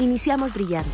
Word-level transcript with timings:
Iniciamos 0.00 0.54
brillando. 0.54 0.90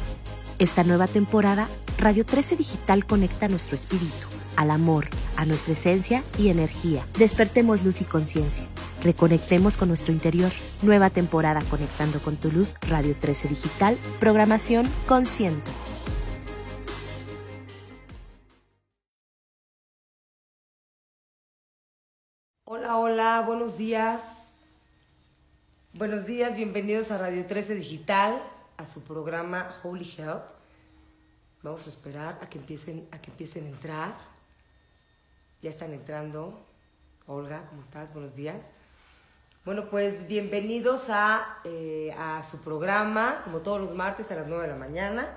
Esta 0.58 0.84
nueva 0.84 1.06
temporada, 1.06 1.68
Radio 1.96 2.26
13 2.26 2.56
Digital 2.56 3.06
conecta 3.06 3.48
nuestro 3.48 3.74
espíritu, 3.74 4.26
al 4.56 4.70
amor, 4.70 5.08
a 5.36 5.46
nuestra 5.46 5.72
esencia 5.72 6.22
y 6.36 6.50
energía. 6.50 7.02
Despertemos 7.18 7.82
luz 7.82 8.02
y 8.02 8.04
conciencia. 8.04 8.66
Reconectemos 9.02 9.78
con 9.78 9.88
nuestro 9.88 10.12
interior. 10.12 10.52
Nueva 10.82 11.08
temporada 11.08 11.62
Conectando 11.70 12.18
con 12.18 12.36
tu 12.36 12.52
luz, 12.52 12.76
Radio 12.82 13.16
13 13.18 13.48
Digital, 13.48 13.96
programación 14.18 14.86
consciente. 15.08 15.70
Hola, 22.64 22.98
hola, 22.98 23.44
buenos 23.46 23.78
días. 23.78 24.58
Buenos 25.94 26.26
días, 26.26 26.54
bienvenidos 26.54 27.10
a 27.10 27.16
Radio 27.16 27.46
13 27.46 27.76
Digital 27.76 28.42
a 28.80 28.86
su 28.86 29.02
programa 29.02 29.74
Holy 29.82 30.10
Health. 30.16 30.46
Vamos 31.62 31.86
a 31.86 31.90
esperar 31.90 32.38
a 32.40 32.48
que 32.48 32.56
empiecen 32.56 33.06
a 33.12 33.20
que 33.20 33.30
empiecen 33.30 33.66
a 33.66 33.68
entrar. 33.68 34.14
Ya 35.60 35.68
están 35.68 35.92
entrando. 35.92 36.58
Olga, 37.26 37.66
¿cómo 37.68 37.82
estás? 37.82 38.10
Buenos 38.14 38.36
días. 38.36 38.70
Bueno, 39.66 39.90
pues 39.90 40.26
bienvenidos 40.26 41.10
a, 41.10 41.58
eh, 41.64 42.14
a 42.16 42.42
su 42.42 42.62
programa, 42.62 43.42
como 43.44 43.58
todos 43.58 43.78
los 43.78 43.94
martes 43.94 44.30
a 44.30 44.34
las 44.34 44.46
9 44.46 44.62
de 44.62 44.68
la 44.70 44.78
mañana. 44.78 45.28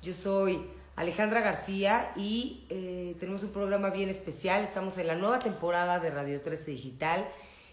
Yo 0.00 0.14
soy 0.14 0.66
Alejandra 0.96 1.42
García 1.42 2.12
y 2.16 2.66
eh, 2.70 3.14
tenemos 3.20 3.42
un 3.42 3.52
programa 3.52 3.90
bien 3.90 4.08
especial. 4.08 4.64
Estamos 4.64 4.96
en 4.96 5.08
la 5.08 5.14
nueva 5.14 5.38
temporada 5.40 6.00
de 6.00 6.08
Radio 6.08 6.40
13 6.40 6.70
Digital 6.70 7.28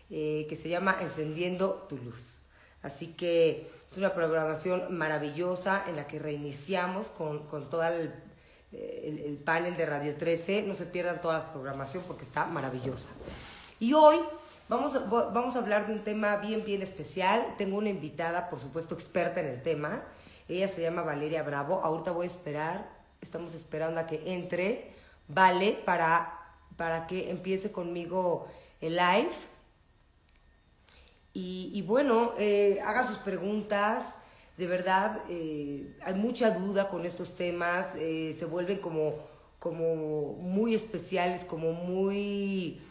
eh, 0.10 0.46
que 0.50 0.58
se 0.58 0.68
llama 0.68 0.98
Encendiendo 1.00 1.86
tu 1.88 1.96
Luz. 1.96 2.39
Así 2.82 3.08
que 3.08 3.70
es 3.90 3.98
una 3.98 4.14
programación 4.14 4.96
maravillosa 4.98 5.84
en 5.88 5.96
la 5.96 6.08
que 6.08 6.20
reiniciamos 6.20 7.08
con, 7.08 7.48
con 7.48 7.70
todo 7.70 7.84
el, 7.84 8.14
el, 8.72 9.20
el, 9.20 9.38
panel 9.38 9.76
de 9.76 9.86
Radio 9.86 10.16
13. 10.16 10.64
No 10.64 10.76
se 10.76 10.86
pierdan 10.86 11.22
toda 11.22 11.40
la 11.40 11.52
programación 11.52 12.04
porque 12.08 12.24
está 12.24 12.46
maravillosa. 12.46 13.10
Y 13.80 13.94
hoy 13.94 14.20
vamos 14.70 14.96
a, 14.96 15.00
vamos 15.00 15.56
a 15.56 15.60
hablar 15.60 15.88
de 15.88 15.94
un 15.94 16.04
tema 16.04 16.38
bien, 16.38 16.64
bien 16.64 16.82
especial. 16.82 17.56
Tengo 17.58 17.78
una 17.78 17.90
invitada, 17.90 18.50
por 18.50 18.60
supuesto, 18.60 18.96
experta 18.96 19.42
en 19.42 19.48
el 19.48 19.62
tema. 19.62 20.04
Ella 20.48 20.68
se 20.68 20.82
llama 20.82 21.02
Valeria 21.02 21.44
Bravo. 21.44 21.82
Ahorita 21.84 22.12
voy 22.12 22.24
a 22.24 22.28
esperar, 22.28 22.90
estamos 23.22 23.54
esperando 23.54 24.00
a 24.00 24.08
que 24.08 24.34
entre, 24.34 25.00
Vale, 25.30 25.80
para, 25.86 26.40
para 26.76 27.06
que 27.06 27.30
empiece 27.30 27.72
conmigo 27.72 28.48
el 28.82 28.96
live 28.96 29.30
y, 31.34 31.82
bueno, 31.84 32.34
eh, 32.38 32.80
haga 32.84 33.08
sus 33.08 33.18
preguntas. 33.20 34.16
De 34.58 34.68
verdad, 34.68 35.22
eh, 35.30 35.96
hay 36.02 36.14
mucha 36.16 36.52
duda 36.52 36.90
con 36.90 37.06
estos 37.06 37.36
temas. 37.36 37.94
Eh, 37.96 38.36
se 38.38 38.46
vuelven 38.46 38.80
como, 38.80 39.16
como 39.60 40.34
muy 40.34 40.76
especiales, 40.76 41.46
como 41.46 41.72
muy 41.72 42.82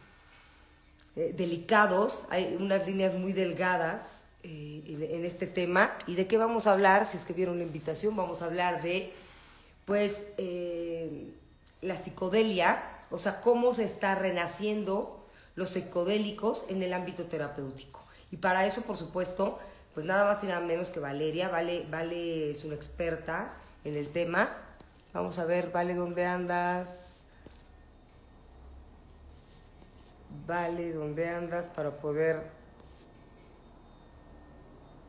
delicados. 1.14 2.26
Hay 2.30 2.56
unas 2.58 2.86
líneas 2.86 3.14
muy 3.14 3.32
delgadas 3.32 4.24
en, 4.44 5.02
en, 5.02 5.24
este 5.24 5.46
tema. 5.46 5.92
¿Y 6.06 6.14
de 6.14 6.26
qué 6.26 6.38
vamos 6.38 6.66
a 6.66 6.72
hablar? 6.72 7.06
Si 7.06 7.16
es 7.16 7.24
que 7.24 7.32
vieron 7.32 7.58
la 7.58 7.64
invitación, 7.64 8.16
vamos 8.16 8.40
a 8.40 8.46
hablar 8.46 8.82
de, 8.82 9.12
pues, 9.84 10.24
la 11.82 11.96
psicodelia, 11.96 12.82
o 13.10 13.18
sea, 13.18 13.40
cómo 13.40 13.74
se 13.74 13.84
está 13.84 14.14
renaciendo 14.14 15.24
los 15.56 15.70
psicodélicos 15.70 16.66
en 16.68 16.82
el 16.82 16.92
ámbito 16.92 17.24
terapéutico. 17.24 17.97
Y 18.30 18.36
para 18.36 18.66
eso, 18.66 18.82
por 18.82 18.96
supuesto, 18.96 19.58
pues 19.94 20.06
nada 20.06 20.24
más 20.24 20.44
y 20.44 20.46
nada 20.46 20.60
menos 20.60 20.90
que 20.90 21.00
Valeria. 21.00 21.48
Vale, 21.48 21.86
vale 21.90 22.50
es 22.50 22.64
una 22.64 22.74
experta 22.74 23.54
en 23.84 23.96
el 23.96 24.12
tema. 24.12 24.50
Vamos 25.12 25.38
a 25.38 25.44
ver, 25.44 25.70
Vale, 25.72 25.94
¿dónde 25.94 26.26
andas? 26.26 27.20
Vale, 30.46 30.92
¿dónde 30.92 31.28
andas 31.28 31.68
para 31.68 31.90
poder 31.90 32.50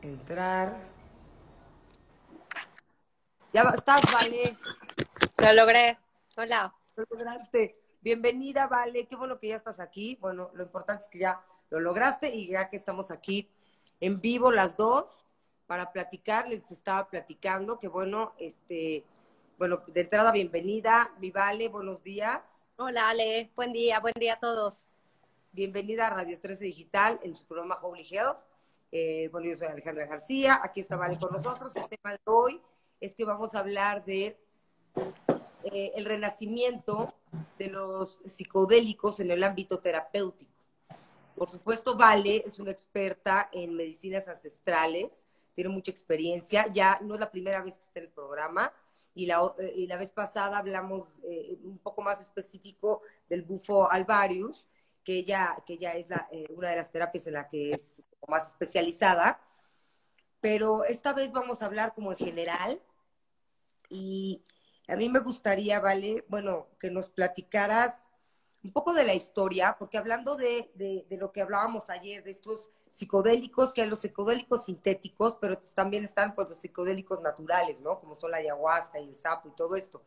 entrar? 0.02 0.76
Ya 3.52 3.62
estás, 3.62 4.00
Vale. 4.12 4.56
Lo 5.38 5.52
logré. 5.52 5.98
Hola. 6.36 6.74
Lo 6.96 7.04
lograste. 7.10 7.76
Bienvenida, 8.00 8.66
Vale. 8.66 9.06
Qué 9.06 9.16
bueno 9.16 9.38
que 9.38 9.48
ya 9.48 9.56
estás 9.56 9.80
aquí. 9.80 10.16
Bueno, 10.20 10.50
lo 10.54 10.62
importante 10.62 11.04
es 11.04 11.10
que 11.10 11.18
ya 11.18 11.40
lo 11.70 11.80
lograste 11.80 12.34
y 12.34 12.48
ya 12.48 12.68
que 12.68 12.76
estamos 12.76 13.10
aquí 13.10 13.48
en 14.00 14.20
vivo 14.20 14.50
las 14.50 14.76
dos 14.76 15.24
para 15.66 15.92
platicar, 15.92 16.48
les 16.48 16.70
estaba 16.72 17.08
platicando 17.08 17.78
que 17.78 17.86
bueno, 17.86 18.32
este, 18.38 19.04
bueno, 19.56 19.82
de 19.86 20.00
entrada 20.00 20.32
bienvenida, 20.32 21.14
mi 21.20 21.30
Vale, 21.30 21.68
buenos 21.68 22.02
días. 22.02 22.40
Hola 22.76 23.10
Ale, 23.10 23.52
buen 23.54 23.72
día, 23.72 24.00
buen 24.00 24.14
día 24.18 24.34
a 24.34 24.40
todos. 24.40 24.86
Bienvenida 25.52 26.08
a 26.08 26.10
Radio 26.10 26.40
13 26.40 26.64
Digital 26.64 27.20
en 27.22 27.36
su 27.36 27.46
programa 27.46 27.78
Holy 27.80 28.06
Health. 28.10 28.38
Eh, 28.90 29.28
bueno, 29.30 29.48
yo 29.48 29.56
soy 29.56 29.68
Alejandra 29.68 30.06
García, 30.06 30.60
aquí 30.62 30.80
está 30.80 30.96
Vale 30.96 31.18
con 31.18 31.30
nosotros. 31.30 31.76
El 31.76 31.88
tema 31.88 32.12
de 32.12 32.20
hoy 32.24 32.60
es 33.00 33.14
que 33.14 33.24
vamos 33.24 33.54
a 33.54 33.60
hablar 33.60 34.04
de 34.04 34.36
eh, 35.64 35.92
el 35.94 36.04
renacimiento 36.04 37.14
de 37.58 37.68
los 37.68 38.22
psicodélicos 38.26 39.20
en 39.20 39.30
el 39.30 39.44
ámbito 39.44 39.78
terapéutico. 39.78 40.49
Por 41.36 41.48
supuesto, 41.48 41.96
Vale 41.96 42.42
es 42.44 42.58
una 42.58 42.70
experta 42.70 43.48
en 43.52 43.74
medicinas 43.74 44.28
ancestrales, 44.28 45.26
tiene 45.54 45.70
mucha 45.70 45.90
experiencia, 45.90 46.66
ya 46.72 46.98
no 47.02 47.14
es 47.14 47.20
la 47.20 47.30
primera 47.30 47.62
vez 47.62 47.76
que 47.76 47.84
está 47.84 47.98
en 48.00 48.06
el 48.06 48.12
programa, 48.12 48.72
y 49.14 49.26
la, 49.26 49.52
y 49.74 49.86
la 49.86 49.96
vez 49.96 50.10
pasada 50.10 50.58
hablamos 50.58 51.08
eh, 51.24 51.58
un 51.64 51.78
poco 51.78 52.02
más 52.02 52.20
específico 52.20 53.02
del 53.28 53.42
bufo 53.42 53.90
alvarius, 53.90 54.68
que 55.02 55.14
ella, 55.14 55.56
que 55.66 55.74
ella 55.74 55.94
es 55.94 56.08
eh, 56.30 56.46
una 56.50 56.70
de 56.70 56.76
las 56.76 56.90
terapias 56.90 57.26
en 57.26 57.34
la 57.34 57.48
que 57.48 57.72
es 57.72 58.02
más 58.28 58.48
especializada, 58.48 59.40
pero 60.40 60.84
esta 60.84 61.12
vez 61.12 61.32
vamos 61.32 61.62
a 61.62 61.66
hablar 61.66 61.94
como 61.94 62.12
en 62.12 62.18
general, 62.18 62.80
y 63.88 64.44
a 64.88 64.96
mí 64.96 65.08
me 65.08 65.20
gustaría, 65.20 65.80
Vale, 65.80 66.24
bueno, 66.28 66.68
que 66.78 66.90
nos 66.90 67.08
platicaras 67.08 68.04
un 68.62 68.72
poco 68.72 68.92
de 68.92 69.04
la 69.04 69.14
historia, 69.14 69.76
porque 69.78 69.96
hablando 69.96 70.36
de, 70.36 70.70
de, 70.74 71.16
lo 71.16 71.32
que 71.32 71.40
hablábamos 71.40 71.88
ayer, 71.88 72.22
de 72.22 72.30
estos 72.30 72.70
psicodélicos, 72.90 73.72
que 73.72 73.82
hay 73.82 73.88
los 73.88 74.00
psicodélicos 74.00 74.64
sintéticos, 74.66 75.38
pero 75.40 75.58
también 75.74 76.04
están 76.04 76.34
pues, 76.34 76.48
los 76.48 76.58
psicodélicos 76.58 77.22
naturales, 77.22 77.80
¿no? 77.80 77.98
Como 78.00 78.16
son 78.16 78.32
la 78.32 78.38
ayahuasca 78.38 79.00
y 79.00 79.08
el 79.08 79.16
sapo 79.16 79.48
y 79.48 79.52
todo 79.52 79.76
esto. 79.76 80.02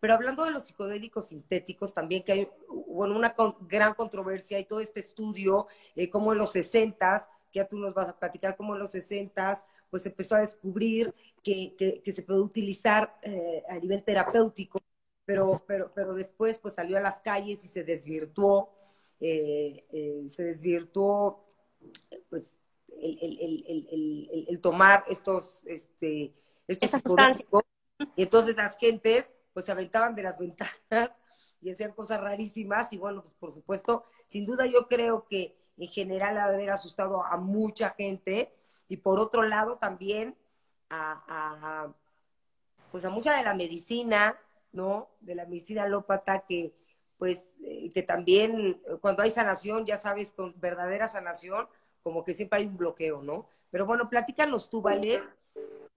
Pero 0.00 0.14
hablando 0.14 0.44
de 0.44 0.50
los 0.50 0.66
psicodélicos 0.66 1.28
sintéticos, 1.28 1.94
también 1.94 2.24
que 2.24 2.32
hay, 2.32 2.50
bueno, 2.68 3.16
una 3.16 3.34
gran 3.60 3.94
controversia 3.94 4.58
y 4.58 4.64
todo 4.64 4.80
este 4.80 5.00
estudio, 5.00 5.68
eh, 5.94 6.10
como 6.10 6.32
en 6.32 6.38
los 6.38 6.52
60 6.52 7.28
que 7.50 7.58
ya 7.58 7.68
tú 7.68 7.78
nos 7.78 7.94
vas 7.94 8.08
a 8.08 8.18
platicar, 8.18 8.56
como 8.56 8.74
en 8.74 8.80
los 8.80 8.90
60 8.92 9.64
pues 9.90 10.06
empezó 10.06 10.36
a 10.36 10.40
descubrir 10.40 11.14
que, 11.42 11.74
que, 11.76 12.00
que 12.02 12.12
se 12.12 12.22
puede 12.22 12.40
utilizar 12.40 13.14
eh, 13.22 13.62
a 13.68 13.74
nivel 13.74 14.02
terapéutico 14.02 14.80
pero, 15.24 15.62
pero, 15.66 15.92
pero 15.94 16.14
después 16.14 16.58
pues 16.58 16.74
salió 16.74 16.96
a 16.96 17.00
las 17.00 17.20
calles 17.20 17.64
y 17.64 17.68
se 17.68 17.84
desvirtuó, 17.84 18.74
eh, 19.20 19.86
eh, 19.92 20.24
se 20.28 20.44
desvirtuó 20.44 21.48
pues 22.28 22.56
el, 23.00 23.18
el, 23.20 23.64
el, 23.90 24.46
el 24.48 24.60
tomar 24.60 25.04
estos, 25.08 25.64
este, 25.66 26.34
estos 26.68 27.02
y 28.16 28.22
entonces 28.22 28.56
las 28.56 28.76
gentes 28.78 29.34
pues 29.52 29.66
se 29.66 29.72
aventaban 29.72 30.14
de 30.14 30.22
las 30.22 30.38
ventanas 30.38 30.80
y 31.60 31.70
hacían 31.70 31.92
cosas 31.92 32.20
rarísimas 32.20 32.92
y 32.92 32.98
bueno, 32.98 33.22
pues 33.22 33.34
por 33.38 33.52
supuesto, 33.52 34.04
sin 34.24 34.46
duda 34.46 34.66
yo 34.66 34.88
creo 34.88 35.26
que 35.28 35.56
en 35.76 35.88
general 35.88 36.38
ha 36.38 36.48
de 36.48 36.54
haber 36.54 36.70
asustado 36.70 37.24
a 37.24 37.36
mucha 37.36 37.90
gente 37.90 38.54
y 38.88 38.98
por 38.98 39.18
otro 39.18 39.42
lado 39.42 39.78
también 39.78 40.36
a, 40.90 41.24
a 41.28 41.94
pues 42.90 43.04
a 43.06 43.10
mucha 43.10 43.36
de 43.36 43.42
la 43.42 43.54
medicina, 43.54 44.38
¿no? 44.72 45.10
De 45.20 45.34
la 45.34 45.46
medicina 45.46 45.84
alópata 45.84 46.44
que, 46.46 46.74
pues, 47.18 47.52
eh, 47.62 47.90
que 47.92 48.02
también 48.02 48.82
cuando 49.00 49.22
hay 49.22 49.30
sanación, 49.30 49.86
ya 49.86 49.96
sabes, 49.96 50.32
con 50.32 50.58
verdadera 50.60 51.08
sanación, 51.08 51.68
como 52.02 52.24
que 52.24 52.34
siempre 52.34 52.60
hay 52.60 52.66
un 52.66 52.76
bloqueo, 52.76 53.22
¿no? 53.22 53.48
Pero 53.70 53.86
bueno, 53.86 54.08
platícanos 54.10 54.68
tú, 54.68 54.82
¿vale? 54.82 55.22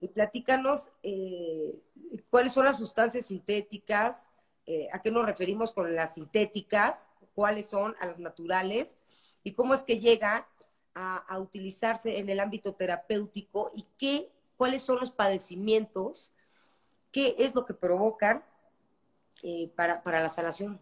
Y 0.00 0.08
platícanos 0.08 0.90
eh, 1.02 1.74
cuáles 2.30 2.52
son 2.52 2.64
las 2.64 2.78
sustancias 2.78 3.26
sintéticas, 3.26 4.26
eh, 4.66 4.88
a 4.92 5.00
qué 5.02 5.10
nos 5.10 5.26
referimos 5.26 5.72
con 5.72 5.94
las 5.94 6.14
sintéticas, 6.14 7.10
cuáles 7.34 7.66
son 7.66 7.94
a 8.00 8.06
las 8.06 8.18
naturales 8.18 9.00
y 9.42 9.52
cómo 9.52 9.74
es 9.74 9.82
que 9.84 10.00
llega 10.00 10.48
a, 10.94 11.16
a 11.18 11.38
utilizarse 11.38 12.18
en 12.18 12.28
el 12.30 12.40
ámbito 12.40 12.74
terapéutico 12.74 13.70
y 13.74 13.86
qué, 13.98 14.30
cuáles 14.56 14.82
son 14.82 14.98
los 14.98 15.12
padecimientos, 15.12 16.32
qué 17.12 17.36
es 17.38 17.54
lo 17.54 17.66
que 17.66 17.74
provocan 17.74 18.44
eh, 19.42 19.70
para, 19.74 20.02
para 20.02 20.22
la 20.22 20.28
sanación? 20.28 20.80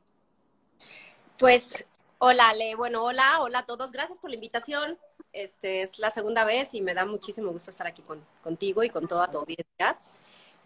Pues, 1.39 1.85
hola, 2.19 2.51
Ale. 2.51 2.75
Bueno, 2.75 3.05
hola, 3.05 3.41
hola 3.41 3.61
a 3.61 3.67
todos. 3.67 3.93
Gracias 3.93 4.19
por 4.19 4.31
la 4.31 4.37
invitación. 4.37 4.99
Este 5.33 5.83
es 5.83 5.99
la 5.99 6.11
segunda 6.11 6.45
vez 6.45 6.75
y 6.75 6.81
me 6.81 6.95
da 6.95 7.05
muchísimo 7.05 7.51
gusto 7.51 7.71
estar 7.71 7.87
aquí 7.87 8.03
con, 8.03 8.25
contigo 8.43 8.85
y 8.85 8.91
con 8.91 9.09
toda 9.09 9.31
tu 9.31 9.39
audiencia. 9.39 9.99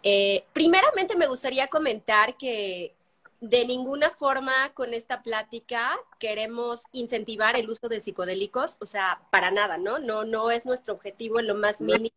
Eh, 0.02 0.44
primeramente 0.52 1.16
me 1.16 1.26
gustaría 1.26 1.68
comentar 1.68 2.36
que 2.36 2.94
de 3.40 3.64
ninguna 3.64 4.10
forma 4.10 4.72
con 4.74 4.94
esta 4.94 5.22
plática 5.22 5.90
queremos 6.18 6.82
incentivar 6.92 7.56
el 7.56 7.70
uso 7.70 7.88
de 7.88 8.00
psicodélicos, 8.00 8.76
o 8.80 8.86
sea, 8.86 9.22
para 9.30 9.50
nada, 9.50 9.78
¿no? 9.78 9.98
No, 9.98 10.24
no 10.24 10.50
es 10.50 10.66
nuestro 10.66 10.94
objetivo 10.94 11.38
en 11.40 11.46
lo 11.46 11.54
más 11.54 11.80
mínimo. 11.80 12.14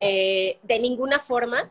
Eh, 0.00 0.58
de 0.62 0.78
ninguna 0.78 1.18
forma. 1.18 1.70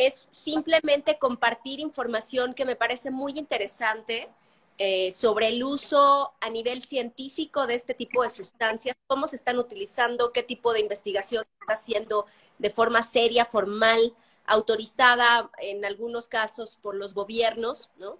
Es 0.00 0.28
simplemente 0.32 1.18
compartir 1.18 1.78
información 1.78 2.54
que 2.54 2.64
me 2.64 2.74
parece 2.74 3.10
muy 3.10 3.38
interesante 3.38 4.30
eh, 4.78 5.12
sobre 5.12 5.48
el 5.48 5.62
uso 5.62 6.32
a 6.40 6.48
nivel 6.48 6.82
científico 6.82 7.66
de 7.66 7.74
este 7.74 7.92
tipo 7.92 8.22
de 8.22 8.30
sustancias, 8.30 8.96
cómo 9.06 9.28
se 9.28 9.36
están 9.36 9.58
utilizando, 9.58 10.32
qué 10.32 10.42
tipo 10.42 10.72
de 10.72 10.80
investigación 10.80 11.44
se 11.44 11.50
está 11.60 11.74
haciendo 11.74 12.24
de 12.56 12.70
forma 12.70 13.02
seria, 13.02 13.44
formal, 13.44 14.14
autorizada 14.46 15.50
en 15.58 15.84
algunos 15.84 16.28
casos 16.28 16.78
por 16.80 16.94
los 16.94 17.12
gobiernos, 17.12 17.90
¿no? 17.98 18.16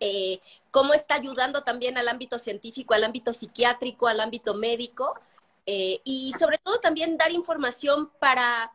Eh, 0.00 0.40
cómo 0.72 0.94
está 0.94 1.14
ayudando 1.14 1.62
también 1.62 1.96
al 1.96 2.08
ámbito 2.08 2.40
científico, 2.40 2.94
al 2.94 3.04
ámbito 3.04 3.32
psiquiátrico, 3.32 4.08
al 4.08 4.18
ámbito 4.18 4.52
médico, 4.54 5.14
eh, 5.64 6.00
y 6.02 6.34
sobre 6.40 6.58
todo 6.58 6.80
también 6.80 7.16
dar 7.16 7.30
información 7.30 8.10
para 8.18 8.72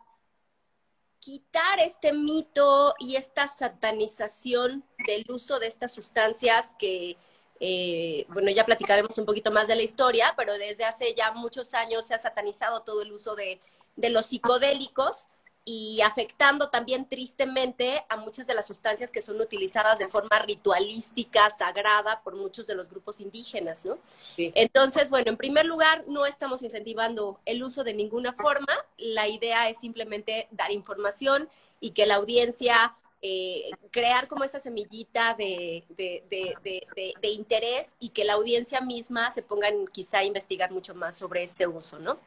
quitar 1.23 1.79
este 1.79 2.11
mito 2.11 2.95
y 2.99 3.15
esta 3.15 3.47
satanización 3.47 4.83
del 5.07 5.23
uso 5.29 5.57
de 5.57 5.67
estas 5.67 5.93
sustancias 5.93 6.75
que, 6.77 7.15
eh, 7.61 8.25
bueno, 8.27 8.51
ya 8.51 8.65
platicaremos 8.65 9.17
un 9.17 9.25
poquito 9.25 9.49
más 9.49 9.67
de 9.67 9.75
la 9.75 9.83
historia, 9.83 10.33
pero 10.35 10.53
desde 10.57 10.83
hace 10.83 11.13
ya 11.15 11.31
muchos 11.31 11.73
años 11.73 12.05
se 12.05 12.13
ha 12.13 12.19
satanizado 12.19 12.81
todo 12.81 13.03
el 13.03 13.13
uso 13.13 13.35
de, 13.35 13.61
de 13.95 14.09
los 14.09 14.25
psicodélicos 14.25 15.29
y 15.65 16.01
afectando 16.01 16.69
también 16.69 17.07
tristemente 17.07 18.03
a 18.09 18.17
muchas 18.17 18.47
de 18.47 18.53
las 18.53 18.67
sustancias 18.67 19.11
que 19.11 19.21
son 19.21 19.39
utilizadas 19.39 19.97
de 19.97 20.09
forma 20.09 20.39
ritualística, 20.39 21.49
sagrada 21.51 22.21
por 22.21 22.35
muchos 22.35 22.67
de 22.67 22.75
los 22.75 22.89
grupos 22.89 23.21
indígenas, 23.21 23.85
¿no? 23.85 23.97
Entonces, 24.37 25.09
bueno, 25.09 25.29
en 25.29 25.37
primer 25.37 25.65
lugar, 25.65 26.03
no 26.07 26.25
estamos 26.25 26.61
incentivando 26.63 27.39
el 27.45 27.63
uso 27.63 27.83
de 27.83 27.93
ninguna 27.93 28.33
forma. 28.33 28.73
La 28.97 29.27
idea 29.27 29.69
es 29.69 29.79
simplemente 29.79 30.47
dar 30.51 30.71
información 30.71 31.47
y 31.79 31.91
que 31.91 32.05
la 32.05 32.15
audiencia 32.15 32.95
eh, 33.21 33.71
crear 33.91 34.27
como 34.27 34.43
esta 34.43 34.59
semillita 34.59 35.33
de, 35.35 35.85
de, 35.87 36.25
de, 36.29 37.15
de, 37.21 37.29
interés 37.29 37.95
y 37.97 38.09
que 38.09 38.25
la 38.25 38.33
audiencia 38.33 38.81
misma 38.81 39.31
se 39.31 39.41
ponga 39.41 39.69
quizá 39.93 40.17
a 40.17 40.23
investigar 40.25 40.71
mucho 40.71 40.93
más 40.93 41.17
sobre 41.17 41.41
este 41.41 41.65
uso, 41.67 41.99
¿no? 41.99 42.17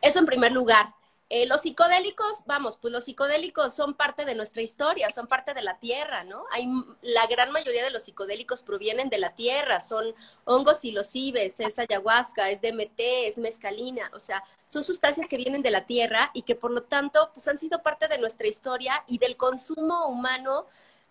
Eso 0.00 0.18
en 0.18 0.24
primer 0.24 0.52
lugar. 0.52 0.94
Eh, 1.32 1.46
los 1.46 1.60
psicodélicos, 1.60 2.42
vamos, 2.44 2.76
pues 2.76 2.92
los 2.92 3.04
psicodélicos 3.04 3.72
son 3.72 3.94
parte 3.94 4.24
de 4.24 4.34
nuestra 4.34 4.62
historia, 4.62 5.10
son 5.10 5.28
parte 5.28 5.54
de 5.54 5.62
la 5.62 5.78
tierra, 5.78 6.24
¿no? 6.24 6.44
Hay, 6.50 6.66
la 7.02 7.24
gran 7.28 7.52
mayoría 7.52 7.84
de 7.84 7.90
los 7.90 8.02
psicodélicos 8.02 8.64
provienen 8.64 9.08
de 9.10 9.18
la 9.18 9.32
tierra, 9.36 9.78
son 9.78 10.12
hongos 10.44 10.84
y 10.84 10.90
los 10.90 11.14
ibes, 11.14 11.60
es 11.60 11.78
ayahuasca, 11.78 12.50
es 12.50 12.60
DMT, 12.62 12.98
es 13.28 13.38
mescalina, 13.38 14.10
o 14.12 14.18
sea, 14.18 14.42
son 14.66 14.82
sustancias 14.82 15.28
que 15.28 15.36
vienen 15.36 15.62
de 15.62 15.70
la 15.70 15.86
tierra 15.86 16.32
y 16.34 16.42
que 16.42 16.56
por 16.56 16.72
lo 16.72 16.82
tanto, 16.82 17.30
pues 17.32 17.46
han 17.46 17.58
sido 17.58 17.80
parte 17.80 18.08
de 18.08 18.18
nuestra 18.18 18.48
historia 18.48 19.04
y 19.06 19.18
del 19.18 19.36
consumo 19.36 20.08
humano 20.08 20.66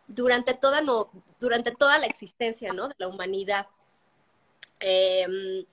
durante 0.06 0.54
toda, 0.54 0.82
no, 0.82 1.10
durante 1.40 1.72
toda 1.72 1.98
la 1.98 2.08
existencia, 2.08 2.74
¿no? 2.74 2.90
De 2.90 2.96
la 2.98 3.08
humanidad. 3.08 3.68
Eh, 4.82 5.66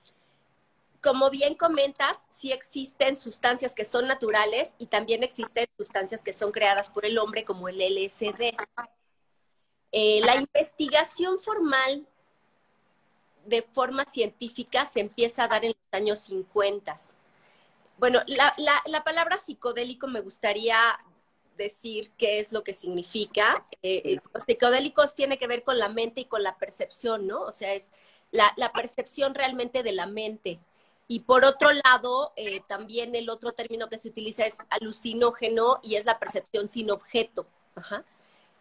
como 1.07 1.29
bien 1.29 1.55
comentas, 1.55 2.17
sí 2.29 2.51
existen 2.51 3.15
sustancias 3.15 3.73
que 3.73 3.85
son 3.85 4.09
naturales 4.09 4.75
y 4.77 4.87
también 4.87 5.23
existen 5.23 5.65
sustancias 5.77 6.21
que 6.21 6.33
son 6.33 6.51
creadas 6.51 6.89
por 6.89 7.05
el 7.05 7.17
hombre, 7.17 7.45
como 7.45 7.69
el 7.69 7.79
LSD. 7.79 8.53
Eh, 9.93 10.19
la 10.25 10.35
investigación 10.35 11.39
formal 11.39 12.05
de 13.45 13.61
forma 13.61 14.03
científica 14.03 14.83
se 14.83 14.99
empieza 14.99 15.45
a 15.45 15.47
dar 15.47 15.63
en 15.63 15.69
los 15.69 15.93
años 15.93 16.19
50. 16.19 16.97
Bueno, 17.99 18.21
la, 18.27 19.01
palabra 19.05 19.37
psicodélico 19.37 20.07
me 20.07 20.19
gustaría 20.19 20.77
decir 21.55 22.11
qué 22.17 22.41
es 22.41 22.51
lo 22.51 22.65
que 22.65 22.73
significa. 22.73 23.65
Eh, 23.81 24.01
eh, 24.03 24.17
los 24.33 24.43
psicodélicos 24.43 25.15
tiene 25.15 25.37
que 25.37 25.47
ver 25.47 25.63
con 25.63 25.79
la 25.79 25.87
mente 25.87 26.19
y 26.19 26.25
con 26.25 26.43
la 26.43 26.57
percepción, 26.57 27.27
¿no? 27.27 27.43
O 27.43 27.53
sea, 27.53 27.73
es 27.73 27.93
la 28.31 28.73
percepción 28.73 29.35
realmente 29.35 29.83
de 29.83 29.93
la 29.93 30.05
mente. 30.05 30.59
Y 31.07 31.21
por 31.21 31.45
otro 31.45 31.71
lado, 31.71 32.33
eh, 32.35 32.61
también 32.67 33.15
el 33.15 33.29
otro 33.29 33.53
término 33.53 33.87
que 33.87 33.97
se 33.97 34.09
utiliza 34.09 34.45
es 34.45 34.55
alucinógeno 34.69 35.79
y 35.81 35.95
es 35.95 36.05
la 36.05 36.19
percepción 36.19 36.67
sin 36.67 36.91
objeto. 36.91 37.47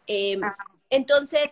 Em, 0.06 0.40
entonces, 0.88 1.50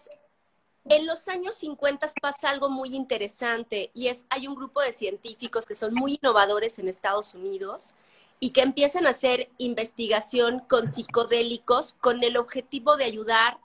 en 0.84 1.06
los 1.06 1.26
años 1.28 1.56
50 1.56 2.12
pasa 2.20 2.50
algo 2.50 2.68
muy 2.68 2.94
interesante 2.94 3.90
y 3.94 4.08
es, 4.08 4.26
hay 4.30 4.46
un 4.46 4.54
grupo 4.54 4.80
de 4.82 4.92
científicos 4.92 5.66
que 5.66 5.74
son 5.74 5.94
muy 5.94 6.18
innovadores 6.22 6.78
en 6.78 6.88
Estados 6.88 7.34
Unidos 7.34 7.94
y 8.38 8.50
que 8.50 8.60
empiezan 8.60 9.06
a 9.06 9.10
hacer 9.10 9.48
investigación 9.58 10.60
con 10.60 10.88
psicodélicos 10.88 11.94
con 11.94 12.22
el 12.22 12.36
objetivo 12.36 12.96
de 12.96 13.04
ayudar. 13.04 13.58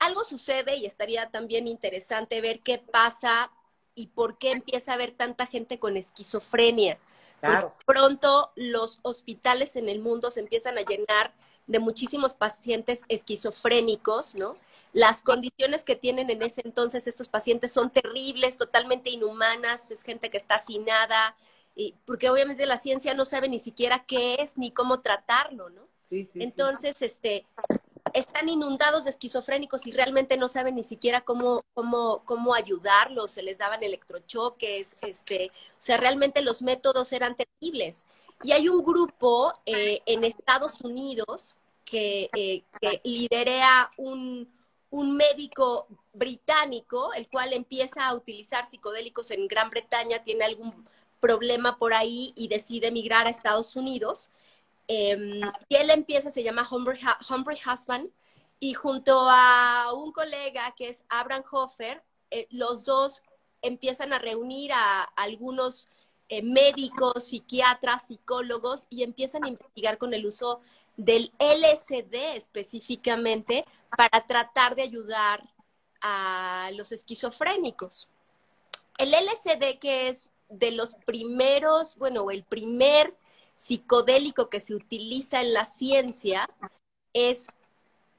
Algo 0.00 0.24
sucede 0.24 0.76
y 0.76 0.84
estaría 0.84 1.30
también 1.30 1.66
interesante 1.66 2.40
ver 2.40 2.60
qué 2.60 2.78
pasa 2.78 3.52
y 3.98 4.06
por 4.06 4.38
qué 4.38 4.52
empieza 4.52 4.92
a 4.92 4.94
haber 4.94 5.12
tanta 5.12 5.46
gente 5.46 5.78
con 5.78 5.96
esquizofrenia. 5.96 6.98
Claro. 7.40 7.76
pronto 7.86 8.50
los 8.56 8.98
hospitales 9.02 9.76
en 9.76 9.88
el 9.88 10.00
mundo 10.00 10.32
se 10.32 10.40
empiezan 10.40 10.76
a 10.76 10.80
llenar 10.80 11.32
de 11.68 11.78
muchísimos 11.78 12.34
pacientes 12.34 13.02
esquizofrénicos, 13.08 14.34
¿no? 14.34 14.54
Las 14.92 15.22
condiciones 15.22 15.84
que 15.84 15.94
tienen 15.94 16.30
en 16.30 16.42
ese 16.42 16.62
entonces 16.64 17.06
estos 17.06 17.28
pacientes 17.28 17.70
son 17.70 17.90
terribles, 17.90 18.56
totalmente 18.56 19.10
inhumanas, 19.10 19.90
es 19.92 20.02
gente 20.02 20.30
que 20.30 20.38
está 20.38 20.56
hacinada, 20.56 21.36
y, 21.76 21.94
porque 22.06 22.28
obviamente 22.28 22.66
la 22.66 22.78
ciencia 22.78 23.14
no 23.14 23.24
sabe 23.24 23.48
ni 23.48 23.60
siquiera 23.60 24.04
qué 24.04 24.36
es 24.40 24.58
ni 24.58 24.72
cómo 24.72 25.00
tratarlo, 25.00 25.70
¿no? 25.70 25.86
Sí, 26.08 26.24
sí, 26.24 26.42
entonces, 26.42 26.96
este, 27.00 27.46
están 28.14 28.48
inundados 28.48 29.04
de 29.04 29.10
esquizofrénicos 29.10 29.86
y 29.86 29.92
realmente 29.92 30.36
no 30.36 30.48
saben 30.48 30.76
ni 30.76 30.84
siquiera 30.84 31.22
cómo, 31.22 31.62
cómo, 31.74 32.22
cómo 32.24 32.54
ayudarlos, 32.54 33.32
se 33.32 33.42
les 33.42 33.58
daban 33.58 33.82
electrochoques, 33.82 34.96
este, 35.00 35.50
o 35.50 35.82
sea, 35.82 35.96
realmente 35.96 36.42
los 36.42 36.62
métodos 36.62 37.12
eran 37.12 37.36
terribles. 37.36 38.06
Y 38.42 38.52
hay 38.52 38.68
un 38.68 38.84
grupo 38.84 39.52
eh, 39.66 40.00
en 40.06 40.24
Estados 40.24 40.80
Unidos 40.80 41.58
que, 41.84 42.30
eh, 42.36 42.62
que 42.80 43.00
lidera 43.04 43.90
un, 43.96 44.48
un 44.90 45.16
médico 45.16 45.86
británico, 46.12 47.12
el 47.14 47.28
cual 47.28 47.52
empieza 47.52 48.06
a 48.06 48.14
utilizar 48.14 48.68
psicodélicos 48.68 49.30
en 49.30 49.48
Gran 49.48 49.70
Bretaña, 49.70 50.22
tiene 50.24 50.44
algún 50.44 50.86
problema 51.20 51.78
por 51.78 51.94
ahí 51.94 52.32
y 52.36 52.48
decide 52.48 52.88
emigrar 52.88 53.26
a 53.26 53.30
Estados 53.30 53.76
Unidos 53.76 54.30
Em, 54.88 55.42
y 55.68 55.76
él 55.76 55.90
empieza, 55.90 56.30
se 56.30 56.42
llama 56.42 56.66
Humphrey, 56.68 56.98
Husband, 57.66 58.10
y 58.58 58.72
junto 58.72 59.28
a 59.30 59.92
un 59.92 60.12
colega 60.12 60.74
que 60.76 60.88
es 60.88 61.04
Abraham 61.10 61.44
Hofer, 61.50 62.02
eh, 62.30 62.48
los 62.50 62.84
dos 62.84 63.22
empiezan 63.60 64.12
a 64.12 64.18
reunir 64.18 64.72
a, 64.72 65.02
algunos 65.02 65.88
eh, 66.30 66.42
médicos, 66.42 67.24
psiquiatras, 67.28 68.06
psicólogos 68.06 68.86
y 68.90 69.02
empiezan 69.02 69.44
a 69.44 69.48
investigar 69.48 69.98
con 69.98 70.14
el 70.14 70.26
uso 70.26 70.60
del 70.96 71.32
LSD 71.38 72.34
específicamente 72.34 73.64
para 73.96 74.26
tratar 74.26 74.74
de 74.74 74.82
ayudar 74.82 75.48
a 76.00 76.70
los 76.74 76.92
esquizofrénicos. 76.92 78.08
El 78.96 79.12
LSD 79.12 79.78
que 79.78 80.08
es 80.08 80.30
de 80.48 80.72
los 80.72 80.94
primeros, 81.06 81.96
bueno, 81.96 82.30
el 82.30 82.42
primer 82.42 83.14
psicodélico 83.58 84.48
que 84.48 84.60
se 84.60 84.74
utiliza 84.74 85.42
en 85.42 85.52
la 85.52 85.66
ciencia 85.66 86.48
es 87.12 87.48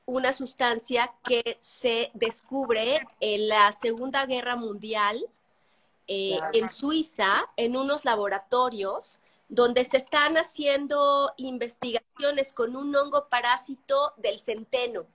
una 0.05 0.33
sustancia 0.33 1.13
que 1.23 1.57
se 1.59 2.11
descubre 2.13 3.07
en 3.19 3.47
la 3.47 3.71
Segunda 3.81 4.25
Guerra 4.25 4.55
Mundial 4.55 5.23
eh, 6.07 6.39
en 6.53 6.69
Suiza, 6.69 7.47
en 7.55 7.77
unos 7.77 8.03
laboratorios 8.05 9.19
donde 9.47 9.85
se 9.85 9.97
están 9.97 10.37
haciendo 10.37 11.31
investigaciones 11.37 12.53
con 12.53 12.75
un 12.75 12.95
hongo 12.95 13.29
parásito 13.29 14.13
del 14.17 14.39
centeno. 14.39 15.05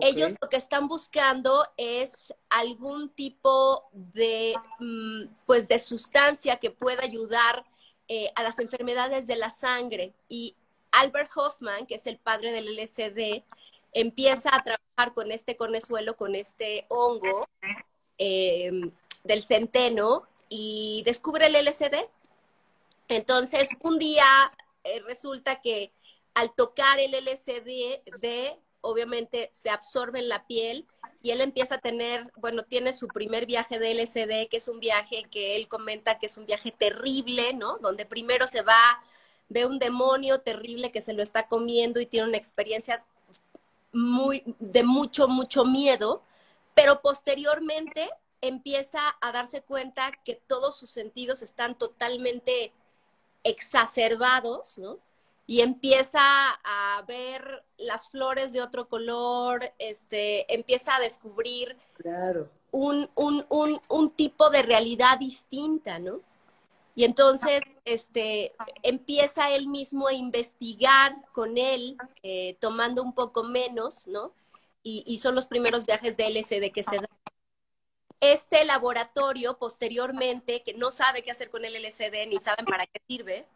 Ellos 0.00 0.34
lo 0.40 0.48
que 0.48 0.56
están 0.56 0.86
buscando 0.86 1.66
es 1.76 2.32
algún 2.48 3.08
tipo 3.10 3.88
de, 3.92 4.54
mm, 4.78 5.24
pues, 5.44 5.66
de 5.66 5.80
sustancia 5.80 6.58
que 6.58 6.70
pueda 6.70 7.02
ayudar 7.02 7.64
eh, 8.08 8.32
a 8.34 8.42
las 8.42 8.58
enfermedades 8.58 9.26
de 9.26 9.36
la 9.36 9.50
sangre. 9.50 10.14
Y 10.28 10.56
Albert 10.92 11.30
Hoffman, 11.36 11.86
que 11.86 11.96
es 11.96 12.06
el 12.06 12.18
padre 12.18 12.52
del 12.52 12.74
LSD, 12.74 13.44
empieza 13.92 14.54
a 14.54 14.62
trabajar 14.62 15.14
con 15.14 15.30
este 15.30 15.56
cornezuelo, 15.56 16.16
con 16.16 16.34
este 16.34 16.86
hongo 16.88 17.40
eh, 18.18 18.70
del 19.24 19.42
centeno 19.42 20.24
y 20.48 21.02
descubre 21.04 21.46
el 21.46 21.64
LSD. 21.64 22.08
Entonces, 23.08 23.68
un 23.82 23.98
día 23.98 24.26
eh, 24.84 25.00
resulta 25.00 25.60
que 25.60 25.92
al 26.34 26.54
tocar 26.54 27.00
el 27.00 27.12
LSD, 27.12 28.56
obviamente 28.80 29.50
se 29.52 29.70
absorbe 29.70 30.20
en 30.20 30.28
la 30.28 30.46
piel 30.46 30.86
y 31.22 31.30
él 31.32 31.40
empieza 31.40 31.76
a 31.76 31.78
tener, 31.78 32.30
bueno, 32.36 32.62
tiene 32.62 32.92
su 32.92 33.08
primer 33.08 33.46
viaje 33.46 33.78
de 33.78 33.92
LSD, 33.92 34.48
que 34.48 34.58
es 34.58 34.68
un 34.68 34.80
viaje 34.80 35.24
que 35.30 35.56
él 35.56 35.68
comenta 35.68 36.18
que 36.18 36.26
es 36.26 36.36
un 36.36 36.46
viaje 36.46 36.70
terrible, 36.70 37.54
¿no? 37.54 37.78
Donde 37.78 38.06
primero 38.06 38.46
se 38.46 38.62
va, 38.62 39.02
ve 39.48 39.66
un 39.66 39.78
demonio 39.78 40.40
terrible 40.40 40.92
que 40.92 41.00
se 41.00 41.12
lo 41.12 41.22
está 41.22 41.48
comiendo 41.48 42.00
y 42.00 42.06
tiene 42.06 42.28
una 42.28 42.36
experiencia 42.36 43.04
muy, 43.92 44.42
de 44.58 44.84
mucho, 44.84 45.26
mucho 45.26 45.64
miedo, 45.64 46.22
pero 46.74 47.00
posteriormente 47.00 48.08
empieza 48.40 49.00
a 49.20 49.32
darse 49.32 49.62
cuenta 49.62 50.12
que 50.24 50.34
todos 50.34 50.78
sus 50.78 50.90
sentidos 50.90 51.42
están 51.42 51.76
totalmente 51.76 52.72
exacerbados, 53.42 54.78
¿no? 54.78 54.98
Y 55.48 55.62
empieza 55.62 56.20
a 56.20 57.02
ver 57.08 57.64
las 57.78 58.10
flores 58.10 58.52
de 58.52 58.60
otro 58.60 58.86
color, 58.86 59.72
este, 59.78 60.52
empieza 60.54 60.94
a 60.94 61.00
descubrir 61.00 61.74
un, 62.70 63.08
un, 63.14 63.46
un, 63.48 63.80
un 63.88 64.10
tipo 64.10 64.50
de 64.50 64.62
realidad 64.62 65.18
distinta, 65.18 65.98
¿no? 65.98 66.20
Y 66.94 67.04
entonces 67.04 67.62
este, 67.86 68.52
empieza 68.82 69.50
él 69.50 69.68
mismo 69.68 70.08
a 70.08 70.12
investigar 70.12 71.16
con 71.32 71.56
él, 71.56 71.96
eh, 72.22 72.58
tomando 72.60 73.02
un 73.02 73.14
poco 73.14 73.42
menos, 73.42 74.06
¿no? 74.06 74.34
Y, 74.82 75.02
y, 75.06 75.16
son 75.18 75.34
los 75.34 75.46
primeros 75.46 75.86
viajes 75.86 76.16
de 76.18 76.28
LSD 76.28 76.72
que 76.72 76.82
se 76.82 76.96
dan. 76.96 77.08
Este 78.20 78.66
laboratorio, 78.66 79.56
posteriormente, 79.58 80.62
que 80.62 80.74
no 80.74 80.90
sabe 80.90 81.22
qué 81.22 81.30
hacer 81.30 81.50
con 81.50 81.64
el 81.64 81.74
LSD 81.74 82.26
ni 82.28 82.36
saben 82.36 82.66
para 82.66 82.84
qué 82.86 83.00
sirve, 83.06 83.46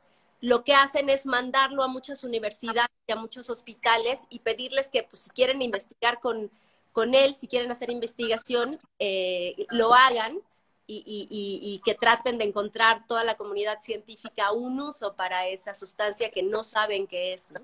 lo 0.42 0.64
que 0.64 0.74
hacen 0.74 1.08
es 1.08 1.24
mandarlo 1.24 1.84
a 1.84 1.88
muchas 1.88 2.24
universidades 2.24 2.90
y 3.06 3.12
a 3.12 3.16
muchos 3.16 3.48
hospitales 3.48 4.18
y 4.28 4.40
pedirles 4.40 4.88
que 4.88 5.04
pues, 5.04 5.22
si 5.22 5.30
quieren 5.30 5.62
investigar 5.62 6.18
con, 6.18 6.50
con 6.90 7.14
él, 7.14 7.36
si 7.36 7.46
quieren 7.46 7.70
hacer 7.70 7.90
investigación, 7.90 8.76
eh, 8.98 9.54
lo 9.70 9.94
hagan 9.94 10.40
y, 10.84 11.28
y, 11.30 11.80
que 11.86 11.94
traten 11.94 12.36
de 12.36 12.44
encontrar 12.44 13.06
toda 13.06 13.24
la 13.24 13.36
comunidad 13.36 13.78
científica 13.80 14.52
un 14.52 14.78
uso 14.78 15.14
para 15.14 15.46
esa 15.46 15.74
sustancia 15.74 16.30
que 16.30 16.42
no 16.42 16.64
saben 16.64 17.06
qué 17.06 17.32
es. 17.32 17.54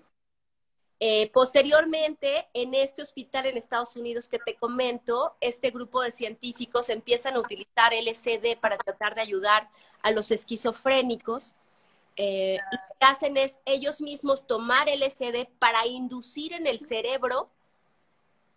Eh, 1.01 1.31
posteriormente, 1.33 2.49
en 2.55 2.75
este 2.75 3.03
hospital 3.03 3.47
en 3.47 3.59
Estados 3.59 3.97
Unidos 3.97 4.29
que 4.29 4.39
te 4.39 4.55
comento, 4.55 5.37
este 5.41 5.73
grupo 5.73 6.01
de 6.01 6.13
científicos 6.13 6.89
empiezan 6.89 7.35
a 7.35 7.41
utilizar 7.41 7.93
LSD 7.93 8.57
para 8.59 8.79
tratar 8.79 9.17
de 9.17 9.21
ayudar 9.21 9.69
a 10.01 10.13
los 10.13 10.31
esquizofrénicos 10.31 11.57
eh, 12.21 12.59
lo 12.73 12.79
que 12.99 13.07
hacen 13.07 13.37
es 13.37 13.61
ellos 13.65 14.01
mismos 14.01 14.49
tomar 14.49 14.89
LSD 14.89 15.47
para 15.61 15.87
inducir 15.87 16.53
en 16.53 16.67
el 16.67 16.81
cerebro 16.81 17.49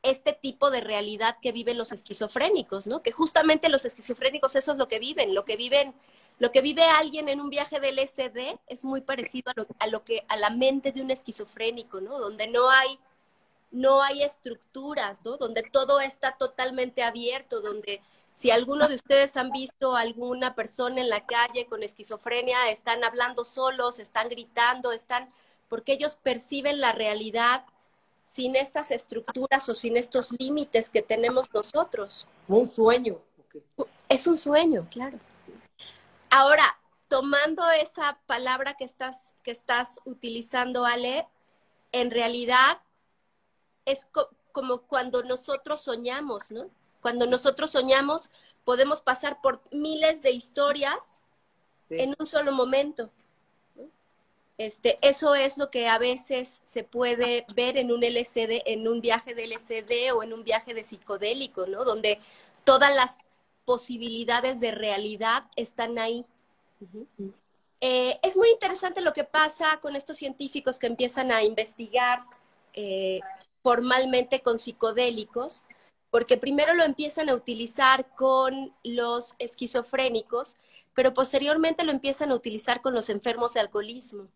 este 0.02 0.34
tipo 0.34 0.72
de 0.72 0.82
realidad 0.82 1.38
que 1.44 1.52
viven 1.52 1.78
los 1.78 1.92
esquizofrénicos, 1.92 2.88
¿no? 2.88 3.04
Que 3.04 3.12
justamente 3.12 3.70
los 3.70 3.86
esquizofrénicos 3.86 4.56
eso 4.56 4.72
es 4.72 4.80
lo 4.80 4.88
que 4.88 4.98
viven, 4.98 5.36
lo 5.36 5.46
que 5.46 5.58
viven, 5.58 5.94
lo 6.40 6.52
que 6.52 6.62
vive 6.62 6.86
alguien 6.86 7.30
en 7.30 7.40
un 7.40 7.52
viaje 7.52 7.80
del 7.80 8.00
LSD 8.00 8.60
es 8.66 8.84
muy 8.84 9.02
parecido 9.02 9.52
a 9.52 9.54
lo, 9.56 9.68
a 9.78 9.86
lo 9.86 10.04
que 10.04 10.26
a 10.28 10.38
la 10.38 10.50
mente 10.50 10.92
de 10.92 11.04
un 11.04 11.12
esquizofrénico, 11.12 12.02
¿no? 12.02 12.18
Donde 12.18 12.48
no 12.48 12.72
hay 12.72 13.00
no 13.70 14.02
hay 14.02 14.24
estructuras, 14.24 15.24
¿no? 15.24 15.38
Donde 15.38 15.62
todo 15.62 16.02
está 16.02 16.36
totalmente 16.36 17.04
abierto, 17.04 17.62
donde 17.62 18.02
si 18.32 18.50
alguno 18.50 18.88
de 18.88 18.96
ustedes 18.96 19.38
han 19.38 19.52
visto 19.52 19.96
alguna 19.96 20.56
persona 20.56 21.02
en 21.02 21.10
la 21.10 21.26
calle 21.26 21.68
con 21.68 21.84
esquizofrenia, 21.84 22.72
están 22.72 23.04
hablando 23.04 23.46
solos, 23.46 24.00
están 24.00 24.30
gritando, 24.30 24.92
están, 24.92 25.30
porque 25.70 25.94
ellos 25.94 26.16
perciben 26.16 26.80
la 26.80 26.94
realidad 26.94 27.66
sin 28.26 28.56
estas 28.56 28.90
estructuras 28.92 29.68
o 29.68 29.76
sin 29.76 29.98
estos 29.98 30.32
límites 30.40 30.90
que 30.90 31.02
tenemos 31.02 31.54
nosotros. 31.54 32.26
Un 32.48 32.68
sueño. 32.68 33.20
Es 34.08 34.26
un 34.26 34.38
sueño, 34.38 34.88
claro. 34.90 35.20
Ahora, 36.30 36.80
tomando 37.10 37.70
esa 37.72 38.18
palabra 38.26 38.76
que 38.76 38.86
estás, 38.86 39.36
que 39.44 39.52
estás 39.52 40.00
utilizando, 40.06 40.86
Ale, 40.86 41.28
en 41.92 42.10
realidad 42.10 42.82
es 43.84 44.10
como 44.54 44.84
cuando 44.84 45.22
nosotros 45.24 45.82
soñamos, 45.82 46.52
¿no? 46.52 46.70
Cuando 47.02 47.26
nosotros 47.26 47.72
soñamos, 47.72 48.32
podemos 48.64 49.02
pasar 49.02 49.42
por 49.42 49.62
miles 49.72 50.22
de 50.22 50.32
historias 50.32 51.22
en 51.90 52.16
un 52.18 52.26
solo 52.26 52.52
momento. 52.52 53.10
Este, 54.58 54.98
eso 55.02 55.34
es 55.34 55.58
lo 55.58 55.72
que 55.72 55.88
a 55.88 55.98
veces 55.98 56.62
se 56.64 56.84
puede 56.84 57.46
ver 57.56 57.78
en 57.78 57.92
un 57.92 58.04
LCD, 58.04 58.62
en 58.66 58.88
un 58.88 59.02
viaje 59.02 59.34
de 59.34 59.46
LCD 59.46 60.14
o 60.16 60.22
en 60.22 60.34
un 60.34 60.44
viaje 60.44 60.76
de 60.76 60.84
psicodélico, 60.84 61.66
¿no? 61.66 61.84
Donde 61.84 62.20
todas 62.64 62.94
las 62.94 63.22
posibilidades 63.66 64.60
de 64.60 64.72
realidad 64.72 65.46
están 65.56 65.98
ahí. 65.98 66.26
Eh, 67.80 68.20
es 68.22 68.38
muy 68.38 68.50
interesante 68.52 69.02
lo 69.02 69.14
que 69.14 69.24
pasa 69.24 69.80
con 69.82 69.96
estos 69.96 70.18
científicos 70.18 70.78
que 70.78 70.88
empiezan 70.88 71.32
a 71.32 71.44
investigar 71.44 72.24
eh, 72.74 73.20
formalmente 73.64 74.42
con 74.42 74.60
psicodélicos, 74.60 75.64
porque 76.12 76.38
primero 76.38 76.74
lo 76.74 76.84
empiezan 76.84 77.30
a 77.30 77.34
utilizar 77.34 78.14
con 78.16 78.76
los 78.84 79.34
esquizofrénicos, 79.40 80.58
pero 80.94 81.14
posteriormente 81.14 81.86
lo 81.86 81.92
empiezan 81.92 82.32
a 82.32 82.36
utilizar 82.36 82.82
con 82.82 82.94
los 82.94 83.10
enfermos 83.10 83.54
de 83.54 83.62
alcoholismo. 83.62 84.28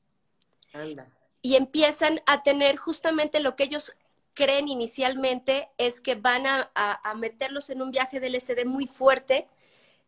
Y 1.41 1.55
empiezan 1.55 2.21
a 2.25 2.43
tener 2.43 2.77
justamente 2.77 3.41
lo 3.41 3.55
que 3.55 3.65
ellos 3.65 3.95
creen 4.33 4.67
inicialmente 4.67 5.69
es 5.77 5.99
que 5.99 6.15
van 6.15 6.45
a, 6.47 6.71
meterlos 7.17 7.69
en 7.69 7.81
un 7.81 7.91
viaje 7.91 8.19
de 8.19 8.29
LSD 8.29 8.65
muy 8.65 8.87
fuerte, 8.87 9.47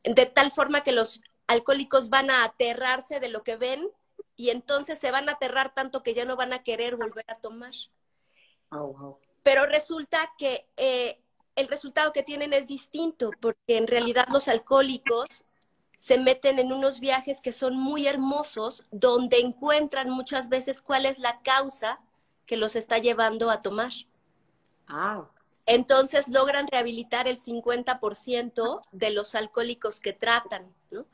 de 0.04 0.26
tal 0.26 0.52
forma 0.54 0.84
que 0.84 0.94
los 0.94 1.22
alcohólicos 1.48 2.10
van 2.10 2.30
a 2.30 2.46
aterrarse 2.46 3.20
de 3.20 3.30
lo 3.30 3.44
que 3.44 3.58
ven 3.58 3.90
y 4.36 4.52
entonces 4.52 5.00
se 5.00 5.12
van 5.12 5.28
a 5.28 5.34
aterrar 5.34 5.74
tanto 5.74 6.02
que 6.02 6.14
ya 6.14 6.24
no 6.24 6.38
van 6.38 6.54
a 6.54 6.64
querer 6.64 6.96
volver 6.96 7.26
a 7.28 7.36
tomar. 7.36 7.74
Pero 9.44 9.66
resulta 9.66 10.34
que 10.38 10.68
eh, 10.76 11.22
el 11.58 11.68
resultado 11.68 12.14
que 12.14 12.24
tienen 12.24 12.54
es 12.54 12.68
distinto, 12.68 13.32
porque 13.42 13.78
en 13.78 13.88
realidad 13.88 14.28
los 14.32 14.48
alcohólicos 14.48 15.44
se 15.98 16.20
meten 16.20 16.60
en 16.60 16.72
unos 16.72 17.00
viajes 17.00 17.42
que 17.42 17.52
son 17.52 17.76
muy 17.76 18.08
hermosos, 18.08 18.86
donde 18.92 19.40
encuentran 19.40 20.10
muchas 20.12 20.50
veces 20.50 20.80
cuál 20.80 21.08
es 21.08 21.18
la 21.18 21.42
causa 21.42 22.00
que 22.46 22.58
los 22.58 22.76
está 22.76 23.00
llevando 23.00 23.50
a 23.50 23.64
tomar. 23.64 23.92
Ah. 24.88 25.26
Entonces 25.66 26.28
logran 26.28 26.68
rehabilitar 26.68 27.28
el 27.28 27.40
50% 27.40 28.82
de 28.92 29.10
los 29.10 29.34
alcohólicos 29.34 30.00
que 30.00 30.14
tratan, 30.14 30.72
¿no? 30.92 31.06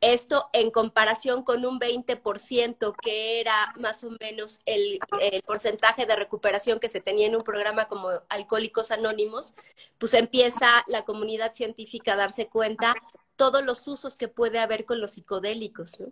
Esto 0.00 0.48
en 0.52 0.70
comparación 0.70 1.42
con 1.42 1.64
un 1.66 1.80
20% 1.80 2.94
que 3.02 3.40
era 3.40 3.72
más 3.80 4.04
o 4.04 4.10
menos 4.20 4.60
el, 4.64 5.00
porcentaje 5.44 6.06
de 6.06 6.14
recuperación 6.14 6.78
que 6.78 6.88
se 6.88 7.00
tenía 7.00 7.26
en 7.26 7.34
un 7.34 7.42
programa 7.42 7.88
como 7.88 8.10
Alcohólicos 8.28 8.92
Anónimos, 8.92 9.56
pues 9.98 10.14
empieza 10.14 10.84
la 10.86 11.04
comunidad 11.04 11.52
científica 11.52 12.12
a 12.12 12.16
darse 12.16 12.48
cuenta 12.48 12.94
todos 13.34 13.64
los 13.64 13.88
usos 13.88 14.16
que 14.16 14.28
puede 14.28 14.60
haber 14.60 14.84
con 14.84 15.00
los 15.00 15.12
psicodélicos. 15.12 16.04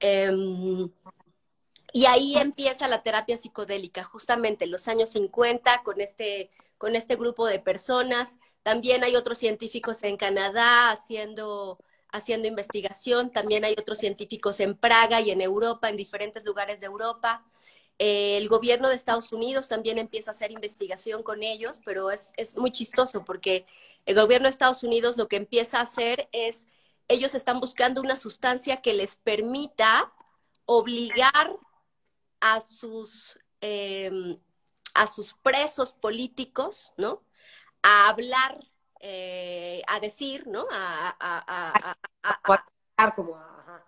Em, 0.00 0.90
y 1.92 2.04
ahí 2.06 2.36
empieza 2.36 2.86
la 2.86 3.02
terapia 3.02 3.36
psicodélica, 3.38 4.04
justamente 4.04 4.64
en 4.66 4.72
los 4.72 4.88
años 4.88 5.10
50 5.10 5.82
con 5.84 6.00
este, 6.02 6.50
con 6.76 6.96
este 6.96 7.16
grupo 7.16 7.46
de 7.46 7.60
personas. 7.60 8.38
También 8.62 9.04
hay 9.04 9.16
otros 9.16 9.38
científicos 9.38 10.02
en 10.02 10.18
Canadá 10.18 10.90
haciendo 10.90 11.78
haciendo 12.12 12.48
investigación. 12.48 13.30
También 13.30 13.64
hay 13.64 13.74
otros 13.78 13.98
científicos 13.98 14.60
en 14.60 14.76
Praga 14.76 15.20
y 15.20 15.30
en 15.30 15.40
Europa, 15.40 15.88
en 15.88 15.96
diferentes 15.96 16.44
lugares 16.44 16.80
de 16.80 16.86
Europa. 16.86 17.44
Eh, 17.98 18.38
el 18.38 18.48
gobierno 18.48 18.88
de 18.88 18.96
Estados 18.96 19.32
Unidos 19.32 19.68
también 19.68 19.98
empieza 19.98 20.30
a 20.30 20.34
hacer 20.34 20.50
investigación 20.50 21.22
con 21.22 21.42
ellos, 21.42 21.80
pero 21.84 22.10
es, 22.10 22.32
es 22.36 22.56
muy 22.56 22.72
chistoso 22.72 23.24
porque 23.24 23.66
el 24.06 24.14
gobierno 24.14 24.46
de 24.46 24.50
Estados 24.50 24.82
Unidos 24.82 25.16
lo 25.16 25.28
que 25.28 25.36
empieza 25.36 25.78
a 25.78 25.82
hacer 25.82 26.28
es, 26.32 26.66
ellos 27.08 27.34
están 27.34 27.60
buscando 27.60 28.00
una 28.00 28.16
sustancia 28.16 28.80
que 28.80 28.94
les 28.94 29.16
permita 29.16 30.12
obligar 30.64 31.54
a 32.40 32.60
sus, 32.60 33.38
em, 33.60 34.38
a 34.94 35.06
sus 35.06 35.34
presos 35.34 35.92
políticos, 35.92 36.94
¿no? 36.96 37.22
A 37.82 38.08
hablar 38.08 38.69
eh, 39.00 39.82
a 39.86 39.98
decir, 39.98 40.46
¿no? 40.46 40.66
A, 40.70 41.16
a, 41.18 41.94
a, 42.22 43.14
como, 43.14 43.36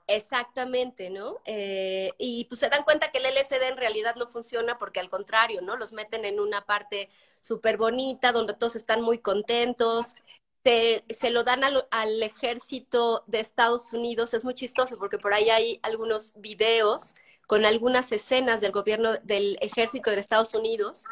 Exactamente, 0.07 1.11
¿no? 1.11 1.40
Eh, 1.45 2.12
y 2.19 2.45
pues 2.47 2.61
se 2.61 2.69
dan 2.69 2.83
cuenta 2.83 3.11
que 3.11 3.19
el 3.19 3.26
LSD 3.26 3.62
en 3.69 3.76
realidad 3.76 4.16
no 4.16 4.26
funciona 4.26 4.78
porque 4.78 5.00
al 5.00 5.11
contrario, 5.11 5.61
¿no? 5.61 5.76
Los 5.76 5.92
meten 5.92 6.25
en 6.25 6.40
una 6.40 6.64
parte 6.64 7.11
súper 7.40 7.76
bonita 7.76 8.33
donde 8.33 8.54
todos 8.54 8.76
están 8.76 9.02
muy 9.02 9.19
contentos, 9.19 10.16
se, 10.64 11.04
se 11.11 11.31
lo 11.31 11.45
dan 11.45 11.64
al, 11.64 11.87
al, 11.90 12.23
ejército 12.23 13.25
de 13.26 13.40
Estados 13.40 13.92
Unidos. 13.92 14.35
Es 14.35 14.45
muy 14.45 14.54
chistoso 14.54 14.97
porque 14.99 15.19
por 15.19 15.35
ahí 15.35 15.50
hay 15.50 15.81
algunos 15.83 16.35
videos 16.37 17.14
con 17.47 17.66
algunas 17.66 18.12
escenas 18.12 18.61
del 18.61 18.73
gobierno 18.73 19.14
del 19.25 19.59
ejército 19.61 20.11
de 20.11 20.21
Estados 20.21 20.54
Unidos 20.54 21.07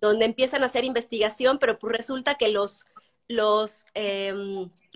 donde 0.00 0.24
empiezan 0.24 0.62
a 0.62 0.66
hacer 0.66 0.84
investigación, 0.84 1.58
pero 1.58 1.78
pues 1.78 1.96
resulta 1.96 2.36
que 2.36 2.48
los, 2.48 2.86
los, 3.30 3.86
eh, 3.94 4.34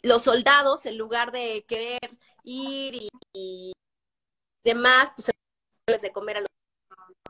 los 0.03 0.23
soldados, 0.25 0.87
en 0.87 0.99
lugar 0.99 1.31
de 1.31 1.65
querer 1.69 2.19
ir 2.43 2.95
y, 2.97 3.09
y 3.33 3.73
demás, 4.65 5.13
pues 5.15 5.27
se 5.27 5.99
de 5.99 6.13
comer 6.13 6.39
a 6.39 6.41
los 6.41 6.49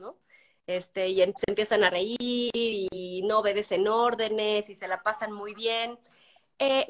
¿no? 0.01 0.17
Este, 0.67 1.11
y 1.11 1.17
se 1.17 1.45
empiezan 1.47 1.85
a 1.85 1.91
reír 1.91 2.19
y 2.55 3.23
no 3.27 3.41
obedecen 3.41 3.87
órdenes 3.87 4.71
y 4.71 4.75
se 4.75 4.89
la 4.89 5.03
pasan 5.03 5.31
muy 5.31 5.55
bien. 5.55 5.99
Eh, 6.59 6.87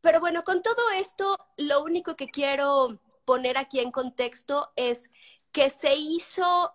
pero 0.00 0.20
bueno, 0.20 0.42
con 0.42 0.62
todo 0.62 0.90
esto, 0.96 1.36
lo 1.58 1.84
único 1.84 2.16
que 2.16 2.28
quiero 2.28 2.98
poner 3.26 3.58
aquí 3.58 3.80
en 3.80 3.92
contexto 3.92 4.72
es 4.74 5.10
que 5.52 5.68
se 5.68 5.96
hizo 5.96 6.72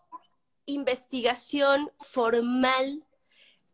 investigación 0.67 1.91
formal, 1.99 3.03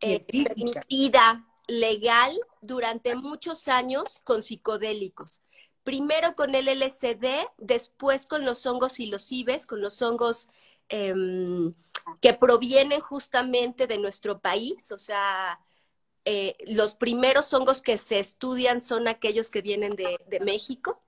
eh, 0.00 0.20
permitida, 0.20 1.46
legal, 1.66 2.38
durante 2.60 3.14
muchos 3.14 3.68
años 3.68 4.20
con 4.24 4.42
psicodélicos. 4.42 5.42
Primero 5.84 6.36
con 6.36 6.54
el 6.54 6.68
LSD, 6.68 7.48
después 7.58 8.26
con 8.26 8.44
los 8.44 8.66
hongos 8.66 9.00
y 9.00 9.06
los 9.06 9.32
IBES, 9.32 9.66
con 9.66 9.80
los 9.80 10.00
hongos 10.00 10.48
Em, 10.92 11.72
que 12.20 12.34
provienen 12.34 13.00
justamente 13.00 13.86
de 13.86 13.96
nuestro 13.96 14.40
país, 14.40 14.92
o 14.92 14.98
sea, 14.98 15.58
eh, 16.26 16.54
los 16.66 16.96
primeros 16.96 17.52
hongos 17.54 17.80
que 17.80 17.96
se 17.96 18.18
estudian 18.18 18.82
son 18.82 19.08
aquellos 19.08 19.50
que 19.50 19.62
vienen 19.62 19.92
de, 19.92 20.18
México. 20.44 21.02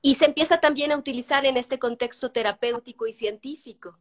Y 0.00 0.14
se 0.14 0.24
empieza 0.24 0.58
también 0.58 0.90
a 0.90 0.96
utilizar 0.96 1.44
en 1.44 1.58
este 1.58 1.78
contexto 1.78 2.32
terapéutico 2.32 3.06
y 3.06 3.12
científico. 3.12 3.98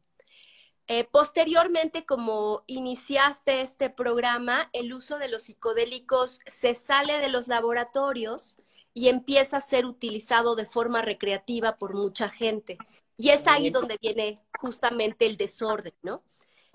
Eh, 0.93 1.05
posteriormente, 1.05 2.05
como 2.05 2.65
iniciaste 2.67 3.61
este 3.61 3.89
programa, 3.89 4.69
el 4.73 4.91
uso 4.91 5.19
de 5.19 5.29
los 5.29 5.43
psicodélicos 5.43 6.41
se 6.47 6.75
sale 6.75 7.19
de 7.19 7.29
los 7.29 7.47
laboratorios 7.47 8.57
y 8.93 9.07
empieza 9.07 9.55
a 9.55 9.61
ser 9.61 9.85
utilizado 9.85 10.53
de 10.55 10.65
forma 10.65 11.01
recreativa 11.01 11.77
por 11.77 11.93
mucha 11.93 12.29
gente. 12.29 12.77
Y 13.15 13.29
es 13.29 13.47
ahí 13.47 13.69
donde 13.69 13.97
viene 14.01 14.41
justamente 14.59 15.27
el 15.27 15.37
desorden, 15.37 15.93
¿no? 16.01 16.23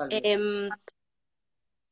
Em, 0.09 0.71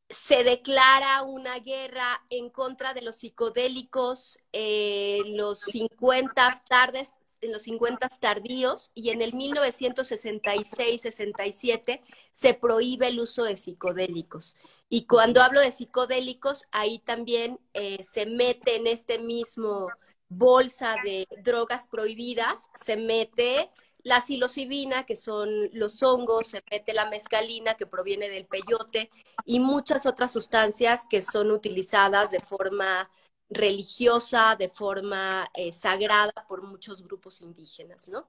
se 0.09 0.45
declara 0.45 1.25
una 1.25 1.59
guerra 1.59 2.25
en 2.31 2.49
contra 2.49 2.95
de 2.95 3.03
los 3.03 3.17
psicodélicos 3.17 4.39
en 4.51 5.37
los 5.37 5.59
50 5.61 6.63
tardes, 6.71 7.11
en 7.45 7.53
los 7.53 7.65
50 7.65 8.09
tardíos 8.21 8.93
y 8.95 9.11
en 9.11 9.21
el 9.23 9.33
1966-67 9.33 12.01
se 12.33 12.55
prohíbe 12.55 13.09
el 13.09 13.21
uso 13.21 13.45
de 13.45 13.57
psicodélicos. 13.57 14.57
Y 14.89 15.07
cuando 15.07 15.43
hablo 15.43 15.61
de 15.61 15.73
psicodélicos, 15.73 16.69
ahí 16.73 17.01
también 17.01 17.61
eh, 17.73 18.03
se 18.03 18.27
mete 18.27 18.77
en 18.77 18.87
este 18.87 19.19
mismo 19.19 19.89
bolsa 20.29 20.97
de 21.05 21.27
drogas 21.43 21.87
prohibidas, 21.87 22.71
se 22.75 22.97
mete 22.97 23.71
la 24.05 24.21
psilocibina, 24.21 25.07
que 25.07 25.17
son 25.17 25.49
los 25.73 26.03
hongos, 26.03 26.49
se 26.49 26.63
mete 26.71 26.93
la 26.93 27.09
mescalina, 27.09 27.75
que 27.75 27.87
proviene 27.87 28.29
del 28.29 28.47
peyote, 28.47 29.11
y 29.47 29.61
muchas 29.61 30.07
otras 30.07 30.31
sustancias 30.31 31.07
que 31.09 31.23
son 31.23 31.51
utilizadas 31.51 32.31
de 32.31 32.41
forma 32.41 33.11
religiosa, 33.55 34.57
de 34.57 34.69
forma 34.69 35.51
eh, 35.55 35.73
sagrada 35.73 36.33
por 36.49 36.63
muchos 36.63 37.03
grupos 37.03 37.41
indígenas, 37.41 38.09
¿no? 38.09 38.29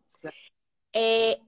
Eh, 0.94 1.42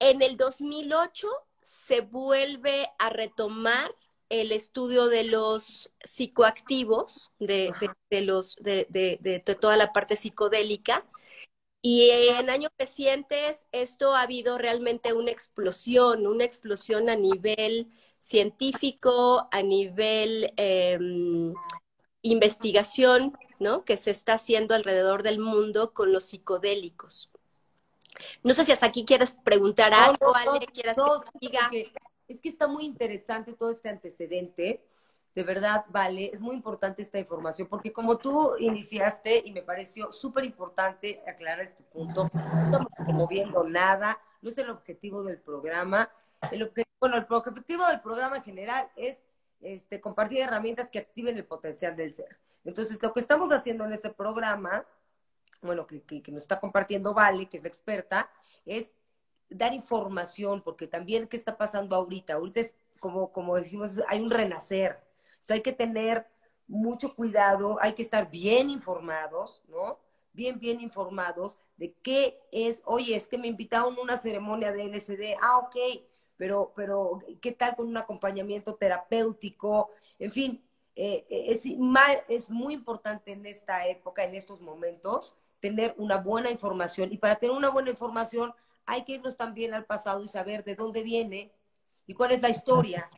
en 0.00 0.22
el 0.22 0.36
2008 0.36 1.28
se 1.60 2.00
vuelve 2.00 2.88
a 2.98 3.10
retomar 3.10 3.94
el 4.28 4.50
estudio 4.50 5.06
de 5.06 5.24
los 5.24 5.92
psicoactivos, 6.02 7.32
de, 7.38 7.72
los, 8.22 8.56
de, 8.56 9.44
toda 9.60 9.76
la 9.76 9.92
parte 9.92 10.16
psicodélica, 10.16 11.06
y 11.82 12.08
en 12.10 12.48
años 12.48 12.70
recientes 12.78 13.66
esto 13.72 14.14
ha 14.14 14.22
habido 14.22 14.56
realmente 14.56 15.12
una 15.12 15.32
explosión, 15.32 16.26
una 16.26 16.44
explosión 16.44 17.10
a 17.10 17.16
nivel 17.16 17.92
científico, 18.20 19.48
a 19.50 19.62
nivel 19.62 20.54
em, 20.56 21.52
investigación, 22.22 23.36
¿no? 23.58 23.84
Que 23.84 23.96
se 23.96 24.10
está 24.10 24.34
haciendo 24.34 24.74
alrededor 24.74 25.22
del 25.22 25.38
mundo 25.38 25.92
con 25.92 26.12
los 26.12 26.24
psicodélicos. 26.24 27.30
No 28.42 28.54
sé 28.54 28.64
si 28.64 28.72
hasta 28.72 28.86
aquí 28.86 29.04
quieres 29.04 29.38
preguntar 29.44 29.92
algo, 29.92 30.32
no, 30.32 30.34
Ale, 30.34 30.66
quieras 30.66 30.96
que 30.96 31.38
diga. 31.46 31.70
Es 32.28 32.40
que 32.40 32.48
está 32.48 32.66
muy 32.66 32.84
interesante 32.84 33.52
todo 33.52 33.70
este 33.70 33.88
antecedente 33.88 34.82
de 35.34 35.42
verdad, 35.44 35.86
vale, 35.88 36.30
es 36.32 36.40
muy 36.40 36.54
importante 36.54 37.00
esta 37.00 37.18
información, 37.18 37.66
porque 37.68 37.92
como 37.92 38.18
tú 38.18 38.50
iniciaste, 38.58 39.42
y 39.44 39.50
me 39.50 39.62
pareció 39.62 40.12
súper 40.12 40.44
importante 40.44 41.22
aclarar 41.26 41.60
este 41.60 41.82
punto, 41.84 42.30
no 42.34 42.64
estamos 42.64 42.88
promoviendo 42.96 43.64
nada, 43.64 44.18
no 44.42 44.50
es 44.50 44.58
el 44.58 44.68
objetivo 44.68 45.22
del 45.22 45.38
programa. 45.38 46.10
El 46.50 46.64
objetivo, 46.64 46.96
bueno, 47.00 47.16
el 47.16 47.26
objetivo 47.30 47.86
del 47.86 48.00
programa 48.00 48.36
en 48.36 48.42
general 48.42 48.90
es 48.94 49.22
este, 49.62 50.00
compartir 50.00 50.40
herramientas 50.40 50.90
que 50.90 50.98
activen 50.98 51.36
el 51.36 51.44
potencial 51.44 51.96
del 51.96 52.12
ser. 52.12 52.38
Entonces, 52.64 53.02
lo 53.02 53.12
que 53.12 53.20
estamos 53.20 53.50
haciendo 53.52 53.84
en 53.84 53.92
este 53.92 54.10
programa, 54.10 54.84
bueno, 55.62 55.86
que, 55.86 56.02
que, 56.02 56.32
nos 56.32 56.42
está 56.42 56.60
compartiendo 56.60 57.14
Vale, 57.14 57.48
que 57.48 57.56
es 57.56 57.62
la 57.62 57.68
experta, 57.68 58.30
es 58.66 58.92
dar 59.48 59.72
información, 59.72 60.62
porque 60.62 60.86
también, 60.86 61.26
¿qué 61.26 61.36
está 61.36 61.56
pasando 61.56 61.96
ahorita? 61.96 62.34
Ahorita 62.34 62.60
es, 62.60 62.74
como, 63.00 63.32
como 63.32 63.56
decimos, 63.56 64.00
hay 64.08 64.20
un 64.20 64.30
renacer 64.30 64.98
hay 65.50 65.62
que 65.62 65.72
tener 65.72 66.26
mucho 66.68 67.14
cuidado, 67.14 67.78
hay 67.80 67.94
que 67.94 68.02
estar 68.02 68.30
bien 68.30 68.70
informados, 68.70 69.62
¿no? 69.68 69.98
Bien, 70.32 70.58
bien 70.58 70.80
informados 70.80 71.58
de 71.76 71.92
qué 72.02 72.38
es, 72.52 72.82
oye, 72.84 73.16
es 73.16 73.26
que 73.26 73.36
me 73.36 73.48
invitaron 73.48 73.96
a 73.98 74.00
una 74.00 74.16
ceremonia 74.16 74.72
de 74.72 74.84
LSD, 74.84 75.36
ah, 75.42 75.58
ok, 75.58 75.76
pero, 76.36 76.72
pero, 76.74 77.20
¿qué 77.40 77.52
tal 77.52 77.76
con 77.76 77.88
un 77.88 77.96
acompañamiento 77.96 78.74
terapéutico? 78.74 79.90
En 80.18 80.30
fin, 80.30 80.64
eh, 80.96 81.24
es, 81.28 81.64
es 82.28 82.50
muy 82.50 82.74
importante 82.74 83.32
en 83.32 83.46
esta 83.46 83.86
época, 83.86 84.24
en 84.24 84.34
estos 84.34 84.60
momentos, 84.60 85.36
tener 85.60 85.94
una 85.98 86.16
buena 86.16 86.50
información. 86.50 87.12
Y 87.12 87.18
para 87.18 87.36
tener 87.36 87.56
una 87.56 87.70
buena 87.70 87.90
información 87.90 88.52
hay 88.84 89.04
que 89.04 89.12
irnos 89.12 89.36
también 89.36 89.74
al 89.74 89.84
pasado 89.84 90.24
y 90.24 90.28
saber 90.28 90.64
de 90.64 90.74
dónde 90.74 91.02
viene 91.02 91.52
y 92.06 92.14
cuál 92.14 92.32
es 92.32 92.42
la 92.42 92.50
historia 92.50 93.08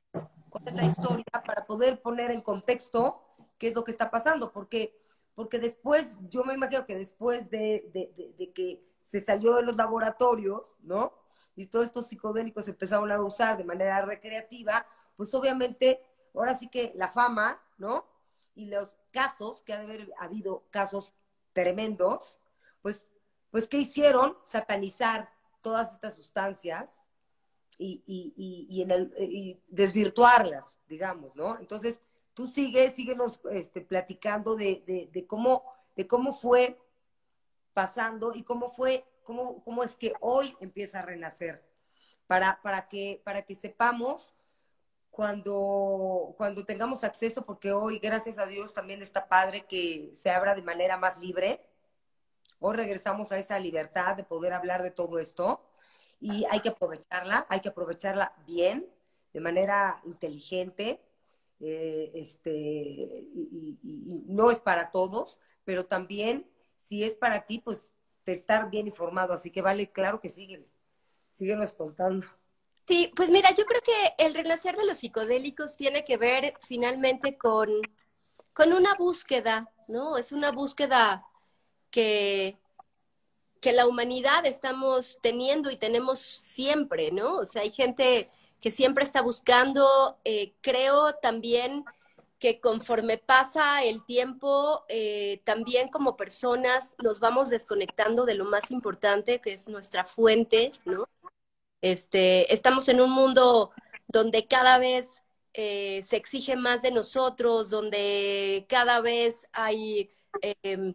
cuál 0.55 0.69
es 0.69 0.75
la 0.75 0.85
historia 0.85 1.25
para 1.45 1.67
poder 1.67 2.01
poner 2.01 2.31
en 2.31 2.41
contexto 2.41 3.21
qué 3.59 3.69
es 3.69 3.75
lo 3.75 3.83
que 3.83 3.91
está 3.91 4.09
pasando, 4.09 4.53
porque, 4.53 4.97
porque 5.35 5.59
después, 5.59 6.17
yo 6.31 6.45
me 6.45 6.55
imagino 6.55 6.87
que 6.87 6.97
después 6.97 7.51
de, 7.51 7.91
de, 7.93 8.53
que 8.53 8.81
se 9.01 9.21
salió 9.21 9.57
de 9.57 9.63
los 9.63 9.75
laboratorios, 9.75 10.79
¿no? 10.85 11.13
Y 11.57 11.67
todos 11.67 11.87
estos 11.87 12.07
psicodélicos 12.07 12.67
empezaron 12.69 13.11
a 13.13 13.21
usar 13.21 13.57
de 13.57 13.65
manera 13.65 14.05
recreativa, 14.05 14.87
pues 15.17 15.33
obviamente, 15.35 16.01
ahora 16.35 16.55
sí 16.55 16.69
que 16.69 16.93
la 16.97 17.09
fama, 17.09 17.63
¿no? 17.79 18.07
Y 18.55 18.67
los 18.67 18.97
casos, 19.13 19.63
que 19.63 19.73
ha 19.73 19.79
de 19.79 19.85
haber 19.85 20.13
habido 20.19 20.65
casos 20.71 21.15
tremendos, 21.53 22.39
pues, 22.83 23.09
pues, 23.51 23.69
¿qué 23.69 23.79
hicieron? 23.79 24.37
Satanizar 24.43 25.31
todas 25.63 25.95
estas 25.95 26.15
sustancias 26.15 26.93
y, 27.79 28.03
y, 28.07 28.67
y, 28.69 28.83
en 28.83 28.91
el, 28.91 29.15
y 29.19 29.61
desvirtuarlas, 29.69 30.79
digamos, 30.89 31.35
¿no? 31.35 31.59
Entonces, 31.59 32.01
tú 32.35 32.47
sigues, 32.47 32.95
síguenos 32.95 33.41
este, 33.51 33.81
platicando 33.81 34.57
de, 34.57 35.11
de, 35.13 35.27
cómo, 35.27 35.65
de 35.97 36.07
cómo 36.07 36.35
fue 36.35 36.79
pasando 37.73 38.35
y 38.35 38.43
cómo 38.43 38.69
fue, 38.71 39.05
cómo, 39.25 39.63
cómo 39.65 39.83
es 39.83 39.97
que 39.97 40.13
hoy 40.21 40.57
empieza 40.61 41.01
a 41.01 41.03
renacer, 41.03 41.65
para, 42.27 42.61
para, 42.63 42.89
que, 42.89 43.21
para 43.25 43.43
que 43.43 43.55
sepamos 43.55 44.35
cuando, 45.11 46.35
cuando 46.37 46.65
tengamos 46.65 47.05
acceso, 47.05 47.45
porque 47.45 47.73
hoy, 47.73 47.99
gracias 47.99 48.39
a 48.39 48.47
Dios, 48.47 48.75
también 48.75 49.03
está 49.03 49.29
padre 49.29 49.65
que 49.69 50.11
se 50.13 50.31
abra 50.31 50.55
de 50.55 50.63
manera 50.63 50.97
más 50.97 51.19
libre. 51.19 51.61
Hoy 52.59 52.77
regresamos 52.77 53.31
a 53.31 53.39
esa 53.39 53.59
libertad 53.59 54.17
de 54.17 54.25
poder 54.25 54.53
hablar 54.53 54.83
de 54.83 54.91
todo 54.91 55.19
esto 55.19 55.61
y 56.21 56.45
hay 56.51 56.61
que 56.61 56.71
aprovecharla, 56.71 57.47
hay 57.49 57.61
que 57.61 57.69
aprovecharla 57.69 58.33
bien, 58.47 58.87
de 59.33 59.41
manera 59.41 60.01
inteligente. 60.05 61.01
Eh, 61.61 62.11
este, 62.15 62.51
y, 62.51 63.79
no 64.27 64.51
es 64.51 64.59
para 64.59 64.91
todos, 64.91 65.39
pero 65.65 65.87
también 65.87 66.51
si 66.77 67.05
es 67.05 67.15
para 67.15 67.47
ti, 67.47 67.61
pues 67.65 67.94
te 68.25 68.33
estar 68.33 68.71
bien 68.71 68.87
informado. 68.87 69.33
Así 69.35 69.51
que 69.51 69.63
vale, 69.63 69.91
claro 69.91 70.21
que 70.21 70.29
siguen, 70.29 70.67
síguenos 71.33 71.73
contando. 71.73 72.27
Sí, 72.87 73.13
pues 73.17 73.31
mira, 73.31 73.51
yo 73.53 73.65
creo 73.65 73.81
que 73.81 74.15
el 74.19 74.35
renacer 74.35 74.77
de 74.77 74.85
los 74.85 74.99
psicodélicos 74.99 75.77
tiene 75.77 76.05
que 76.05 76.17
ver 76.17 76.53
finalmente 76.61 77.39
con 77.39 77.71
con 78.55 78.73
una 78.73 78.95
búsqueda, 78.95 79.71
¿no? 79.89 80.17
Es 80.17 80.33
una 80.33 80.53
búsqueda 80.53 81.27
que, 81.91 82.57
que 83.61 83.73
la 83.73 83.87
humanidad 83.87 84.47
estamos 84.47 85.19
teniendo 85.23 85.71
y 85.71 85.77
tenemos 85.77 86.21
siempre, 86.21 87.11
¿no? 87.11 87.39
O 87.39 87.45
sea, 87.45 87.63
hay 87.63 87.73
gente 87.73 88.31
que 88.61 88.71
siempre 88.71 89.05
está 89.05 89.21
buscando, 89.21 90.19
eh, 90.25 90.55
creo 90.63 91.15
también 91.15 91.85
que 92.45 92.61
conforme 92.61 93.17
pasa 93.17 93.83
el 93.85 94.05
tiempo, 94.05 94.85
eh, 94.91 95.41
también 95.45 95.89
como 95.89 96.15
personas 96.15 96.95
nos 97.03 97.19
vamos 97.19 97.49
desconectando 97.49 98.27
de 98.27 98.35
lo 98.35 98.45
más 98.45 98.71
importante, 98.71 99.41
que 99.41 99.55
es 99.55 99.67
nuestra 99.71 100.05
fuente, 100.05 100.71
¿no? 100.85 101.09
Este, 101.81 102.53
estamos 102.53 102.91
en 102.91 103.01
un 103.01 103.11
mundo 103.13 103.71
donde 104.09 104.47
cada 104.47 104.77
vez 104.77 105.23
eh, 105.55 106.05
se 106.07 106.17
exige 106.17 106.55
más 106.55 106.83
de 106.83 106.91
nosotros, 106.91 107.71
donde 107.71 108.67
cada 108.69 109.01
vez 109.01 109.49
hay, 109.55 110.11
em, 110.43 110.93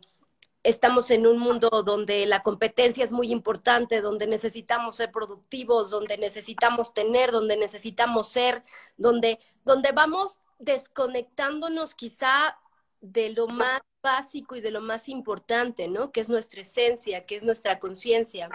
estamos 0.64 1.10
en 1.12 1.26
un 1.26 1.40
mundo 1.40 1.70
donde 1.84 2.26
la 2.26 2.44
competencia 2.44 3.04
es 3.04 3.12
muy 3.12 3.32
importante, 3.32 4.02
donde 4.02 4.28
necesitamos 4.28 4.98
ser 4.98 5.12
productivos, 5.12 5.90
donde 5.90 6.18
necesitamos 6.18 6.94
tener, 6.94 7.32
donde 7.32 7.58
necesitamos 7.58 8.30
ser, 8.30 8.64
donde, 8.98 9.40
donde 9.64 9.92
vamos 9.92 10.42
desconectándonos 10.60 11.96
quizá 11.96 12.58
de 13.02 13.30
lo 13.30 13.48
más 13.48 13.80
básico 14.04 14.56
y 14.56 14.62
de 14.62 14.72
lo 14.72 14.82
más 14.82 15.10
importante, 15.10 15.88
¿no? 15.88 16.12
Que 16.12 16.22
es 16.22 16.30
nuestra 16.30 16.62
esencia, 16.62 17.26
que 17.26 17.36
es 17.36 17.44
nuestra 17.44 17.80
conciencia. 17.80 18.50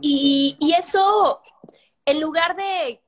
Y, 0.00 0.56
eso, 0.76 1.40
en 2.04 2.20
lugar 2.20 2.56
de 2.56 3.00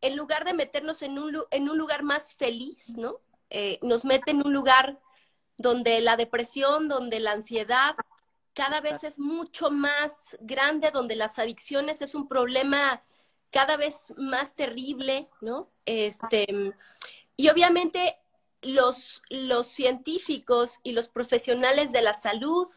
en 0.00 0.16
lugar 0.16 0.44
de 0.44 0.54
meternos 0.54 1.02
en 1.02 1.18
un, 1.18 1.42
en 1.50 1.68
un 1.68 1.76
lugar 1.76 2.04
más 2.04 2.36
feliz, 2.36 2.96
¿no? 2.96 3.20
Eh, 3.50 3.80
nos 3.82 4.04
mete 4.04 4.30
en 4.30 4.46
un 4.46 4.52
lugar 4.52 5.00
donde 5.58 6.00
la 6.00 6.16
depresión, 6.16 6.88
donde 6.88 7.20
la 7.20 7.32
ansiedad 7.32 7.94
cada 8.54 8.80
vez 8.80 9.04
es 9.04 9.18
mucho 9.18 9.70
más 9.70 10.36
grande, 10.40 10.90
donde 10.90 11.14
las 11.14 11.38
adicciones 11.38 12.00
es 12.00 12.14
un 12.14 12.26
problema 12.26 13.02
cada 13.50 13.76
vez 13.76 14.14
más 14.16 14.56
terrible, 14.56 15.28
¿no? 15.40 15.70
Este, 15.84 16.46
y 17.36 17.48
obviamente 17.50 18.16
los, 18.62 19.22
los 19.30 19.66
científicos 19.68 20.80
y 20.82 20.92
los 20.92 21.08
profesionales 21.08 21.92
de 21.92 22.02
la 22.02 22.14
salud 22.14 22.68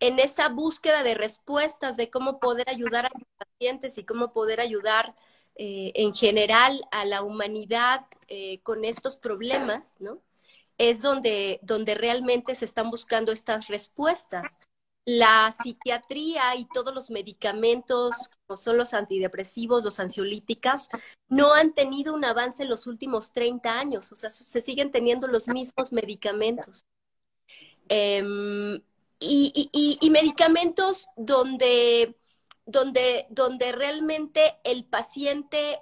en 0.00 0.18
esa 0.18 0.48
búsqueda 0.48 1.02
de 1.02 1.14
respuestas 1.14 1.96
de 1.96 2.10
cómo 2.10 2.38
poder 2.40 2.70
ayudar 2.70 3.06
a 3.06 3.10
los 3.12 3.28
pacientes 3.36 3.98
y 3.98 4.04
cómo 4.04 4.32
poder 4.32 4.60
ayudar 4.60 5.14
eh, 5.56 5.92
en 5.94 6.14
general 6.14 6.86
a 6.90 7.04
la 7.04 7.22
humanidad 7.22 8.06
eh, 8.28 8.60
con 8.62 8.84
estos 8.84 9.16
problemas, 9.16 10.00
¿no? 10.00 10.20
Es 10.78 11.02
donde, 11.02 11.58
donde 11.62 11.94
realmente 11.94 12.54
se 12.54 12.64
están 12.64 12.90
buscando 12.90 13.32
estas 13.32 13.66
respuestas. 13.66 14.60
La 15.04 15.54
psiquiatría 15.62 16.54
y 16.56 16.66
todos 16.66 16.94
los 16.94 17.10
medicamentos, 17.10 18.30
como 18.46 18.56
son 18.56 18.76
los 18.76 18.94
antidepresivos, 18.94 19.82
los 19.82 20.00
ansiolíticos, 20.00 20.88
no 21.28 21.52
han 21.52 21.74
tenido 21.74 22.14
un 22.14 22.24
avance 22.24 22.62
en 22.62 22.68
los 22.68 22.86
últimos 22.86 23.32
30 23.32 23.78
años, 23.78 24.12
o 24.12 24.16
sea, 24.16 24.30
se 24.30 24.62
siguen 24.62 24.90
teniendo 24.90 25.26
los 25.26 25.48
mismos 25.48 25.92
medicamentos. 25.92 26.84
Em, 27.88 28.80
y 29.20 30.10
medicamentos 30.10 31.08
donde 31.16 32.14
donde, 32.68 33.26
donde 33.30 33.72
realmente 33.72 34.58
el 34.62 34.84
paciente, 34.84 35.80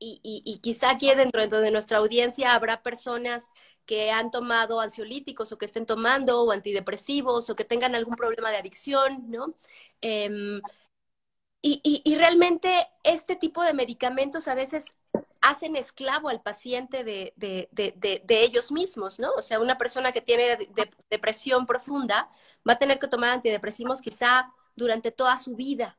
y, 0.00 0.58
quizá 0.62 0.90
aquí 0.90 1.08
dentro, 1.14 1.46
de 1.46 1.70
nuestra 1.70 1.98
audiencia 1.98 2.54
habrá 2.54 2.82
personas 2.82 3.52
que 3.86 4.10
han 4.10 4.30
tomado 4.30 4.80
ansiolíticos 4.80 5.52
o 5.52 5.58
que 5.58 5.66
estén 5.66 5.86
tomando 5.86 6.42
o 6.42 6.52
antidepresivos 6.52 7.50
o 7.50 7.56
que 7.56 7.64
tengan 7.64 7.94
algún 7.94 8.14
problema 8.14 8.50
de 8.50 8.56
adicción, 8.58 9.30
¿no? 9.30 9.54
Em, 10.00 10.60
y, 11.62 12.02
y, 12.04 12.16
realmente 12.16 12.88
este 13.04 13.36
tipo 13.36 13.62
de 13.62 13.72
medicamentos 13.72 14.48
a 14.48 14.54
veces 14.54 14.96
hacen 15.40 15.76
esclavo 15.76 16.28
al 16.28 16.42
paciente 16.42 17.04
de, 17.04 17.32
de, 17.36 17.68
de, 17.72 18.22
de, 18.24 18.44
ellos 18.44 18.70
mismos, 18.70 19.18
¿no? 19.18 19.30
O 19.32 19.42
sea, 19.42 19.60
una 19.60 19.78
persona 19.78 20.12
que 20.12 20.20
tiene 20.20 20.58
depresión 21.10 21.66
profunda 21.66 22.30
va 22.68 22.74
a 22.74 22.78
tener 22.78 22.98
que 22.98 23.08
tomar 23.08 23.30
antidepresivos 23.30 24.02
quizá 24.02 24.52
durante 24.76 25.10
toda 25.10 25.38
su 25.38 25.56
vida, 25.56 25.96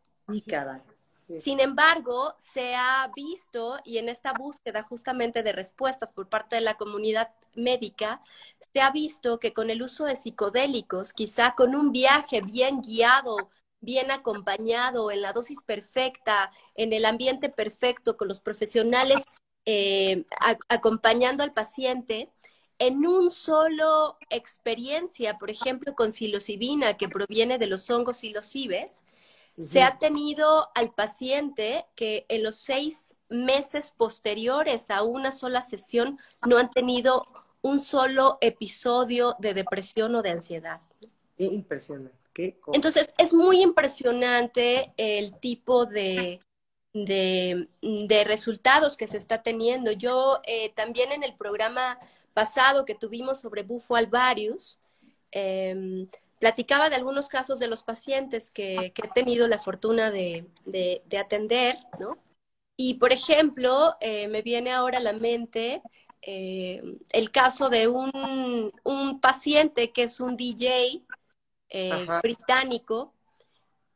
sin 1.44 1.60
embargo, 1.60 2.36
se 2.54 2.76
ha 2.76 3.10
visto, 3.16 3.80
y 3.84 3.98
en 3.98 4.10
esta 4.10 4.34
búsqueda 4.34 4.84
justamente 4.84 5.42
de 5.44 5.52
respuestas 5.52 6.10
por 6.10 6.30
parte 6.30 6.56
de 6.56 6.62
la 6.62 6.76
comunidad 6.76 7.32
médica, 7.56 8.22
se 8.74 8.82
ha 8.82 8.92
visto 8.92 9.40
que 9.40 9.54
con 9.54 9.70
el 9.70 9.82
uso 9.82 10.06
de 10.06 10.16
psicodélicos, 10.16 11.14
quizá 11.14 11.56
con 11.56 11.76
un 11.76 11.92
viaje 11.92 12.42
bien 12.42 12.82
guiado, 12.82 13.50
bien 13.80 14.12
acompañado, 14.12 15.12
en 15.12 15.22
la 15.22 15.34
dosis 15.34 15.62
perfecta, 15.62 16.52
en 16.76 16.94
el 16.94 17.06
ambiente 17.06 17.50
perfecto, 17.50 18.18
con 18.18 18.28
los 18.28 18.40
profesionales 18.40 19.24
eh, 19.66 20.26
acompañando 20.70 21.44
al 21.44 21.54
paciente, 21.54 22.30
en 22.78 23.06
un 23.08 23.30
solo 23.30 24.18
experiencia, 24.30 25.38
por 25.38 25.50
ejemplo, 25.50 25.96
con 25.96 26.12
psilocibina, 26.12 26.98
que 26.98 27.10
proviene 27.10 27.58
de 27.58 27.68
los 27.68 27.90
hongos 27.90 28.18
psilocibes, 28.18 29.06
se 29.58 29.82
ha 29.82 29.98
tenido 29.98 30.70
al 30.76 30.94
paciente 30.94 31.86
que 31.96 32.26
en 32.28 32.44
los 32.44 32.58
seis 32.58 33.20
meses 33.30 33.94
posteriores 33.96 34.90
a 34.90 35.04
una 35.04 35.32
sola 35.32 35.62
sesión 35.62 36.20
no 36.46 36.58
han 36.58 36.72
tenido 36.72 37.26
un 37.62 37.80
solo 37.80 38.38
episodio 38.42 39.36
de 39.40 39.54
depresión 39.54 40.14
o 40.16 40.22
de 40.22 40.32
ansiedad. 40.32 40.82
Qué 41.38 41.46
impresionante. 41.46 42.26
Entonces, 42.74 43.14
es 43.18 43.34
muy 43.34 43.62
impresionante 43.62 44.94
el 44.98 45.40
tipo 45.40 45.86
de, 45.86 46.40
de, 46.94 48.24
resultados 48.26 48.98
que 48.98 49.08
se 49.08 49.18
está 49.18 49.42
teniendo. 49.42 49.92
Yo 49.92 50.42
eh, 50.44 50.74
también 50.76 51.12
en 51.12 51.24
el 51.24 51.36
programa 51.36 51.98
pasado 52.34 52.84
que 52.84 52.96
tuvimos 52.96 53.40
sobre 53.40 53.64
bufo 53.64 53.96
alvarius, 53.96 54.80
eh, 55.32 56.08
platicaba 56.40 56.90
de 56.90 56.96
algunos 56.96 57.30
casos 57.30 57.60
de 57.60 57.68
los 57.68 57.84
pacientes 57.84 58.52
que, 58.52 58.94
he 58.96 59.08
tenido 59.14 59.48
la 59.48 59.60
fortuna 59.60 60.12
de, 60.12 60.46
atender, 61.20 61.78
¿no? 62.00 62.10
Y, 62.78 62.96
por 62.96 63.14
ejemplo, 63.14 63.96
eh, 64.02 64.28
me 64.28 64.42
viene 64.42 64.72
ahora 64.72 64.98
a 64.98 65.02
la 65.02 65.14
mente 65.14 65.82
eh, 66.22 66.82
el 67.12 67.32
caso 67.32 67.70
de 67.70 67.88
un, 67.88 69.20
paciente 69.22 69.92
que 69.92 70.04
es 70.04 70.20
un 70.20 70.36
DJ 70.36 71.04
eh, 71.70 72.08
británico 72.22 73.14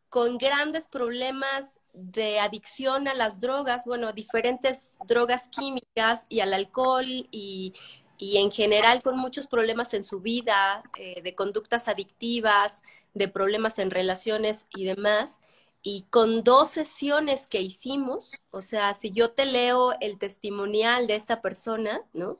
con 0.09 0.37
grandes 0.37 0.87
problemas 0.87 1.81
de 1.93 2.39
adicción 2.39 3.07
a 3.07 3.13
las 3.13 3.39
drogas, 3.39 3.85
bueno, 3.85 4.07
a 4.07 4.13
diferentes 4.13 4.97
drogas 5.07 5.47
químicas 5.49 6.25
y 6.29 6.39
al 6.39 6.53
alcohol 6.53 7.05
y 7.31 7.73
y 8.19 8.37
en 8.37 8.51
general 8.51 9.01
con 9.01 9.15
muchos 9.15 9.47
problemas 9.47 9.93
en 9.93 10.03
su 10.03 10.19
vida, 10.19 10.83
eh, 10.97 11.21
de 11.23 11.35
conductas 11.35 11.87
adictivas, 11.87 12.83
de 13.13 13.29
problemas 13.29 13.79
en 13.79 13.89
relaciones 13.91 14.67
y 14.75 14.83
demás. 14.83 15.41
Y 15.81 16.05
con 16.09 16.43
dos 16.43 16.69
sesiones 16.69 17.47
que 17.47 17.61
hicimos, 17.61 18.41
o 18.51 18.61
sea, 18.61 18.93
si 18.93 19.11
yo 19.11 19.31
te 19.31 19.45
leo 19.45 19.93
el 20.01 20.19
testimonial 20.19 21.07
de 21.07 21.15
esta 21.15 21.41
persona, 21.41 22.01
¿no? 22.11 22.37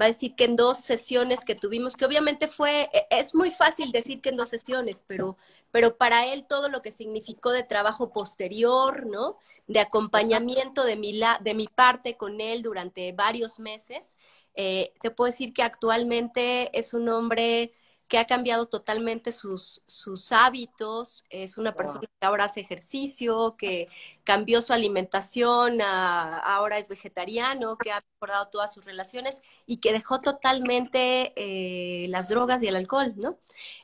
Va 0.00 0.06
a 0.06 0.08
decir 0.08 0.34
que 0.34 0.44
en 0.44 0.56
dos 0.56 0.78
sesiones 0.78 1.44
que 1.44 1.54
tuvimos, 1.54 1.96
que 1.96 2.04
obviamente 2.04 2.48
fue, 2.48 2.90
e, 2.92 3.06
es 3.10 3.32
muy 3.32 3.52
fácil 3.52 3.92
decir 3.92 4.20
que 4.20 4.30
en 4.30 4.36
dos 4.36 4.48
sesiones, 4.48 5.04
pero, 5.06 5.36
pero 5.70 5.96
para 5.96 6.26
él 6.26 6.44
todo 6.48 6.68
lo 6.68 6.82
que 6.82 6.90
significó 6.90 7.52
de 7.52 7.62
trabajo 7.62 8.12
posterior, 8.12 9.06
¿no? 9.06 9.36
De 9.68 9.78
acompañamiento 9.78 10.82
de 10.82 10.96
mi, 10.96 11.12
la, 11.12 11.38
de 11.40 11.54
mi 11.54 11.68
parte 11.68 12.16
con 12.16 12.40
él 12.40 12.62
durante 12.62 13.12
varios 13.12 13.60
meses, 13.60 14.16
eh, 14.54 14.92
te 15.00 15.10
puedo 15.10 15.30
decir 15.30 15.52
que 15.52 15.62
actualmente 15.62 16.76
es 16.78 16.94
un 16.94 17.08
hombre 17.08 17.72
que 18.10 18.18
ha 18.18 18.26
cambiado 18.26 18.66
totalmente 18.66 19.30
sus, 19.30 19.84
sus 19.86 20.32
hábitos, 20.32 21.24
es 21.30 21.58
una 21.58 21.76
persona 21.76 22.00
que 22.00 22.26
ahora 22.26 22.46
hace 22.46 22.58
ejercicio, 22.60 23.54
que 23.56 23.86
cambió 24.24 24.62
su 24.62 24.72
alimentación, 24.72 25.80
ahora 25.80 26.78
es 26.78 26.88
vegetariano, 26.88 27.78
que 27.78 27.92
ha 27.92 28.02
mejorado 28.14 28.48
todas 28.48 28.74
sus 28.74 28.84
relaciones 28.84 29.42
y 29.64 29.76
que 29.76 29.92
dejó 29.92 30.20
totalmente 30.20 31.32
eh, 31.36 32.08
las 32.08 32.28
drogas 32.28 32.60
y 32.64 32.66
el 32.66 32.74
alcohol, 32.74 33.14
¿no? 33.16 33.38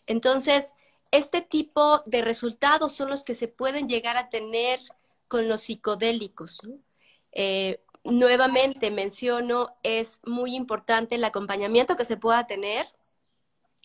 Entonces, 0.08 0.74
este 1.12 1.40
tipo 1.40 2.02
de 2.06 2.22
resultados 2.22 2.94
son 2.94 3.10
los 3.10 3.22
que 3.22 3.34
se 3.34 3.46
pueden 3.46 3.88
llegar 3.88 4.16
a 4.16 4.28
tener 4.28 4.80
con 5.28 5.48
los 5.48 5.62
psicodélicos, 5.62 6.64
¿no? 6.64 6.78
Eh, 7.30 7.80
nuevamente 8.10 8.90
menciono, 8.90 9.76
es 9.82 10.20
muy 10.26 10.54
importante 10.54 11.16
el 11.16 11.24
acompañamiento 11.24 11.96
que 11.96 12.04
se 12.04 12.16
pueda 12.16 12.46
tener. 12.46 12.86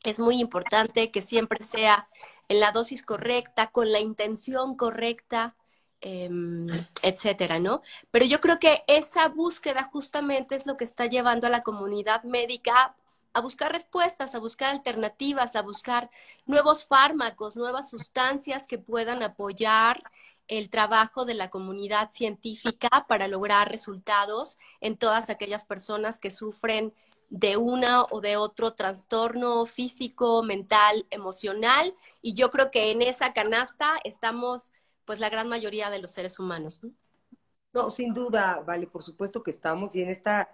Es 0.04 0.20
muy 0.20 0.40
importante 0.40 1.12
que 1.12 1.22
siempre 1.22 1.64
sea 1.64 2.10
en 2.50 2.60
la 2.60 2.72
dosis 2.72 3.04
correcta, 3.04 3.68
con 3.68 3.92
la 3.92 4.00
intención 4.00 4.76
correcta, 4.76 5.56
em, 6.02 6.68
etcétera, 7.04 7.60
¿no? 7.60 7.82
Pero 8.12 8.26
yo 8.26 8.42
creo 8.42 8.60
que 8.60 8.84
esa 8.88 9.28
búsqueda 9.30 9.84
justamente 9.92 10.56
es 10.56 10.66
lo 10.66 10.78
que 10.78 10.86
está 10.86 11.06
llevando 11.06 11.48
a 11.48 11.50
la 11.52 11.64
comunidad 11.64 12.24
médica 12.24 12.96
a 13.34 13.42
buscar 13.42 13.72
respuestas, 13.72 14.36
a 14.36 14.40
buscar 14.40 14.72
alternativas, 14.72 15.56
a 15.56 15.62
buscar 15.62 16.10
nuevos 16.46 16.86
fármacos, 16.86 17.56
nuevas 17.56 17.90
sustancias 17.90 18.68
que 18.68 18.78
puedan 18.78 19.24
apoyar 19.24 20.04
el 20.48 20.70
trabajo 20.70 21.26
de 21.26 21.34
la 21.34 21.50
comunidad 21.50 22.12
científica 22.12 23.06
para 23.08 23.28
lograr 23.28 23.70
resultados 23.70 24.58
en 24.80 24.98
todas 24.98 25.30
aquellas 25.30 25.66
personas 25.66 26.20
que 26.20 26.32
sufren 26.32 26.94
de 27.30 27.56
una 27.56 28.04
o 28.04 28.20
de 28.20 28.36
otro 28.36 28.74
trastorno 28.74 29.66
físico, 29.66 30.44
mental, 30.44 31.06
emocional. 31.10 31.96
Y 32.22 32.34
yo 32.34 32.52
creo 32.52 32.72
que 32.72 32.92
en 32.92 33.02
esa 33.02 33.34
canasta 33.34 34.00
estamos, 34.04 34.74
pues, 35.06 35.20
la 35.20 35.30
gran 35.30 35.48
mayoría 35.48 35.90
de 35.90 36.00
los 36.00 36.12
seres 36.12 36.40
humanos. 36.40 36.82
No, 37.74 37.90
sin 37.90 38.14
duda, 38.14 38.62
vale, 38.66 38.86
por 38.88 39.02
supuesto 39.02 39.42
que 39.42 39.52
estamos 39.52 39.96
y 39.96 40.02
en 40.02 40.10
esta 40.10 40.50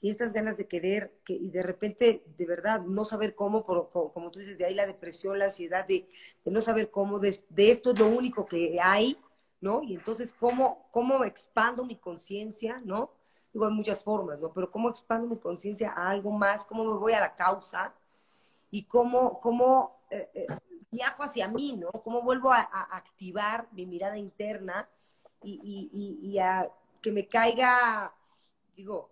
y 0.00 0.10
estas 0.10 0.32
ganas 0.32 0.56
de 0.56 0.68
querer 0.68 1.12
que, 1.24 1.32
y 1.32 1.50
de 1.50 1.62
repente, 1.62 2.22
de 2.36 2.46
verdad, 2.46 2.82
no 2.82 3.04
saber 3.04 3.34
cómo, 3.34 3.64
como, 3.64 4.30
tú 4.30 4.38
dices, 4.38 4.56
de 4.56 4.64
ahí 4.64 4.74
la 4.74 4.86
depresión, 4.86 5.38
la 5.38 5.46
ansiedad, 5.46 5.86
de, 5.86 6.08
no 6.44 6.60
saber 6.60 6.90
cómo, 6.90 7.18
de, 7.18 7.30
esto 7.56 7.90
es 7.92 7.98
lo 7.98 8.06
único 8.06 8.46
que 8.46 8.78
hay, 8.80 9.18
¿no? 9.60 9.82
Y 9.82 9.94
entonces, 9.94 10.32
¿cómo, 10.32 10.88
cómo 10.90 11.24
expando 11.24 11.84
mi 11.84 11.96
conciencia, 11.96 12.80
¿no? 12.84 13.12
Digo, 13.52 13.66
hay 13.66 13.72
muchas 13.72 14.02
formas, 14.02 14.38
¿no? 14.38 14.52
Pero 14.52 14.70
¿cómo 14.70 14.90
expando 14.90 15.26
mi 15.26 15.38
conciencia 15.38 15.92
a 15.92 16.10
algo 16.10 16.30
más? 16.30 16.64
¿Cómo 16.64 16.84
me 16.84 16.98
voy 16.98 17.12
a 17.12 17.20
la 17.20 17.34
causa? 17.34 17.94
Y 18.70 18.84
cómo, 18.84 19.40
cómo 19.40 20.02
eh, 20.10 20.30
eh, 20.34 20.46
viajo 20.90 21.22
hacia 21.22 21.48
mí, 21.48 21.76
¿no? 21.76 21.90
¿Cómo 21.90 22.22
vuelvo 22.22 22.52
a, 22.52 22.60
activar 22.92 23.68
mi 23.72 23.86
mirada 23.86 24.18
interna 24.18 24.88
y, 25.42 25.88
y, 25.92 26.28
y 26.28 26.38
a 26.38 26.70
que 27.00 27.12
me 27.12 27.26
caiga, 27.26 28.12
digo, 28.76 29.10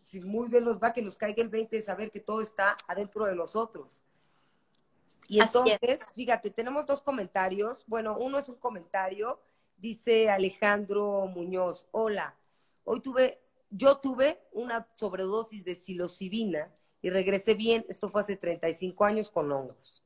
si 0.00 0.20
muy 0.20 0.48
bien 0.48 0.64
nos 0.64 0.78
va, 0.82 0.92
que 0.92 1.02
nos 1.02 1.16
caiga 1.16 1.42
el 1.42 1.48
20 1.48 1.76
de 1.76 1.82
saber 1.82 2.10
que 2.10 2.20
todo 2.20 2.40
está 2.40 2.76
adentro 2.86 3.26
de 3.26 3.34
nosotros. 3.34 3.88
Y 5.28 5.40
entonces, 5.40 6.00
fíjate, 6.14 6.50
tenemos 6.50 6.86
dos 6.86 7.02
comentarios. 7.02 7.84
Bueno, 7.86 8.16
uno 8.18 8.38
es 8.38 8.48
un 8.48 8.54
comentario, 8.54 9.38
dice 9.78 10.28
Alejandro 10.28 11.26
Muñoz, 11.26 11.88
hola, 11.92 12.36
hoy 12.84 13.00
tuve, 13.00 13.40
yo 13.70 13.98
tuve 13.98 14.42
una 14.52 14.88
sobredosis 14.94 15.64
de 15.64 15.74
psilocibina 15.74 16.72
y 17.00 17.10
regresé 17.10 17.54
bien, 17.54 17.86
esto 17.88 18.10
fue 18.10 18.20
hace 18.20 18.36
35 18.36 19.04
años 19.04 19.30
con 19.30 19.50
hongos. 19.50 20.04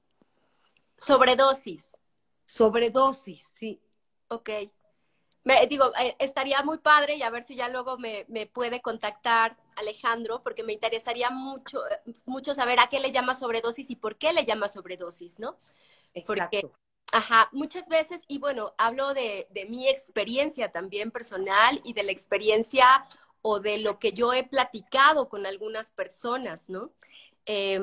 Sobredosis. 0.97 1.99
Sobredosis, 2.45 3.51
sí. 3.55 3.81
Ok. 4.29 4.51
Me, 5.45 5.67
digo, 5.67 5.91
eh, 6.01 6.15
estaría 6.21 6.63
muy 6.63 6.79
padre 6.79 7.17
y 7.17 7.23
a 7.23 7.31
ver 7.31 7.43
si 7.43 7.57
ya 7.57 7.69
luego 7.69 7.99
me, 7.99 8.25
me, 8.29 8.47
puede 8.47 8.81
contactar 8.81 9.57
Alejandro, 9.75 10.43
porque 10.43 10.63
me 10.63 10.73
interesaría 10.73 11.31
mucho, 11.31 11.81
mucho 12.27 12.55
saber 12.55 12.79
a 12.79 12.87
qué 12.87 13.01
le 13.01 13.11
llama 13.11 13.35
sobredosis 13.35 13.91
y 13.91 13.97
por 13.97 14.17
qué 14.19 14.33
le 14.33 14.45
llama 14.45 14.69
sobredosis, 14.69 15.41
¿no? 15.41 15.59
Porque, 16.27 16.71
ajá, 17.13 17.49
muchas 17.53 17.89
veces, 17.89 18.21
y 18.29 18.39
bueno, 18.39 18.75
hablo 18.79 19.15
de, 19.15 19.47
de 19.51 19.67
mi 19.67 19.89
experiencia 19.89 20.73
también 20.73 21.11
personal 21.11 21.81
y 21.85 21.93
de 21.93 22.03
la 22.03 22.13
experiencia 22.13 23.07
o 23.43 23.61
de 23.61 23.79
lo 23.79 23.99
que 23.99 24.13
yo 24.13 24.33
he 24.33 24.45
platicado 24.45 25.29
con 25.29 25.47
algunas 25.47 25.91
personas, 25.93 26.69
¿no? 26.69 26.93
Eh, 27.47 27.81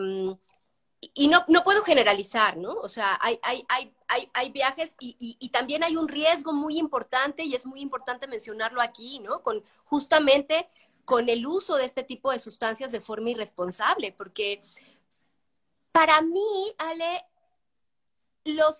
y 1.02 1.28
no, 1.30 1.46
no 1.48 1.64
puedo 1.64 1.82
generalizar, 1.84 2.58
¿no? 2.58 2.74
O 2.74 2.90
sea, 2.90 3.18
hay, 3.22 3.40
hay, 3.42 3.66
hay, 3.70 4.30
hay, 4.34 4.52
viajes 4.52 4.96
y, 5.00 5.16
y, 5.40 5.50
también 5.50 5.84
hay 5.84 5.96
un 5.96 6.10
riesgo 6.10 6.52
muy 6.52 6.78
importante 6.78 7.44
y 7.44 7.56
es 7.56 7.66
muy 7.66 7.80
importante 7.80 8.28
mencionarlo 8.28 8.82
aquí, 8.82 9.20
¿no? 9.20 9.42
Con 9.42 9.64
justamente 9.86 10.68
con 11.06 11.30
el 11.30 11.48
uso 11.48 11.78
de 11.78 11.86
este 11.86 12.04
tipo 12.04 12.32
de 12.32 12.40
sustancias 12.40 12.92
de 12.92 13.02
forma 13.02 13.30
irresponsable, 13.30 14.12
porque 14.12 14.62
para 15.92 16.22
mí, 16.22 16.74
Ale, 16.78 17.26
los, 18.44 18.78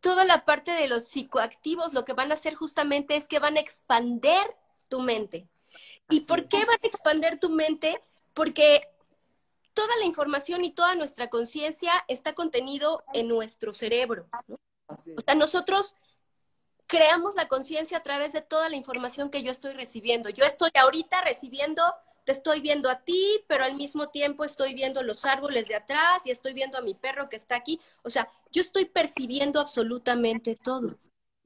toda 0.00 0.24
la 0.24 0.44
parte 0.44 0.72
de 0.72 0.88
los 0.88 1.04
psicoactivos 1.04 1.92
lo 1.92 2.04
que 2.04 2.12
van 2.12 2.30
a 2.30 2.34
hacer 2.34 2.54
justamente 2.54 3.16
es 3.16 3.28
que 3.28 3.38
van 3.38 3.56
a 3.56 3.60
expander 3.60 4.56
tu 4.88 5.00
mente. 5.00 5.48
¿Y 6.08 6.20
por 6.20 6.48
qué 6.48 6.64
van 6.64 6.78
a 6.82 6.86
expander 6.86 7.38
tu 7.38 7.50
mente? 7.50 8.02
Porque 8.34 8.80
toda 9.74 9.96
la 9.98 10.04
información 10.04 10.64
y 10.64 10.70
toda 10.70 10.94
nuestra 10.94 11.30
conciencia 11.30 11.92
está 12.08 12.34
contenido 12.34 13.02
en 13.14 13.28
nuestro 13.28 13.72
cerebro. 13.72 14.28
O 14.88 15.20
sea, 15.24 15.34
nosotros 15.34 15.96
creamos 16.86 17.34
la 17.34 17.48
conciencia 17.48 17.98
a 17.98 18.02
través 18.02 18.32
de 18.32 18.42
toda 18.42 18.68
la 18.68 18.76
información 18.76 19.30
que 19.30 19.42
yo 19.42 19.50
estoy 19.50 19.72
recibiendo. 19.72 20.28
Yo 20.28 20.44
estoy 20.44 20.70
ahorita 20.74 21.22
recibiendo, 21.22 21.82
te 22.24 22.32
estoy 22.32 22.60
viendo 22.60 22.88
a 22.88 23.00
ti, 23.00 23.44
pero 23.48 23.64
al 23.64 23.74
mismo 23.74 24.08
tiempo 24.10 24.44
estoy 24.44 24.74
viendo 24.74 25.02
los 25.02 25.24
árboles 25.24 25.68
de 25.68 25.74
atrás 25.74 26.22
y 26.24 26.30
estoy 26.30 26.52
viendo 26.52 26.78
a 26.78 26.82
mi 26.82 26.94
perro 26.94 27.28
que 27.28 27.36
está 27.36 27.56
aquí. 27.56 27.80
O 28.02 28.10
sea, 28.10 28.28
yo 28.50 28.62
estoy 28.62 28.84
percibiendo 28.84 29.60
absolutamente 29.60 30.56
todo. 30.56 30.98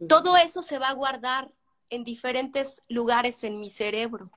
Todo 0.08 0.36
eso 0.36 0.62
se 0.62 0.78
va 0.78 0.88
a 0.88 0.94
guardar 0.94 1.50
en 1.88 2.04
diferentes 2.04 2.82
lugares 2.88 3.44
en 3.44 3.58
mi 3.58 3.70
cerebro. 3.70 4.30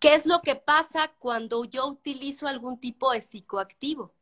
¿Qué 0.00 0.14
es 0.14 0.26
lo 0.26 0.40
que 0.40 0.56
pasa 0.56 1.12
cuando 1.18 1.64
yo 1.64 1.86
utilizo 1.86 2.48
algún 2.48 2.78
tipo 2.78 3.12
de 3.12 3.20
psicoactivo? 3.20 4.14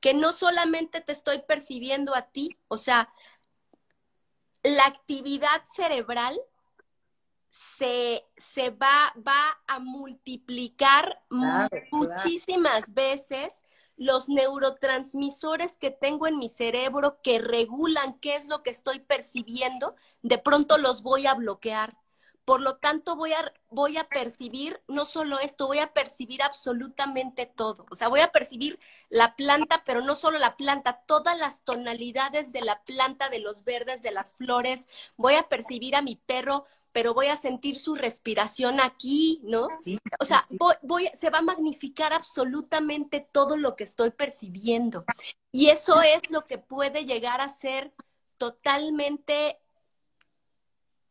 Que 0.00 0.14
no 0.14 0.32
solamente 0.32 1.00
te 1.00 1.12
estoy 1.12 1.40
percibiendo 1.42 2.14
a 2.14 2.22
ti, 2.22 2.56
o 2.68 2.78
sea, 2.78 3.12
la 4.62 4.86
actividad 4.86 5.62
cerebral 5.74 6.40
se, 7.80 8.70
va, 8.70 9.12
va 9.26 9.58
a 9.66 9.78
multiplicar 9.78 11.22
muchísimas 11.90 12.92
veces 12.92 13.54
los 13.96 14.28
neurotransmisores 14.28 15.76
que 15.78 15.90
tengo 15.90 16.26
en 16.26 16.38
mi 16.38 16.48
cerebro 16.48 17.20
que 17.22 17.38
regulan 17.38 18.18
qué 18.20 18.36
es 18.36 18.48
lo 18.48 18.62
que 18.62 18.70
estoy 18.70 19.00
percibiendo, 19.00 19.94
de 20.22 20.38
pronto 20.38 20.78
los 20.78 21.02
voy 21.02 21.26
a 21.26 21.34
bloquear. 21.34 21.96
Por 22.46 22.62
lo 22.62 22.76
tanto, 22.78 23.14
voy 23.14 23.32
a, 23.34 23.52
voy 23.68 23.96
a 23.98 24.08
percibir 24.08 24.82
no 24.88 25.04
solo 25.04 25.38
esto, 25.38 25.66
voy 25.66 25.78
a 25.78 25.92
percibir 25.92 26.42
absolutamente 26.42 27.46
todo. 27.46 27.86
O 27.90 27.96
sea, 27.96 28.08
voy 28.08 28.20
a 28.20 28.32
percibir 28.32 28.80
la 29.08 29.36
planta, 29.36 29.82
pero 29.84 30.00
no 30.00 30.16
solo 30.16 30.38
la 30.38 30.56
planta, 30.56 31.02
todas 31.06 31.38
las 31.38 31.62
tonalidades 31.62 32.52
de 32.52 32.62
la 32.62 32.82
planta, 32.82 33.28
de 33.28 33.38
los 33.38 33.62
verdes, 33.64 34.02
de 34.02 34.10
las 34.10 34.32
flores. 34.34 34.88
Voy 35.16 35.34
a 35.34 35.48
percibir 35.48 35.94
a 35.94 36.02
mi 36.02 36.16
perro, 36.16 36.64
pero 36.92 37.14
voy 37.14 37.26
a 37.26 37.36
sentir 37.36 37.78
su 37.78 37.94
respiración 37.94 38.80
aquí, 38.80 39.40
¿no? 39.44 39.68
Sí, 39.82 39.98
o 40.18 40.24
sea, 40.24 40.44
voy, 40.82 41.08
se 41.18 41.30
va 41.30 41.38
a 41.38 41.42
magnificar 41.42 42.12
absolutamente 42.12 43.26
todo 43.32 43.56
lo 43.56 43.76
que 43.76 43.84
estoy 43.84 44.10
percibiendo. 44.10 45.04
Y 45.52 45.68
eso 45.68 46.02
es 46.02 46.30
lo 46.30 46.44
que 46.44 46.58
puede 46.58 47.04
llegar 47.04 47.40
a 47.40 47.48
ser 47.48 47.92
totalmente 48.38 49.58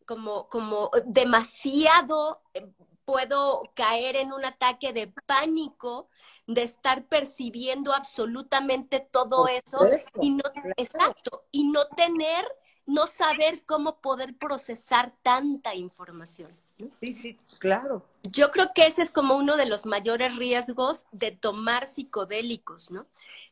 como, 0.06 0.50
como 0.50 0.90
demasiado, 1.06 2.42
eh, 2.54 2.68
puedo 3.06 3.64
caer 3.74 4.18
en 4.18 4.34
un 4.34 4.46
ataque 4.46 4.94
de 4.94 5.08
pánico 5.26 6.10
de 6.46 6.64
estar 6.64 7.06
percibiendo 7.06 7.94
absolutamente 7.94 9.00
todo 9.00 9.48
eso 9.48 9.80
y 10.22 10.32
no, 10.32 10.44
exacto, 10.78 11.46
y 11.52 11.70
no 11.70 11.86
tener, 11.96 12.48
no 12.90 13.08
saber 13.08 13.64
cómo 13.66 14.02
poder 14.02 14.36
procesar 14.36 15.14
tanta 15.22 15.76
información. 15.76 16.52
Sí, 17.00 17.14
sí, 17.14 17.38
claro. 17.60 18.06
Yo 18.24 18.52
creo 18.52 18.72
que 18.74 18.88
ese 18.88 19.02
es 19.02 19.12
como 19.12 19.36
uno 19.36 19.58
de 19.58 19.66
los 19.66 19.86
mayores 19.86 20.36
riesgos 20.36 21.06
de 21.12 21.32
tomar 21.32 21.88
psicodélicos, 21.88 22.90
¿no? 22.90 23.06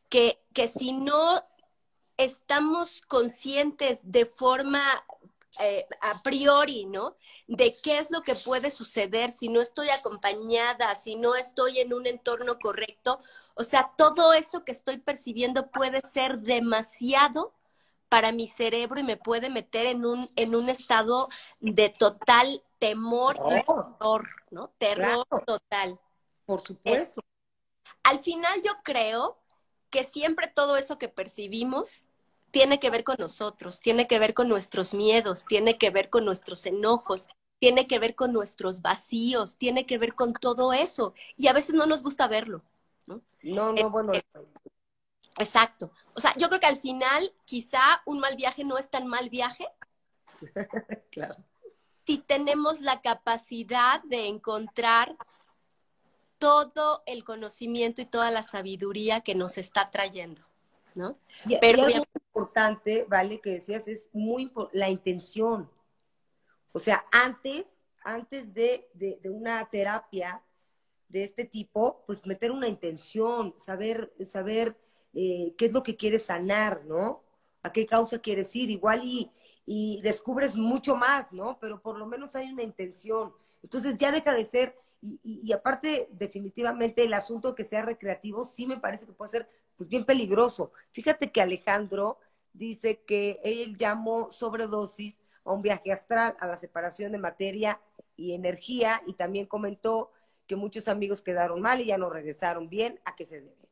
Que, 0.10 0.40
que 0.54 0.68
si 0.68 0.94
no 0.94 1.44
estamos 2.18 3.02
conscientes 3.02 4.00
de 4.04 4.26
forma 4.26 4.82
eh, 5.60 5.86
a 6.02 6.22
priori, 6.24 6.86
¿no? 6.86 7.16
De 7.48 7.76
qué 7.84 8.00
es 8.00 8.10
lo 8.10 8.24
que 8.24 8.34
puede 8.34 8.72
suceder 8.72 9.34
si 9.34 9.50
no 9.50 9.62
estoy 9.62 9.90
acompañada, 9.90 10.96
si 10.96 11.16
no 11.16 11.36
estoy 11.36 11.80
en 11.80 11.94
un 11.94 12.08
entorno 12.08 12.58
correcto. 12.60 13.22
O 13.54 13.64
sea, 13.64 13.92
todo 13.98 14.34
eso 14.34 14.64
que 14.64 14.72
estoy 14.72 14.98
percibiendo 14.98 15.70
puede 15.70 16.02
ser 16.12 16.40
demasiado 16.40 17.54
para 18.10 18.32
mi 18.32 18.48
cerebro 18.48 19.00
y 19.00 19.04
me 19.04 19.18
puede 19.18 19.50
meter 19.50 19.86
en 19.86 20.06
un, 20.06 20.30
en 20.36 20.56
un 20.56 20.70
estado 20.70 21.28
de 21.60 21.90
total 21.90 22.64
temor 22.80 23.38
y 23.38 23.50
terror, 23.50 24.28
¿no? 24.52 24.72
Terror 24.78 25.26
total. 25.46 26.00
Por 26.46 26.62
supuesto. 26.62 27.22
al 28.04 28.20
final 28.20 28.62
yo 28.64 28.72
creo 28.84 29.38
que 29.90 30.04
siempre 30.04 30.48
todo 30.48 30.78
eso 30.78 30.98
que 30.98 31.10
percibimos 31.10 32.06
tiene 32.52 32.80
que 32.80 32.90
ver 32.90 33.04
con 33.04 33.18
nosotros, 33.20 33.80
tiene 33.80 34.08
que 34.08 34.20
ver 34.20 34.34
con 34.34 34.48
nuestros 34.48 34.94
miedos, 34.94 35.46
tiene 35.46 35.78
que 35.78 35.90
ver 35.90 36.10
con 36.10 36.26
nuestros 36.26 36.66
enojos, 36.66 37.28
tiene 37.60 37.88
que 37.88 38.00
ver 38.00 38.16
con 38.16 38.32
nuestros 38.32 38.82
vacíos, 38.82 39.58
tiene 39.58 39.86
que 39.86 39.98
ver 39.98 40.16
con 40.16 40.34
todo 40.34 40.74
eso. 40.74 41.14
Y 41.36 41.48
a 41.48 41.54
veces 41.54 41.76
no 41.76 41.86
nos 41.86 42.04
gusta 42.04 42.28
verlo. 42.28 42.62
No, 43.06 43.22
no, 43.44 43.74
no 43.74 43.90
bueno. 43.90 44.14
Exacto. 45.38 45.92
O 46.14 46.20
sea, 46.20 46.34
yo 46.38 46.48
creo 46.50 46.60
que 46.60 46.68
al 46.68 46.78
final 46.78 47.32
quizá 47.46 48.02
un 48.06 48.20
mal 48.20 48.36
viaje 48.36 48.64
no 48.64 48.78
es 48.78 48.90
tan 48.90 49.08
mal 49.08 49.30
viaje. 49.30 49.68
claro. 51.12 51.36
Si 52.06 52.18
tenemos 52.20 52.82
la 52.82 53.02
capacidad 53.02 54.02
de 54.04 54.28
encontrar 54.28 55.16
todo 56.38 57.04
el 57.06 57.24
conocimiento 57.24 58.02
y 58.02 58.06
toda 58.06 58.32
la 58.32 58.44
sabiduría 58.44 59.22
que 59.22 59.36
nos 59.36 59.58
está 59.58 59.90
trayendo, 59.92 60.42
¿no? 60.96 61.18
Pero 61.60 61.86
algo 61.86 62.06
importante, 62.30 63.06
vale, 63.10 63.40
que 63.40 63.52
decías 63.52 63.88
es 63.88 64.10
muy 64.14 64.52
la 64.72 64.90
intención. 64.90 65.70
O 66.72 66.80
sea, 66.80 67.06
antes, 67.12 67.84
antes 68.04 68.54
de, 68.54 68.88
de, 68.94 69.20
una 69.30 69.68
terapia 69.70 70.44
de 71.10 71.24
este 71.24 71.46
tipo, 71.46 72.04
pues 72.06 72.26
meter 72.26 72.52
una 72.52 72.68
intención, 72.68 73.56
saber, 73.58 74.14
saber 74.26 74.78
eh, 75.14 75.54
qué 75.58 75.66
es 75.68 75.74
lo 75.74 75.84
que 75.84 75.98
quieres 75.98 76.26
sanar, 76.26 76.86
¿no? 76.86 77.24
A 77.64 77.72
qué 77.74 77.86
causa 77.86 78.20
quieres 78.20 78.56
ir, 78.56 78.70
igual 78.70 79.02
y, 79.04 79.32
y 79.66 80.02
descubres 80.02 80.56
mucho 80.56 80.96
más, 80.96 81.34
¿no? 81.34 81.58
Pero 81.60 81.82
por 81.82 81.98
lo 81.98 82.06
menos 82.06 82.36
hay 82.36 82.52
una 82.52 82.64
intención. 82.64 83.34
Entonces 83.64 83.98
ya 83.98 84.12
deja 84.12 84.34
de 84.34 84.46
ser 84.46 84.76
y, 85.00 85.52
aparte, 85.54 86.10
definitivamente, 86.12 87.04
el 87.04 87.14
asunto 87.14 87.54
que 87.54 87.64
sea 87.64 87.84
recreativo 87.84 88.46
sí 88.46 88.66
me 88.66 88.80
parece 88.80 89.06
que 89.06 89.14
puede 89.14 89.32
ser 89.32 89.50
pues, 89.76 89.88
bien 89.88 90.06
peligroso. 90.06 90.72
Fíjate 90.92 91.32
que 91.32 91.42
Alejandro 91.42 92.18
dice 92.52 93.04
que 93.06 93.40
él 93.44 93.78
llamó 93.78 94.30
sobredosis 94.32 95.22
a 95.44 95.52
un 95.52 95.62
viaje 95.62 95.92
astral, 95.92 96.36
a 96.40 96.48
la 96.48 96.58
separación 96.58 97.12
de 97.12 97.20
materia 97.20 97.80
y 98.16 98.34
energía, 98.34 99.02
y 99.06 99.14
también 99.14 99.46
comentó 99.46 100.12
que 100.48 100.56
muchos 100.56 100.88
amigos 100.88 101.22
quedaron 101.22 101.62
mal 101.62 101.80
y 101.80 101.86
ya 101.86 101.98
no 101.98 102.10
regresaron 102.10 102.68
bien. 102.68 103.00
¿A 103.06 103.16
qué 103.16 103.26
se 103.26 103.42
debe? 103.42 103.67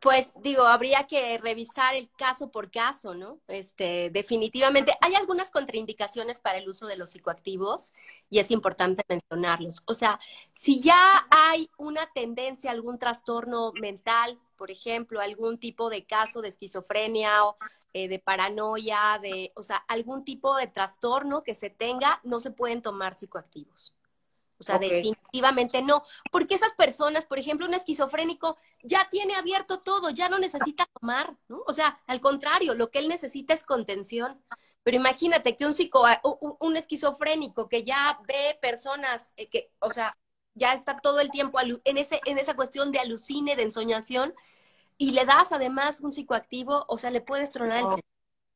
Pues 0.00 0.42
digo, 0.42 0.62
habría 0.64 1.06
que 1.06 1.36
revisar 1.36 1.94
el 1.94 2.10
caso 2.16 2.50
por 2.50 2.70
caso, 2.70 3.14
¿no? 3.14 3.38
Este, 3.48 4.08
definitivamente 4.10 4.94
hay 5.02 5.14
algunas 5.14 5.50
contraindicaciones 5.50 6.40
para 6.40 6.56
el 6.56 6.68
uso 6.70 6.86
de 6.86 6.96
los 6.96 7.10
psicoactivos 7.10 7.92
y 8.30 8.38
es 8.38 8.50
importante 8.50 9.04
mencionarlos. 9.08 9.82
O 9.84 9.94
sea, 9.94 10.18
si 10.52 10.80
ya 10.80 11.26
hay 11.30 11.68
una 11.76 12.10
tendencia, 12.14 12.70
algún 12.70 12.98
trastorno 12.98 13.72
mental, 13.74 14.38
por 14.56 14.70
ejemplo, 14.70 15.20
algún 15.20 15.58
tipo 15.58 15.90
de 15.90 16.06
caso 16.06 16.40
de 16.40 16.48
esquizofrenia 16.48 17.44
o 17.44 17.58
eh, 17.92 18.08
de 18.08 18.18
paranoia, 18.18 19.18
de, 19.20 19.52
o 19.54 19.64
sea, 19.64 19.76
algún 19.86 20.24
tipo 20.24 20.56
de 20.56 20.66
trastorno 20.66 21.42
que 21.42 21.54
se 21.54 21.68
tenga, 21.68 22.20
no 22.24 22.40
se 22.40 22.50
pueden 22.52 22.80
tomar 22.80 23.14
psicoactivos. 23.16 23.94
O 24.60 24.62
sea, 24.62 24.78
definitivamente 24.78 25.82
no. 25.82 26.02
Porque 26.30 26.54
esas 26.54 26.72
personas, 26.74 27.24
por 27.24 27.38
ejemplo, 27.38 27.66
un 27.66 27.74
esquizofrénico 27.74 28.58
ya 28.82 29.08
tiene 29.10 29.34
abierto 29.34 29.80
todo, 29.80 30.10
ya 30.10 30.28
no 30.28 30.38
necesita 30.38 30.86
tomar, 31.00 31.34
¿no? 31.48 31.62
O 31.66 31.72
sea, 31.72 31.98
al 32.06 32.20
contrario, 32.20 32.74
lo 32.74 32.90
que 32.90 32.98
él 32.98 33.08
necesita 33.08 33.54
es 33.54 33.64
contención. 33.64 34.40
Pero 34.82 34.96
imagínate 34.96 35.56
que 35.56 35.66
un 35.66 35.74
psico, 35.74 36.04
un 36.60 36.76
esquizofrénico 36.76 37.68
que 37.68 37.84
ya 37.84 38.20
ve 38.26 38.58
personas 38.60 39.32
eh, 39.36 39.48
que, 39.48 39.70
o 39.78 39.90
sea, 39.90 40.16
ya 40.54 40.74
está 40.74 40.96
todo 40.98 41.20
el 41.20 41.30
tiempo 41.30 41.58
en, 41.60 41.96
ese, 41.96 42.20
en 42.26 42.38
esa 42.38 42.54
cuestión 42.54 42.92
de 42.92 42.98
alucine, 42.98 43.56
de 43.56 43.62
ensoñación, 43.62 44.34
y 44.98 45.12
le 45.12 45.24
das 45.24 45.52
además 45.52 46.00
un 46.00 46.12
psicoactivo, 46.12 46.84
o 46.88 46.98
sea, 46.98 47.10
le 47.10 47.20
puedes 47.20 47.52
tronar 47.52 47.78
el 47.78 47.84
cerebro. 47.84 48.08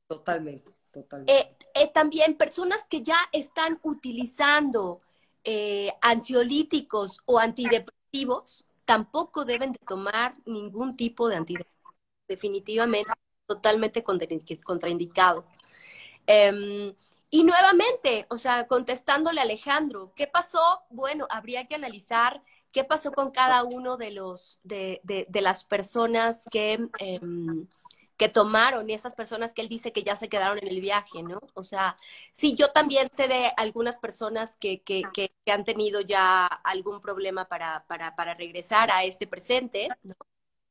Totalmente, 0.06 0.74
totalmente. 0.90 1.32
Eh, 1.32 1.56
eh, 1.74 1.90
también 1.92 2.36
personas 2.36 2.80
que 2.88 3.02
ya 3.02 3.16
están 3.32 3.78
utilizando 3.82 5.00
eh, 5.44 5.92
ansiolíticos 6.00 7.20
o 7.26 7.38
antidepresivos 7.38 8.64
tampoco 8.84 9.44
deben 9.44 9.72
de 9.72 9.78
tomar 9.86 10.34
ningún 10.46 10.96
tipo 10.96 11.28
de 11.28 11.36
antidepresivo. 11.36 11.94
Definitivamente, 12.28 13.12
totalmente 13.46 14.02
contraindicado. 14.02 15.44
Em, 16.26 16.94
y 17.30 17.44
nuevamente, 17.44 18.26
o 18.30 18.38
sea, 18.38 18.66
contestándole 18.66 19.40
a 19.40 19.44
Alejandro, 19.44 20.12
¿qué 20.14 20.26
pasó? 20.26 20.80
Bueno, 20.90 21.26
habría 21.30 21.66
que 21.66 21.74
analizar 21.74 22.42
qué 22.72 22.84
pasó 22.84 23.12
con 23.12 23.30
cada 23.30 23.64
uno 23.64 23.96
de 23.96 24.10
los 24.10 24.60
de, 24.62 25.00
de, 25.04 25.40
las 25.40 25.64
personas 25.64 26.44
que 26.50 26.78
em, 26.98 27.66
que 28.16 28.28
tomaron 28.28 28.88
y 28.88 28.94
esas 28.94 29.14
personas 29.14 29.52
que 29.52 29.62
él 29.62 29.68
dice 29.68 29.92
que 29.92 30.04
ya 30.04 30.16
se 30.16 30.28
quedaron 30.28 30.58
en 30.58 30.68
el 30.68 30.80
viaje, 30.80 31.22
¿no? 31.22 31.40
O 31.54 31.62
sea, 31.62 31.96
sí, 32.32 32.54
yo 32.54 32.70
también 32.70 33.08
sé 33.12 33.28
de 33.28 33.52
algunas 33.56 33.96
personas 33.98 34.56
que, 34.56 34.82
que, 34.82 35.02
que, 35.12 35.32
han 35.50 35.64
tenido 35.64 36.00
ya 36.00 36.46
algún 36.46 37.00
problema 37.00 37.46
para, 37.46 37.84
para, 37.86 38.14
para 38.16 38.34
regresar 38.34 38.90
a 38.90 39.04
este 39.04 39.26
presente, 39.26 39.88
¿no? 40.02 40.14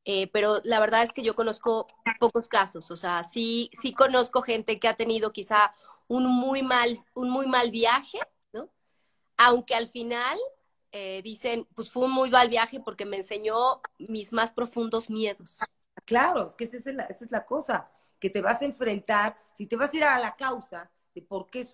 Eh, 0.06 0.28
pero 0.28 0.60
la 0.64 0.80
verdad 0.80 1.04
es 1.04 1.14
que 1.14 1.24
yo 1.24 1.34
conozco 1.34 1.88
pocos 2.20 2.50
casos, 2.50 2.92
o 2.92 2.98
sea, 2.98 3.24
sí, 3.24 3.70
sí 3.74 3.94
conozco 3.94 4.42
gente 4.42 4.78
que 4.80 4.90
ha 4.90 4.96
tenido 4.96 5.32
quizá 5.32 5.74
un 6.08 6.26
muy 6.26 6.62
mal, 6.62 6.98
un 7.14 7.30
muy 7.30 7.48
mal 7.48 7.72
viaje, 7.72 8.20
¿no? 8.52 8.70
Aunque 9.38 9.76
al 9.76 9.88
final 9.88 10.38
eh, 10.92 11.22
dicen, 11.24 11.68
pues 11.76 11.92
fue 11.92 12.06
un 12.06 12.12
muy 12.12 12.30
mal 12.30 12.50
viaje 12.50 12.82
porque 12.82 13.06
me 13.06 13.18
enseñó 13.18 13.82
mis 13.98 14.34
más 14.34 14.52
profundos 14.52 15.10
miedos. 15.10 15.60
Claro, 16.06 16.46
es 16.46 16.56
que 16.56 16.66
esa 16.66 16.78
es, 16.78 16.86
la, 16.96 17.04
esa 17.06 17.26
es 17.26 17.32
la 17.32 17.46
cosa, 17.46 17.90
que 18.20 18.30
te 18.30 18.42
vas 18.42 18.62
a 18.62 18.66
enfrentar, 18.66 19.38
si 19.54 19.68
te 19.68 19.76
vas 19.76 19.94
a 19.94 19.98
ir 19.98 20.04
a 20.04 20.20
la 20.20 20.36
causa 20.36 20.90
de 21.14 21.22
por 21.22 21.50
qué 21.50 21.68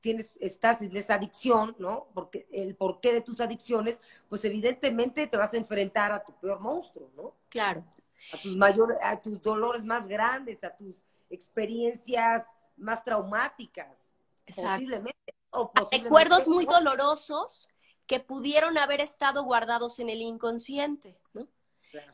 tienes, 0.00 0.36
estás 0.40 0.80
en 0.82 0.96
esa 0.96 1.14
adicción, 1.14 1.76
¿no? 1.78 2.08
Porque 2.14 2.48
el 2.52 2.76
porqué 2.76 3.12
de 3.12 3.20
tus 3.20 3.40
adicciones, 3.40 4.00
pues 4.28 4.44
evidentemente 4.44 5.26
te 5.26 5.36
vas 5.36 5.52
a 5.52 5.56
enfrentar 5.56 6.12
a 6.12 6.24
tu 6.24 6.32
peor 6.38 6.60
monstruo, 6.60 7.10
¿no? 7.16 7.34
Claro. 7.48 7.84
A 8.32 8.38
tus 8.38 8.56
mayores, 8.56 8.96
a 9.02 9.20
tus 9.20 9.40
dolores 9.42 9.84
más 9.84 10.06
grandes, 10.08 10.64
a 10.64 10.74
tus 10.74 11.04
experiencias 11.30 12.46
más 12.76 13.04
traumáticas, 13.04 14.08
posiblemente. 14.46 15.34
O 15.50 15.72
Recuerdos 15.90 16.46
muy 16.46 16.66
dolorosos 16.66 17.68
que 18.06 18.20
pudieron 18.20 18.76
haber 18.78 19.00
estado 19.00 19.44
guardados 19.44 19.98
en 19.98 20.08
el 20.08 20.22
inconsciente, 20.22 21.18
¿no? 21.32 21.48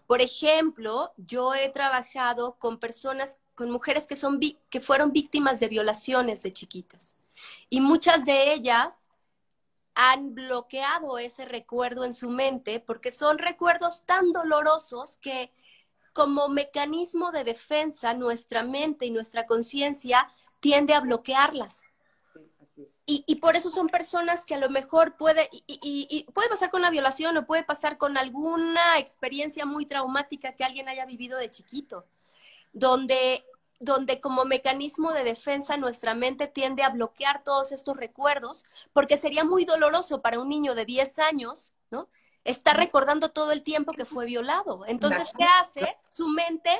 Por 0.06 0.20
ejemplo, 0.20 1.12
yo 1.16 1.54
he 1.54 1.68
trabajado 1.68 2.56
con 2.58 2.78
personas, 2.78 3.40
con 3.54 3.70
mujeres 3.70 4.06
que, 4.06 4.16
son, 4.16 4.40
que 4.70 4.80
fueron 4.80 5.12
víctimas 5.12 5.60
de 5.60 5.68
violaciones 5.68 6.42
de 6.42 6.52
chiquitas. 6.52 7.16
Y 7.68 7.80
muchas 7.80 8.24
de 8.24 8.52
ellas 8.52 9.10
han 9.94 10.34
bloqueado 10.34 11.18
ese 11.18 11.44
recuerdo 11.44 12.04
en 12.04 12.14
su 12.14 12.28
mente 12.28 12.80
porque 12.80 13.12
son 13.12 13.38
recuerdos 13.38 14.04
tan 14.04 14.32
dolorosos 14.32 15.18
que 15.18 15.52
como 16.12 16.48
mecanismo 16.48 17.32
de 17.32 17.44
defensa 17.44 18.14
nuestra 18.14 18.62
mente 18.62 19.06
y 19.06 19.10
nuestra 19.10 19.46
conciencia 19.46 20.28
tiende 20.60 20.94
a 20.94 21.00
bloquearlas. 21.00 21.84
Y, 23.06 23.34
por 23.36 23.54
eso 23.54 23.68
son 23.68 23.88
personas 23.88 24.46
que 24.46 24.54
a 24.54 24.58
lo 24.58 24.70
mejor 24.70 25.16
puede, 25.18 25.50
y, 25.52 26.26
puede 26.32 26.48
pasar 26.48 26.70
con 26.70 26.80
la 26.80 26.88
violación 26.88 27.36
o 27.36 27.46
puede 27.46 27.62
pasar 27.62 27.98
con 27.98 28.16
alguna 28.16 28.98
experiencia 28.98 29.66
muy 29.66 29.84
traumática 29.84 30.54
que 30.54 30.64
alguien 30.64 30.88
haya 30.88 31.04
vivido 31.04 31.36
de 31.36 31.50
chiquito, 31.50 32.06
donde, 32.72 33.44
donde 33.78 34.22
como 34.22 34.46
mecanismo 34.46 35.12
de 35.12 35.22
defensa 35.22 35.76
nuestra 35.76 36.14
mente 36.14 36.46
tiende 36.46 36.82
a 36.82 36.88
bloquear 36.88 37.44
todos 37.44 37.72
estos 37.72 37.94
recuerdos, 37.94 38.64
porque 38.94 39.18
sería 39.18 39.44
muy 39.44 39.66
doloroso 39.66 40.22
para 40.22 40.40
un 40.40 40.48
niño 40.48 40.74
de 40.74 40.86
10 40.86 41.18
años, 41.18 41.74
¿no? 41.90 42.08
Está 42.42 42.72
recordando 42.72 43.32
todo 43.32 43.52
el 43.52 43.62
tiempo 43.62 43.92
que 43.92 44.06
fue 44.06 44.24
violado. 44.24 44.86
Entonces, 44.86 45.30
¿qué 45.36 45.44
hace? 45.60 45.98
Su 46.08 46.28
mente 46.28 46.70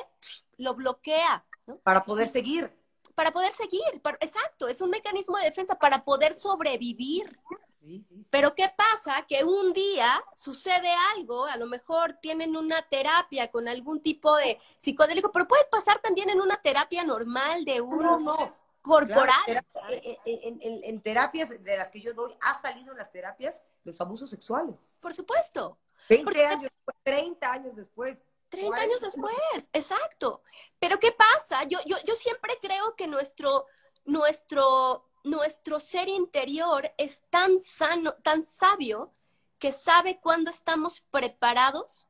lo 0.57 0.73
bloquea. 0.73 1.45
Para 1.83 2.03
poder 2.03 2.29
seguir 2.29 2.71
para 3.15 3.31
poder 3.31 3.53
seguir, 3.53 3.81
exacto, 4.19 4.67
es 4.67 4.81
un 4.81 4.89
mecanismo 4.89 5.37
de 5.37 5.45
defensa 5.45 5.75
para 5.75 6.03
poder 6.03 6.35
sobrevivir. 6.35 7.39
Pero 8.31 8.55
¿qué 8.55 8.69
pasa? 8.75 9.25
Que 9.27 9.43
un 9.43 9.71
día 9.71 10.23
sucede 10.33 10.89
algo, 11.15 11.45
a 11.45 11.55
lo 11.55 11.67
mejor 11.67 12.17
tienen 12.21 12.57
una 12.57 12.81
terapia 12.87 13.49
con 13.51 13.67
algún 13.67 14.01
tipo 14.01 14.35
de 14.37 14.59
psicodélico, 14.77 15.31
pero 15.31 15.47
puede 15.47 15.65
pasar 15.65 16.01
también 16.01 16.29
en 16.29 16.41
una 16.41 16.57
terapia 16.57 17.03
normal 17.03 17.63
de 17.63 17.81
uno 17.81 18.55
corporal. 18.81 19.63
Eh, 19.89 20.17
eh, 20.25 20.81
en, 20.83 21.01
terapias 21.01 21.49
de 21.49 21.77
las 21.77 21.89
que 21.89 22.01
yo 22.01 22.13
doy, 22.13 22.33
ha 22.41 22.55
salido 22.55 22.91
en 22.91 22.97
las 22.97 23.11
terapias 23.11 23.63
los 23.83 23.99
abusos 24.01 24.29
sexuales. 24.29 24.97
Por 25.01 25.13
supuesto. 25.13 25.77
20 26.09 26.45
años, 26.45 26.71
30 27.03 27.51
años 27.51 27.75
después. 27.75 28.23
30 28.55 28.77
años 28.77 29.01
después, 29.01 29.69
exacto. 29.73 30.41
Pero 30.79 30.99
¿qué 30.99 31.11
pasa? 31.11 31.63
Yo, 31.65 31.79
yo, 31.85 31.97
yo 32.05 32.15
siempre 32.15 32.57
creo 32.61 32.95
que 32.95 33.07
nuestro, 33.07 33.65
nuestro, 34.05 35.09
nuestro 35.23 35.79
ser 35.79 36.09
interior 36.09 36.91
es 36.97 37.23
tan 37.29 37.59
sano, 37.59 38.13
tan 38.23 38.45
sabio, 38.45 39.11
que 39.59 39.71
sabe 39.71 40.19
cuándo 40.19 40.49
estamos 40.49 41.01
preparados 41.11 42.07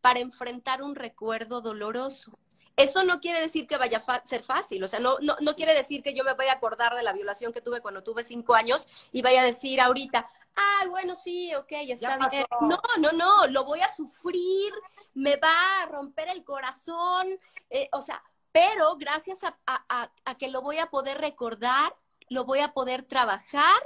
para 0.00 0.20
enfrentar 0.20 0.82
un 0.82 0.94
recuerdo 0.94 1.60
doloroso. 1.60 2.38
Eso 2.76 3.04
no 3.04 3.20
quiere 3.20 3.40
decir 3.40 3.66
que 3.66 3.78
vaya 3.78 4.02
a 4.06 4.24
ser 4.26 4.42
fácil, 4.42 4.84
o 4.84 4.88
sea, 4.88 5.00
no, 5.00 5.18
no, 5.20 5.36
no 5.40 5.56
quiere 5.56 5.74
decir 5.74 6.02
que 6.02 6.14
yo 6.14 6.24
me 6.24 6.34
vaya 6.34 6.52
a 6.52 6.56
acordar 6.56 6.94
de 6.94 7.02
la 7.02 7.14
violación 7.14 7.52
que 7.52 7.62
tuve 7.62 7.80
cuando 7.80 8.02
tuve 8.02 8.22
cinco 8.22 8.54
años 8.54 8.86
y 9.12 9.22
vaya 9.22 9.40
a 9.40 9.44
decir 9.44 9.80
ahorita, 9.80 10.30
ah, 10.56 10.86
bueno, 10.88 11.14
sí, 11.14 11.54
ok, 11.54 11.72
está 11.88 12.18
bien. 12.30 12.44
No, 12.62 12.80
no, 12.98 13.12
no, 13.12 13.46
lo 13.46 13.64
voy 13.64 13.80
a 13.80 13.92
sufrir, 13.92 14.72
me 15.14 15.36
va 15.36 15.82
a 15.82 15.86
romper 15.86 16.28
el 16.28 16.44
corazón, 16.44 17.38
eh, 17.70 17.88
o 17.92 18.02
sea, 18.02 18.22
pero 18.52 18.96
gracias 18.96 19.40
a, 19.42 20.10
que 20.38 20.48
lo 20.48 20.62
voy 20.62 20.78
a 20.78 20.86
poder 20.86 21.18
recordar, 21.18 21.94
lo 22.28 22.44
voy 22.44 22.60
a 22.60 22.72
poder 22.72 23.02
trabajar 23.02 23.82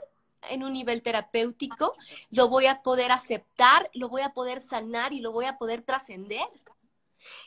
en 0.48 0.62
un 0.62 0.72
nivel 0.72 1.02
terapéutico, 1.02 1.94
lo 2.30 2.48
voy 2.48 2.66
a 2.66 2.82
poder 2.82 3.12
aceptar, 3.12 3.90
lo 3.94 4.08
voy 4.08 4.22
a 4.22 4.32
poder 4.32 4.62
sanar 4.62 5.12
y 5.12 5.20
lo 5.20 5.32
voy 5.32 5.46
a 5.46 5.58
poder 5.58 5.82
trascender. 5.82 6.46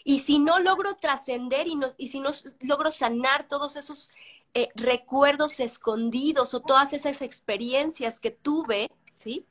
Y 0.03 0.19
si 0.19 0.37
no 0.37 0.59
logro 0.59 0.97
trascender 0.97 1.67
y, 1.67 1.79
y 1.97 2.09
si 2.09 2.19
no 2.19 2.31
logro 2.59 2.91
sanar 2.91 3.47
todos 3.47 3.77
esos 3.77 4.11
eh, 4.53 4.69
recuerdos 4.75 5.59
escondidos 5.59 6.53
o 6.53 6.59
todas 6.59 6.93
esas 6.93 7.23
experiencias 7.23 8.19
que 8.19 8.29
tuve, 8.29 8.91
¿sí? 9.13 9.47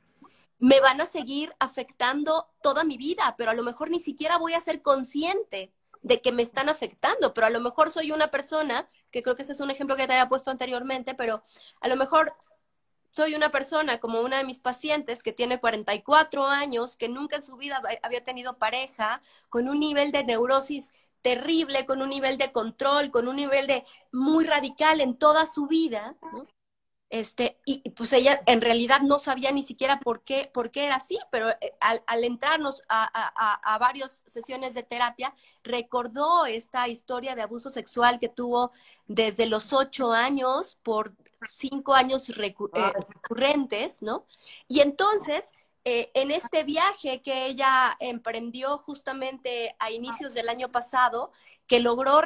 Me 0.58 0.80
van 0.80 1.00
a 1.00 1.06
seguir 1.06 1.52
afectando 1.58 2.48
toda 2.62 2.84
mi 2.84 2.96
vida, 2.96 3.34
pero 3.36 3.50
a 3.50 3.54
lo 3.54 3.62
mejor 3.62 3.90
ni 3.90 4.00
siquiera 4.00 4.38
voy 4.38 4.54
a 4.54 4.60
ser 4.60 4.82
consciente 4.82 5.72
de 6.02 6.20
que 6.20 6.32
me 6.32 6.42
están 6.42 6.68
afectando, 6.68 7.32
pero 7.32 7.46
a 7.46 7.50
lo 7.50 7.60
mejor 7.60 7.90
soy 7.90 8.12
una 8.12 8.30
persona, 8.30 8.88
que 9.10 9.22
creo 9.22 9.36
que 9.36 9.42
ese 9.42 9.52
es 9.52 9.60
un 9.60 9.70
ejemplo 9.70 9.96
que 9.96 10.06
te 10.06 10.12
había 10.12 10.28
puesto 10.28 10.50
anteriormente, 10.50 11.14
pero 11.14 11.42
a 11.80 11.88
lo 11.88 11.96
mejor 11.96 12.34
soy 13.10 13.34
una 13.34 13.50
persona 13.50 14.00
como 14.00 14.20
una 14.20 14.38
de 14.38 14.44
mis 14.44 14.58
pacientes 14.58 15.22
que 15.22 15.32
tiene 15.32 15.60
44 15.60 16.46
años, 16.46 16.96
que 16.96 17.08
nunca 17.08 17.36
en 17.36 17.42
su 17.42 17.56
vida 17.56 17.80
había 18.02 18.24
tenido 18.24 18.58
pareja, 18.58 19.22
con 19.48 19.68
un 19.68 19.78
nivel 19.78 20.12
de 20.12 20.24
neurosis 20.24 20.92
terrible, 21.20 21.86
con 21.86 22.02
un 22.02 22.08
nivel 22.08 22.38
de 22.38 22.52
control, 22.52 23.10
con 23.10 23.28
un 23.28 23.36
nivel 23.36 23.66
de 23.66 23.84
muy 24.10 24.44
radical 24.44 25.00
en 25.00 25.16
toda 25.16 25.46
su 25.46 25.66
vida, 25.66 26.16
Este, 27.12 27.58
y, 27.66 27.90
pues 27.90 28.10
ella 28.14 28.42
en 28.46 28.62
realidad 28.62 29.02
no 29.02 29.18
sabía 29.18 29.52
ni 29.52 29.62
siquiera 29.62 30.00
por 30.00 30.22
qué, 30.22 30.50
por 30.50 30.70
qué 30.70 30.86
era 30.86 30.96
así, 30.96 31.18
pero 31.30 31.50
eh, 31.50 31.76
al, 31.78 32.24
entrarnos 32.24 32.84
a, 32.88 33.04
a, 33.04 33.74
a, 33.74 33.78
varias 33.78 34.24
sesiones 34.26 34.72
de 34.72 34.82
terapia, 34.82 35.34
recordó 35.62 36.46
esta 36.46 36.88
historia 36.88 37.34
de 37.34 37.42
abuso 37.42 37.68
sexual 37.68 38.18
que 38.18 38.30
tuvo 38.30 38.72
desde 39.08 39.44
los 39.44 39.74
ocho 39.74 40.12
años 40.12 40.78
por 40.82 41.14
cinco 41.50 41.92
años 41.92 42.30
eh, 42.30 42.34
recurrentes, 42.34 44.00
¿no? 44.00 44.24
Y 44.66 44.80
entonces 44.80 45.52
eh, 45.84 46.10
en 46.14 46.30
este 46.30 46.64
viaje 46.64 47.20
que 47.20 47.44
ella 47.44 47.94
emprendió 48.00 48.78
justamente 48.78 49.76
a 49.80 49.90
inicios 49.90 50.32
del 50.32 50.48
año 50.48 50.70
pasado, 50.70 51.30
que 51.66 51.80
logró 51.80 52.22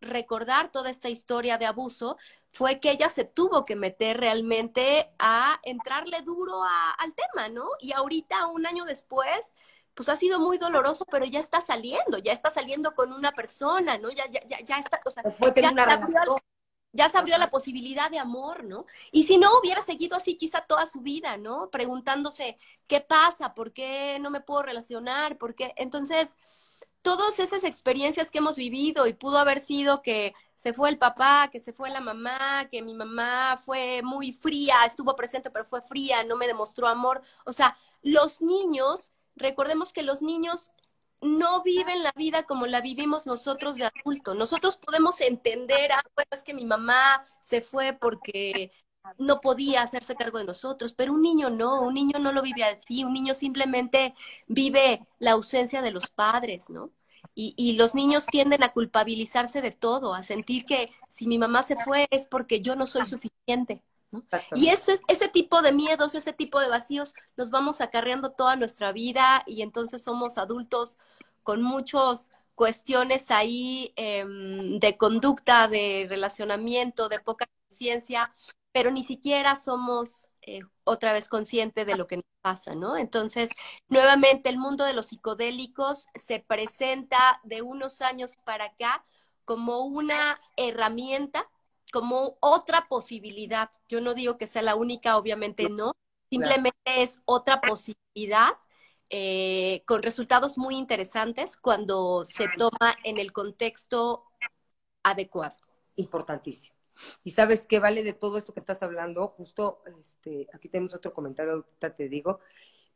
recordar 0.00 0.70
toda 0.70 0.90
esta 0.90 1.08
historia 1.08 1.56
de 1.56 1.64
abuso, 1.64 2.18
fue 2.52 2.80
que 2.80 2.90
ella 2.90 3.08
se 3.08 3.24
tuvo 3.24 3.64
que 3.64 3.76
meter 3.76 4.18
realmente 4.18 5.10
a 5.18 5.60
entrarle 5.62 6.22
duro 6.22 6.62
al 6.64 7.14
tema, 7.14 7.48
¿no? 7.48 7.68
Y 7.80 7.92
ahorita, 7.92 8.46
un 8.48 8.66
año 8.66 8.84
después, 8.84 9.54
pues 9.94 10.08
ha 10.08 10.16
sido 10.16 10.40
muy 10.40 10.58
doloroso, 10.58 11.04
pero 11.10 11.24
ya 11.24 11.40
está 11.40 11.60
saliendo, 11.60 12.18
ya 12.18 12.32
está 12.32 12.50
saliendo 12.50 12.94
con 12.94 13.12
una 13.12 13.32
persona, 13.32 13.98
¿no? 13.98 14.10
Ya, 14.10 14.28
ya, 14.30 14.40
ya, 14.46 14.58
ya 14.60 14.78
está, 14.78 15.00
o 15.04 15.10
sea, 15.10 15.22
ya, 15.54 15.72
ya 16.92 17.08
se 17.08 17.18
abrió 17.18 17.38
la 17.38 17.50
posibilidad 17.50 18.10
de 18.10 18.18
amor, 18.18 18.64
¿no? 18.64 18.86
Y 19.12 19.24
si 19.24 19.38
no, 19.38 19.58
hubiera 19.58 19.80
seguido 19.82 20.16
así 20.16 20.36
quizá 20.36 20.62
toda 20.62 20.86
su 20.86 21.00
vida, 21.00 21.36
¿no? 21.36 21.70
Preguntándose, 21.70 22.58
¿qué 22.88 23.00
pasa? 23.00 23.54
¿Por 23.54 23.72
qué 23.72 24.18
no 24.20 24.30
me 24.30 24.40
puedo 24.40 24.62
relacionar? 24.62 25.38
¿Por 25.38 25.54
qué? 25.54 25.72
Entonces, 25.76 26.36
todas 27.02 27.38
esas 27.38 27.64
experiencias 27.64 28.30
que 28.30 28.38
hemos 28.38 28.56
vivido 28.56 29.06
y 29.06 29.12
pudo 29.14 29.38
haber 29.38 29.60
sido 29.60 30.02
que 30.02 30.34
se 30.56 30.72
fue 30.74 30.90
el 30.90 30.98
papá, 30.98 31.48
que 31.50 31.60
se 31.60 31.72
fue 31.72 31.90
la 31.90 32.00
mamá, 32.00 32.68
que 32.70 32.82
mi 32.82 32.94
mamá 32.94 33.56
fue 33.56 34.02
muy 34.02 34.32
fría, 34.32 34.84
estuvo 34.84 35.16
presente 35.16 35.50
pero 35.50 35.64
fue 35.64 35.80
fría, 35.82 36.24
no 36.24 36.36
me 36.36 36.46
demostró 36.46 36.86
amor. 36.88 37.22
O 37.46 37.52
sea, 37.52 37.76
los 38.02 38.42
niños, 38.42 39.12
recordemos 39.36 39.92
que 39.92 40.02
los 40.02 40.20
niños 40.22 40.72
no 41.22 41.62
viven 41.62 42.02
la 42.02 42.12
vida 42.16 42.44
como 42.44 42.66
la 42.66 42.80
vivimos 42.80 43.26
nosotros 43.26 43.76
de 43.76 43.84
adulto. 43.86 44.34
Nosotros 44.34 44.76
podemos 44.76 45.20
entender, 45.20 45.92
ah, 45.92 46.02
bueno, 46.14 46.28
es 46.30 46.42
que 46.42 46.54
mi 46.54 46.64
mamá 46.64 47.26
se 47.40 47.60
fue 47.62 47.92
porque 47.92 48.72
no 49.18 49.40
podía 49.40 49.82
hacerse 49.82 50.14
cargo 50.14 50.38
de 50.38 50.44
nosotros, 50.44 50.92
pero 50.92 51.12
un 51.12 51.22
niño 51.22 51.50
no, 51.50 51.82
un 51.82 51.94
niño 51.94 52.18
no 52.18 52.32
lo 52.32 52.42
vive 52.42 52.64
así, 52.64 53.04
un 53.04 53.12
niño 53.12 53.34
simplemente 53.34 54.14
vive 54.46 55.06
la 55.18 55.32
ausencia 55.32 55.82
de 55.82 55.90
los 55.90 56.08
padres, 56.08 56.70
¿no? 56.70 56.90
Y, 57.34 57.54
y, 57.56 57.74
los 57.74 57.94
niños 57.94 58.26
tienden 58.26 58.62
a 58.62 58.72
culpabilizarse 58.72 59.62
de 59.62 59.70
todo, 59.70 60.14
a 60.14 60.22
sentir 60.22 60.64
que 60.64 60.90
si 61.08 61.28
mi 61.28 61.38
mamá 61.38 61.62
se 61.62 61.76
fue 61.76 62.08
es 62.10 62.26
porque 62.26 62.60
yo 62.60 62.76
no 62.76 62.86
soy 62.86 63.06
suficiente. 63.06 63.82
Y 64.54 64.68
ese, 64.68 65.00
ese 65.06 65.28
tipo 65.28 65.62
de 65.62 65.72
miedos, 65.72 66.14
ese 66.14 66.32
tipo 66.32 66.58
de 66.60 66.68
vacíos, 66.68 67.14
nos 67.36 67.50
vamos 67.50 67.80
acarreando 67.80 68.32
toda 68.32 68.56
nuestra 68.56 68.92
vida 68.92 69.44
y 69.46 69.62
entonces 69.62 70.02
somos 70.02 70.38
adultos 70.38 70.98
con 71.42 71.62
muchas 71.62 72.30
cuestiones 72.54 73.30
ahí 73.30 73.92
em, 73.96 74.78
de 74.80 74.96
conducta, 74.96 75.68
de 75.68 76.06
relacionamiento, 76.08 77.08
de 77.08 77.20
poca 77.20 77.46
conciencia, 77.68 78.32
pero 78.72 78.90
ni 78.90 79.02
siquiera 79.04 79.56
somos 79.56 80.28
eh, 80.42 80.60
otra 80.84 81.12
vez 81.12 81.28
conscientes 81.28 81.86
de 81.86 81.96
lo 81.96 82.06
que 82.06 82.16
nos 82.16 82.24
pasa, 82.40 82.74
¿no? 82.74 82.96
Entonces, 82.96 83.50
nuevamente, 83.88 84.48
el 84.48 84.58
mundo 84.58 84.84
de 84.84 84.94
los 84.94 85.06
psicodélicos 85.06 86.06
se 86.14 86.40
presenta 86.40 87.40
de 87.44 87.62
unos 87.62 88.00
años 88.00 88.36
para 88.44 88.66
acá 88.66 89.04
como 89.44 89.84
una 89.84 90.38
herramienta 90.56 91.48
como 91.92 92.36
otra 92.40 92.86
posibilidad. 92.88 93.70
Yo 93.88 94.00
no 94.00 94.14
digo 94.14 94.38
que 94.38 94.46
sea 94.46 94.62
la 94.62 94.76
única, 94.76 95.16
obviamente 95.16 95.68
no, 95.68 95.92
simplemente 96.30 96.78
es 96.84 97.20
otra 97.24 97.60
posibilidad 97.60 98.52
eh, 99.10 99.82
con 99.86 100.02
resultados 100.02 100.56
muy 100.56 100.76
interesantes 100.76 101.56
cuando 101.56 102.24
se 102.24 102.48
toma 102.56 102.96
en 103.02 103.18
el 103.18 103.32
contexto 103.32 104.24
adecuado. 105.02 105.56
Importantísimo. 105.96 106.79
Y 107.24 107.30
sabes 107.30 107.66
qué 107.66 107.78
vale 107.78 108.02
de 108.02 108.12
todo 108.12 108.38
esto 108.38 108.52
que 108.52 108.60
estás 108.60 108.82
hablando, 108.82 109.28
justo 109.28 109.82
este, 109.98 110.48
aquí 110.52 110.68
tenemos 110.68 110.94
otro 110.94 111.12
comentario, 111.14 111.52
ahorita 111.52 111.94
te 111.94 112.08
digo, 112.08 112.40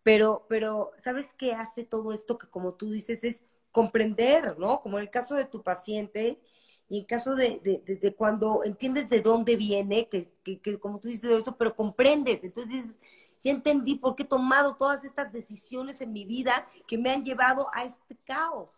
pero, 0.03 0.47
pero 0.49 0.93
¿sabes 1.03 1.27
qué 1.39 1.53
hace 1.53 1.85
todo 1.85 2.13
esto 2.13 2.39
que 2.39 2.49
como 2.49 2.75
tú 2.75 2.91
dices 2.91 3.25
es 3.25 3.43
comprender, 3.73 4.59
¿no? 4.59 4.81
Como 4.83 4.99
en 4.99 5.05
el 5.05 5.11
caso 5.11 5.35
de 5.35 5.47
tu 5.47 5.63
paciente, 5.63 6.41
y 6.89 7.01
en 7.01 7.05
caso 7.07 7.35
de, 7.35 7.61
de, 7.63 8.15
cuando 8.15 8.63
entiendes 8.63 9.09
de 9.09 9.21
dónde 9.21 9.57
viene, 9.57 10.09
que, 10.09 10.31
que, 10.43 10.79
como 10.79 11.01
tú 11.01 11.09
dices 11.09 11.31
de 11.31 11.39
eso, 11.39 11.57
pero 11.57 11.75
comprendes, 11.75 12.45
entonces 12.45 12.73
dices, 12.73 13.01
ya 13.43 13.51
entendí 13.51 13.97
por 13.97 14.15
qué 14.15 14.25
he 14.25 14.27
tomado 14.27 14.77
todas 14.77 15.03
estas 15.05 15.33
decisiones 15.33 16.01
en 16.01 16.13
mi 16.13 16.25
vida 16.25 16.69
que 16.87 16.99
me 16.99 17.11
han 17.11 17.25
llevado 17.25 17.69
a 17.73 17.85
este 17.85 18.17
caos. 18.25 18.71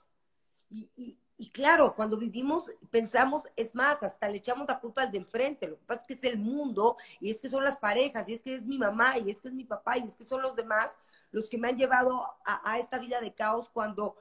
Y, 0.70 0.90
y, 0.96 1.18
y, 1.38 1.50
claro, 1.50 1.94
cuando 1.94 2.16
vivimos, 2.16 2.72
pensamos, 2.90 3.48
es 3.56 3.74
más, 3.74 4.02
hasta 4.02 4.28
le 4.28 4.38
echamos 4.38 4.66
la 4.66 4.80
culpa 4.80 5.02
al 5.02 5.12
de 5.12 5.18
enfrente. 5.18 5.68
Lo 5.68 5.78
que 5.78 5.84
pasa 5.84 6.00
es 6.00 6.06
que 6.06 6.14
es 6.14 6.32
el 6.32 6.38
mundo, 6.38 6.96
y 7.20 7.30
es 7.30 7.40
que 7.40 7.50
son 7.50 7.62
las 7.62 7.76
parejas, 7.76 8.28
y 8.28 8.34
es 8.34 8.42
que 8.42 8.54
es 8.54 8.62
mi 8.62 8.78
mamá, 8.78 9.18
y 9.18 9.30
es 9.30 9.40
que 9.40 9.48
es 9.48 9.54
mi 9.54 9.64
papá, 9.64 9.98
y 9.98 10.04
es 10.04 10.16
que 10.16 10.24
son 10.24 10.42
los 10.42 10.56
demás 10.56 10.92
los 11.32 11.48
que 11.48 11.58
me 11.58 11.68
han 11.68 11.76
llevado 11.76 12.24
a, 12.44 12.78
esta 12.78 12.98
vida 12.98 13.20
de 13.20 13.34
caos 13.34 13.68
cuando 13.68 14.16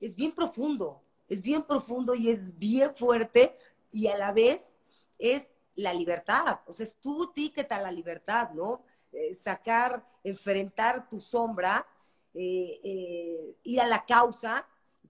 es 0.00 0.16
bien 0.16 0.34
profundo 0.34 1.02
es 1.28 1.42
bien 1.42 1.62
profundo 1.62 2.14
y 2.14 2.30
es 2.30 2.56
bien 2.58 2.94
fuerte 2.94 3.56
y 3.90 4.06
a 4.08 4.16
la 4.16 4.32
vez 4.32 4.78
es 5.18 5.54
la 5.74 5.92
libertad. 5.92 6.60
O 6.66 6.72
sea, 6.72 6.84
es 6.84 6.96
tu 6.96 7.32
ticket 7.32 7.70
a 7.72 7.80
la 7.80 7.90
libertad, 7.90 8.50
¿no? 8.50 8.82
Eh, 9.12 9.34
sacar, 9.34 10.04
enfrentar 10.22 11.08
tu 11.08 11.20
sombra, 11.20 11.86
eh, 12.34 12.80
eh, 12.82 13.56
ir 13.62 13.80
a 13.80 13.86
la 13.86 14.04
causa, 14.04 14.66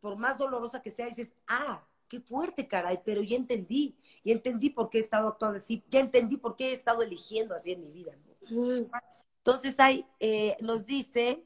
por 0.07 0.17
más 0.17 0.39
dolorosa 0.39 0.81
que 0.81 0.93
sea, 0.93 1.07
dices, 1.07 1.35
ah, 1.49 1.85
qué 2.07 2.21
fuerte, 2.21 2.69
caray, 2.69 3.01
pero 3.05 3.23
ya 3.23 3.35
entendí, 3.37 3.99
ya 4.23 4.35
entendí 4.35 4.71
por 4.71 4.89
qué 4.89 4.99
he 4.99 5.01
estado 5.01 5.27
actuando 5.27 5.59
así, 5.59 5.83
ya 5.91 5.99
entendí 5.99 6.37
por 6.37 6.55
qué 6.55 6.71
he 6.71 6.73
estado 6.75 7.03
eligiendo 7.03 7.57
así 7.57 7.73
en 7.73 7.81
mi 7.81 7.91
vida. 7.91 8.13
Entonces, 9.39 9.75
hay, 9.81 10.07
nos 10.61 10.87
dice 10.87 11.43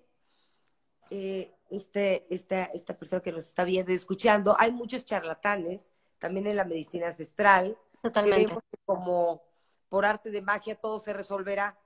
este, 1.70 2.26
esta, 2.28 2.64
esta 2.64 2.98
persona 2.98 3.22
que 3.22 3.32
nos 3.32 3.46
está 3.46 3.64
viendo 3.64 3.92
y 3.92 3.94
escuchando, 3.94 4.54
hay 4.58 4.72
muchos 4.72 5.06
charlatanes, 5.06 5.94
también 6.18 6.46
en 6.46 6.56
la 6.56 6.66
medicina 6.66 7.06
ancestral. 7.06 7.78
Totalmente. 8.02 8.54
como 8.84 9.42
por 9.88 10.04
arte 10.04 10.30
de 10.30 10.42
magia 10.42 10.74
todo 10.74 10.98
se 10.98 11.14
resolverá 11.14 11.78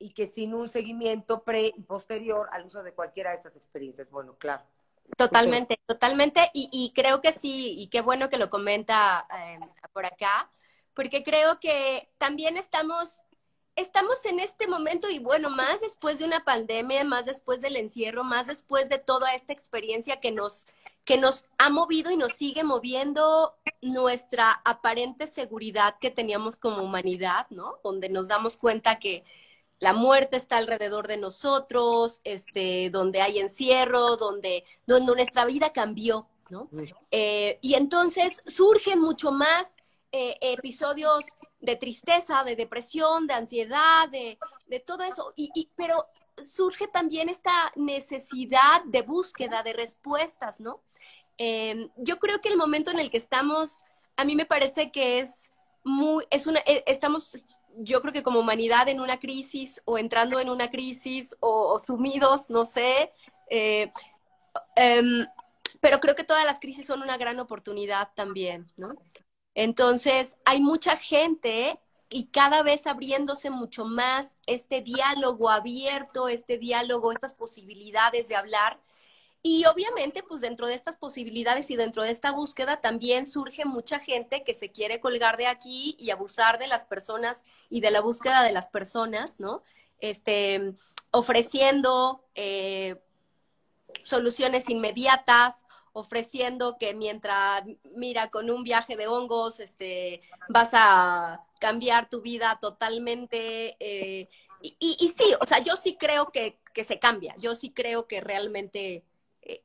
y 0.00 0.10
que 0.10 0.26
sin 0.26 0.54
un 0.54 0.68
seguimiento 0.68 1.44
pre 1.44 1.68
y 1.68 1.82
posterior 1.82 2.48
al 2.50 2.66
uso 2.66 2.82
de 2.82 2.94
cualquiera 2.94 3.30
de 3.30 3.36
estas 3.36 3.54
experiencias. 3.54 4.10
Bueno, 4.10 4.34
claro. 4.36 4.64
Totalmente, 5.16 5.78
totalmente. 5.86 6.50
Y, 6.54 6.68
y, 6.72 6.92
creo 6.94 7.20
que 7.20 7.32
sí, 7.32 7.74
y 7.78 7.88
qué 7.88 8.00
bueno 8.00 8.28
que 8.28 8.38
lo 8.38 8.50
comenta 8.50 9.26
eh, 9.36 9.58
por 9.92 10.06
acá, 10.06 10.50
porque 10.94 11.22
creo 11.22 11.60
que 11.60 12.08
también 12.18 12.56
estamos 12.56 13.24
estamos 13.76 14.24
en 14.26 14.40
este 14.40 14.66
momento 14.66 15.08
y 15.08 15.18
bueno, 15.18 15.48
más 15.50 15.80
después 15.80 16.18
de 16.18 16.24
una 16.24 16.44
pandemia, 16.44 17.04
más 17.04 17.24
después 17.24 17.60
del 17.60 17.76
encierro, 17.76 18.24
más 18.24 18.46
después 18.46 18.88
de 18.88 18.98
toda 18.98 19.34
esta 19.34 19.52
experiencia 19.52 20.20
que 20.20 20.30
nos, 20.30 20.66
que 21.04 21.16
nos 21.16 21.46
ha 21.58 21.70
movido 21.70 22.10
y 22.10 22.16
nos 22.16 22.34
sigue 22.34 22.64
moviendo 22.64 23.54
nuestra 23.80 24.60
aparente 24.64 25.26
seguridad 25.26 25.96
que 26.00 26.10
teníamos 26.10 26.56
como 26.56 26.82
humanidad, 26.82 27.46
¿no? 27.50 27.78
Donde 27.82 28.08
nos 28.08 28.28
damos 28.28 28.56
cuenta 28.56 28.98
que 28.98 29.24
la 29.82 29.92
muerte 29.92 30.36
está 30.36 30.58
alrededor 30.58 31.08
de 31.08 31.16
nosotros, 31.16 32.20
este, 32.22 32.88
donde 32.90 33.20
hay 33.20 33.40
encierro, 33.40 34.16
donde, 34.16 34.64
donde 34.86 35.12
nuestra 35.12 35.44
vida 35.44 35.72
cambió, 35.72 36.28
¿no? 36.50 36.68
Eh, 37.10 37.58
y 37.62 37.74
entonces 37.74 38.44
surge 38.46 38.94
mucho 38.94 39.32
más 39.32 39.66
eh, 40.12 40.36
episodios 40.40 41.24
de 41.58 41.74
tristeza, 41.74 42.44
de 42.44 42.54
depresión, 42.54 43.26
de 43.26 43.34
ansiedad, 43.34 44.08
de, 44.08 44.38
todo 44.86 45.02
eso. 45.02 45.32
Y, 45.34 45.68
pero 45.74 46.06
surge 46.40 46.86
también 46.86 47.28
esta 47.28 47.72
necesidad 47.74 48.84
de 48.84 49.02
búsqueda 49.02 49.64
de 49.64 49.72
respuestas, 49.72 50.60
¿no? 50.60 50.80
Em, 51.38 51.90
yo 51.96 52.20
creo 52.20 52.40
que 52.40 52.50
el 52.50 52.56
momento 52.56 52.92
en 52.92 53.00
el 53.00 53.10
que 53.10 53.18
estamos, 53.18 53.84
a 54.16 54.24
mí 54.24 54.36
me 54.36 54.46
parece 54.46 54.92
que 54.92 55.18
es 55.18 55.50
muy, 55.82 56.24
es 56.30 56.46
una, 56.46 56.60
eh, 56.66 56.84
estamos, 56.86 57.42
yo 57.78 58.00
creo 58.00 58.12
que 58.12 58.22
como 58.22 58.40
humanidad 58.40 58.88
en 58.88 59.00
una 59.00 59.18
crisis 59.18 59.80
o 59.84 59.98
entrando 59.98 60.40
en 60.40 60.50
una 60.50 60.70
crisis 60.70 61.36
o, 61.40 61.78
sumidos, 61.78 62.50
no 62.50 62.64
sé. 62.64 63.12
Eh, 63.50 63.90
em, 64.76 65.26
pero 65.80 66.00
creo 66.00 66.14
que 66.14 66.24
todas 66.24 66.44
las 66.44 66.60
crisis 66.60 66.86
son 66.86 67.02
una 67.02 67.16
gran 67.16 67.40
oportunidad 67.40 68.10
también, 68.14 68.70
¿no? 68.76 68.94
Entonces, 69.54 70.36
hay 70.44 70.60
mucha 70.60 70.96
gente 70.96 71.78
y 72.08 72.26
cada 72.26 72.62
vez 72.62 72.86
abriéndose 72.86 73.50
mucho 73.50 73.84
más 73.84 74.38
este 74.46 74.82
diálogo 74.82 75.50
abierto, 75.50 76.28
este 76.28 76.58
diálogo, 76.58 77.12
estas 77.12 77.34
posibilidades 77.34 78.28
de 78.28 78.36
hablar. 78.36 78.78
Y 79.44 79.64
obviamente, 79.64 80.22
pues 80.22 80.40
dentro 80.40 80.68
de 80.68 80.74
estas 80.74 80.96
posibilidades 80.96 81.68
y 81.70 81.76
dentro 81.76 82.04
de 82.04 82.10
esta 82.12 82.30
búsqueda 82.30 82.80
también 82.80 83.26
surge 83.26 83.64
mucha 83.64 83.98
gente 83.98 84.44
que 84.44 84.54
se 84.54 84.70
quiere 84.70 85.00
colgar 85.00 85.36
de 85.36 85.48
aquí 85.48 85.96
y 85.98 86.10
abusar 86.10 86.60
de 86.60 86.68
las 86.68 86.84
personas 86.84 87.42
y 87.68 87.80
de 87.80 87.90
la 87.90 88.00
búsqueda 88.00 88.44
de 88.44 88.52
las 88.52 88.68
personas, 88.68 89.40
¿no? 89.40 89.64
Este, 89.98 90.74
ofreciendo 91.10 92.24
eh, 92.36 93.02
soluciones 94.04 94.68
inmediatas, 94.70 95.66
ofreciendo 95.92 96.78
que 96.78 96.94
mientras, 96.94 97.64
mira, 97.96 98.30
con 98.30 98.48
un 98.48 98.62
viaje 98.62 98.96
de 98.96 99.08
hongos, 99.08 99.58
este, 99.58 100.22
vas 100.48 100.70
a 100.72 101.44
cambiar 101.58 102.08
tu 102.08 102.20
vida 102.20 102.58
totalmente. 102.60 103.76
Eh, 103.80 104.28
y, 104.60 104.76
y, 104.78 105.08
sí, 105.18 105.34
o 105.40 105.46
sea, 105.46 105.58
yo 105.58 105.76
sí 105.76 105.96
creo 105.98 106.30
que, 106.30 106.60
que, 106.72 106.84
se 106.84 107.00
cambia, 107.00 107.34
yo 107.38 107.56
sí 107.56 107.72
creo 107.72 108.06
que 108.06 108.20
realmente 108.20 109.04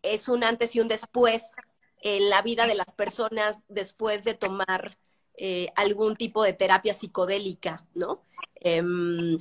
es 0.02 0.30
un 0.30 0.44
antes 0.44 0.76
y 0.76 0.80
un 0.80 0.88
después 0.88 1.44
en 2.02 2.30
la 2.30 2.42
vida 2.42 2.68
de 2.68 2.76
las 2.76 2.92
personas 2.94 3.66
después 3.70 4.24
de 4.24 4.34
tomar 4.34 4.98
eh, 5.36 5.72
algún 5.76 6.16
tipo 6.16 6.44
de 6.44 6.54
terapia 6.54 6.94
psicodélica, 6.94 7.86
¿no? 7.94 8.24
Em, 8.56 9.38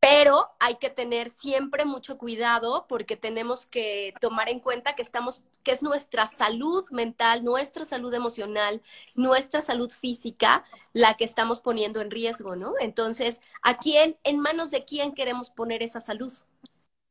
pero 0.00 0.50
hay 0.58 0.76
que 0.76 0.88
tener 0.90 1.30
siempre 1.30 1.84
mucho 1.84 2.16
cuidado 2.16 2.86
porque 2.88 3.16
tenemos 3.16 3.66
que 3.66 4.14
tomar 4.20 4.48
en 4.48 4.58
cuenta 4.58 4.94
que 4.94 5.02
estamos, 5.02 5.44
que 5.62 5.72
es 5.72 5.82
nuestra 5.82 6.26
salud 6.26 6.88
mental, 6.90 7.44
nuestra 7.44 7.84
salud 7.84 8.12
emocional, 8.14 8.82
nuestra 9.14 9.60
salud 9.60 9.90
física 9.90 10.64
la 10.94 11.14
que 11.14 11.24
estamos 11.24 11.60
poniendo 11.60 12.00
en 12.00 12.10
riesgo, 12.10 12.56
¿no? 12.56 12.74
Entonces, 12.80 13.42
¿a 13.62 13.76
quién, 13.76 14.16
en 14.24 14.40
manos 14.40 14.70
de 14.70 14.84
quién 14.84 15.12
queremos 15.12 15.50
poner 15.50 15.82
esa 15.82 16.00
salud? 16.00 16.32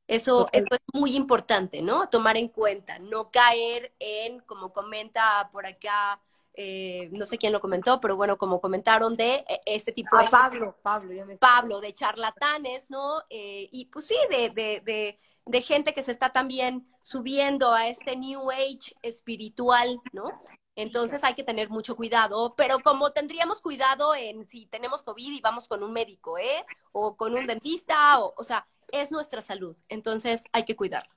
Eso, 0.09 0.47
eso, 0.51 0.65
es 0.71 0.79
muy 0.93 1.15
importante, 1.15 1.81
¿no? 1.81 2.09
Tomar 2.09 2.35
en 2.35 2.47
cuenta, 2.47 2.97
no 2.97 3.29
caer 3.29 3.93
en, 3.99 4.39
como 4.39 4.73
comenta 4.73 5.49
por 5.51 5.67
acá 5.67 6.19
eh, 6.61 7.07
no 7.13 7.25
sé 7.25 7.37
quién 7.37 7.53
lo 7.53 7.61
comentó, 7.61 8.01
pero 8.01 8.17
bueno, 8.17 8.37
como 8.37 8.59
comentaron 8.59 9.13
de 9.13 9.45
eh, 9.47 9.61
ese 9.65 9.93
tipo 9.93 10.17
ah, 10.17 10.23
de... 10.23 10.29
Pablo, 10.29 10.75
Pablo, 10.81 11.13
ya 11.13 11.23
me 11.23 11.37
Pablo, 11.37 11.79
de 11.79 11.93
charlatanes, 11.93 12.91
¿no? 12.91 13.21
Eh, 13.29 13.69
y 13.71 13.85
pues 13.85 14.07
sí, 14.07 14.17
de, 14.29 14.49
de, 14.49 14.81
de, 14.83 15.19
de, 15.45 15.61
gente 15.61 15.93
que 15.93 16.03
se 16.03 16.11
está 16.11 16.33
también 16.33 16.85
subiendo 16.99 17.71
a 17.71 17.87
este 17.87 18.17
New 18.17 18.51
Age 18.51 18.93
espiritual, 19.01 20.01
¿no? 20.11 20.31
Entonces 20.75 21.23
hay 21.23 21.33
que 21.33 21.45
tener 21.45 21.69
mucho 21.69 21.95
cuidado, 21.95 22.55
pero 22.57 22.79
como 22.79 23.11
tendríamos 23.11 23.61
cuidado 23.61 24.13
en 24.13 24.45
si 24.45 24.65
tenemos 24.65 25.01
COVID 25.03 25.31
y 25.31 25.39
vamos 25.39 25.67
con 25.67 25.81
un 25.81 25.93
médico, 25.93 26.37
¿eh? 26.37 26.65
O 26.93 27.15
con 27.15 27.35
un 27.35 27.47
dentista, 27.47 28.19
o, 28.19 28.33
o 28.35 28.43
sea, 28.43 28.67
es 28.91 29.11
nuestra 29.11 29.41
salud, 29.41 29.75
entonces 29.87 30.43
hay 30.51 30.65
que 30.65 30.75
cuidarla 30.75 31.09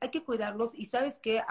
hay 0.00 0.10
que 0.10 0.22
cuidarnos 0.22 0.70
y 0.74 0.84
sabes 0.84 1.18
que 1.18 1.42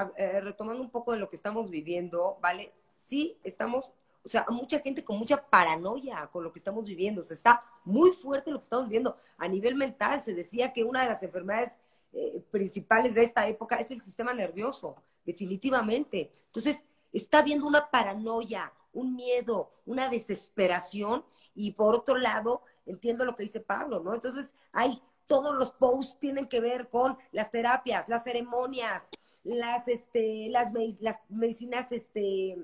retomando 0.42 0.82
un 0.82 0.90
poco 0.90 1.12
de 1.12 1.20
lo 1.20 1.30
que 1.30 1.36
estamos 1.36 1.70
viviendo, 1.70 2.38
¿vale? 2.42 2.74
sí 3.08 3.38
estamos, 3.44 3.94
o 4.24 4.30
sea, 4.30 4.46
mucha 4.50 4.80
gente 4.80 5.04
con 5.04 5.18
mucha 5.18 5.42
paranoia 5.42 6.30
con 6.32 6.44
lo 6.44 6.52
que 6.52 6.60
estamos 6.60 6.86
viviendo, 6.86 7.22
o 7.22 7.34
está 7.34 7.64
muy 7.86 8.12
fuerte 8.12 8.52
lo 8.52 8.60
que 8.60 8.66
estamos 8.66 8.86
viviendo. 8.86 9.18
A 9.38 9.48
nivel 9.48 9.76
mental 9.76 10.22
se 10.22 10.34
decía 10.34 10.74
que 10.74 10.84
una 10.84 11.02
de 11.02 11.08
las 11.08 11.24
enfermedades 11.24 11.80
eh, 12.14 12.44
principales 12.52 13.16
de 13.16 13.24
esta 13.24 13.48
época 13.48 13.78
es 13.78 13.90
el 13.92 14.02
sistema 14.02 14.34
nervioso, 14.34 14.96
definitivamente. 15.26 16.32
Entonces, 16.48 16.86
está 17.14 17.40
habiendo 17.40 17.66
una 17.66 17.90
paranoia, 17.90 18.74
un 18.94 19.16
miedo, 19.16 19.72
una 19.86 20.10
desesperación 20.10 21.24
y 21.56 21.72
por 21.72 21.96
otro 21.96 22.18
lado, 22.18 22.62
entiendo 22.86 23.26
lo 23.26 23.36
que 23.36 23.44
dice 23.44 23.62
Pablo, 23.62 24.02
¿no? 24.02 24.14
Entonces, 24.14 24.54
hay 24.72 25.02
todos 25.28 25.56
los 25.56 25.72
posts 25.74 26.20
tienen 26.20 26.48
que 26.48 26.60
ver 26.60 26.90
con 26.90 27.18
las 27.32 27.52
terapias, 27.52 28.08
las 28.10 28.24
ceremonias, 28.24 29.08
las, 29.44 29.88
este, 29.88 30.48
las, 30.50 30.72
las 31.00 31.18
medicinas, 31.30 31.92
este, 31.92 32.58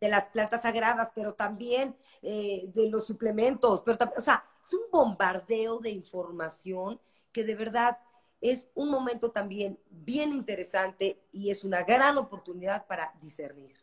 de 0.00 0.08
las 0.08 0.28
plantas 0.28 0.62
sagradas, 0.62 1.10
pero 1.14 1.34
también 1.34 1.96
eh, 2.22 2.70
de 2.74 2.88
los 2.88 3.06
suplementos, 3.06 3.82
pero 3.82 3.98
o 4.16 4.20
sea, 4.20 4.44
es 4.62 4.72
un 4.74 4.82
bombardeo 4.90 5.78
de 5.78 5.90
información 5.90 7.00
que 7.32 7.44
de 7.44 7.54
verdad 7.54 7.98
es 8.40 8.70
un 8.74 8.90
momento 8.90 9.30
también 9.30 9.78
bien 9.90 10.32
interesante 10.32 11.20
y 11.32 11.50
es 11.50 11.64
una 11.64 11.82
gran 11.82 12.16
oportunidad 12.18 12.86
para 12.86 13.12
discernir. 13.20 13.76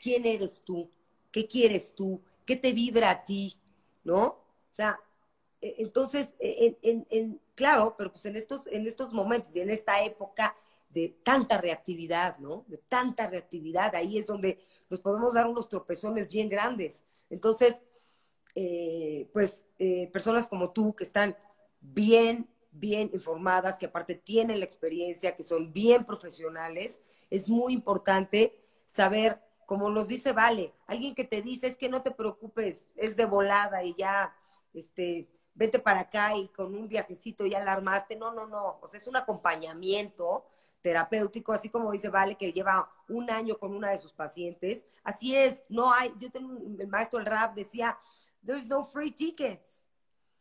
¿Quién 0.00 0.24
eres 0.26 0.62
tú? 0.64 0.90
¿Qué 1.30 1.46
quieres 1.46 1.94
tú? 1.94 2.20
¿Qué 2.44 2.56
te 2.56 2.72
vibra 2.72 3.10
a 3.10 3.24
ti? 3.24 3.56
¿No? 4.04 4.24
O 4.24 4.74
sea, 4.74 5.00
entonces, 5.62 6.34
e, 6.40 6.76
en, 6.82 7.40
claro, 7.54 7.94
pero 7.96 8.12
pues 8.12 8.26
en 8.26 8.36
estos, 8.36 8.66
en 8.66 8.86
estos 8.86 9.12
momentos 9.12 9.54
y 9.54 9.60
en 9.60 9.70
esta 9.70 10.02
época 10.04 10.56
de 10.90 11.16
tanta 11.22 11.58
reactividad, 11.58 12.38
¿no? 12.38 12.64
De 12.66 12.78
tanta 12.78 13.26
reactividad, 13.28 13.94
ahí 13.94 14.18
es 14.18 14.26
donde 14.26 14.58
nos 14.90 15.00
podemos 15.00 15.32
dar 15.32 15.46
unos 15.46 15.68
tropezones 15.68 16.28
bien 16.28 16.48
grandes. 16.48 17.04
Entonces, 17.30 17.76
eh, 18.54 19.30
pues 19.32 19.64
eh, 19.78 20.10
personas 20.12 20.46
como 20.46 20.72
tú 20.72 20.94
que 20.94 21.04
están 21.04 21.36
bien, 21.80 22.48
bien 22.72 23.10
informadas, 23.12 23.78
que 23.78 23.86
aparte 23.86 24.14
tienen 24.14 24.58
la 24.58 24.66
experiencia, 24.66 25.34
que 25.34 25.42
son 25.42 25.72
bien 25.72 26.04
profesionales, 26.04 27.00
es 27.30 27.48
muy 27.48 27.72
importante 27.72 28.54
saber, 28.84 29.40
como 29.64 29.88
nos 29.88 30.08
dice 30.08 30.32
Vale, 30.32 30.74
alguien 30.86 31.14
que 31.14 31.24
te 31.24 31.40
dice 31.40 31.68
es 31.68 31.78
que 31.78 31.88
no 31.88 32.02
te 32.02 32.10
preocupes, 32.10 32.86
es 32.96 33.16
de 33.16 33.24
volada 33.24 33.82
y 33.84 33.94
ya, 33.94 34.34
este, 34.74 35.28
vete 35.54 35.78
para 35.78 36.00
acá 36.00 36.36
y 36.36 36.48
con 36.48 36.74
un 36.74 36.88
viajecito 36.88 37.46
ya 37.46 37.60
la 37.60 37.72
armaste. 37.72 38.16
No, 38.16 38.32
no, 38.32 38.46
no, 38.46 38.78
o 38.80 38.88
sea, 38.88 38.98
es 38.98 39.06
un 39.06 39.16
acompañamiento 39.16 40.46
terapéutico, 40.82 41.52
así 41.52 41.68
como 41.68 41.92
dice 41.92 42.08
Vale, 42.08 42.36
que 42.36 42.52
lleva 42.52 42.90
un 43.08 43.30
año 43.30 43.56
con 43.58 43.74
una 43.74 43.90
de 43.90 43.98
sus 43.98 44.12
pacientes. 44.12 44.84
Así 45.04 45.36
es, 45.36 45.64
no 45.68 45.92
hay, 45.92 46.12
yo 46.18 46.30
tengo, 46.30 46.58
el 46.78 46.88
maestro 46.88 47.18
del 47.18 47.26
rap 47.26 47.54
decía, 47.54 47.96
there's 48.44 48.66
no 48.66 48.84
free 48.84 49.12
tickets. 49.12 49.84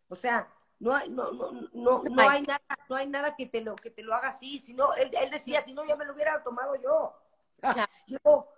O 0.09 0.15
sea, 0.15 0.51
no 0.79 0.95
hay, 0.95 1.09
no, 1.09 1.31
no, 1.31 1.51
no, 1.73 2.03
no 2.03 2.29
hay 2.29 2.41
nada, 2.41 2.61
no 2.89 2.95
hay 2.95 3.07
nada 3.07 3.35
que 3.35 3.45
te 3.45 3.61
lo, 3.61 3.75
que 3.75 3.91
te 3.91 4.01
lo 4.03 4.13
haga 4.15 4.29
así. 4.29 4.59
Si 4.59 4.73
no, 4.73 4.93
él, 4.95 5.11
él 5.13 5.29
decía, 5.29 5.63
si 5.63 5.73
no, 5.73 5.85
ya 5.85 5.95
me 5.95 6.05
lo 6.05 6.13
hubiera 6.13 6.41
tomado 6.41 6.75
yo. 6.75 7.15
llevo 8.07 8.49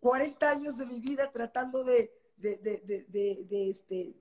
40 0.00 0.46
eh, 0.46 0.48
años 0.48 0.76
de 0.76 0.86
mi 0.86 1.00
vida 1.00 1.30
tratando 1.32 1.82
de, 1.82 2.12
de, 2.36 2.56
de, 2.58 3.44
de 3.44 3.70
este, 3.70 4.14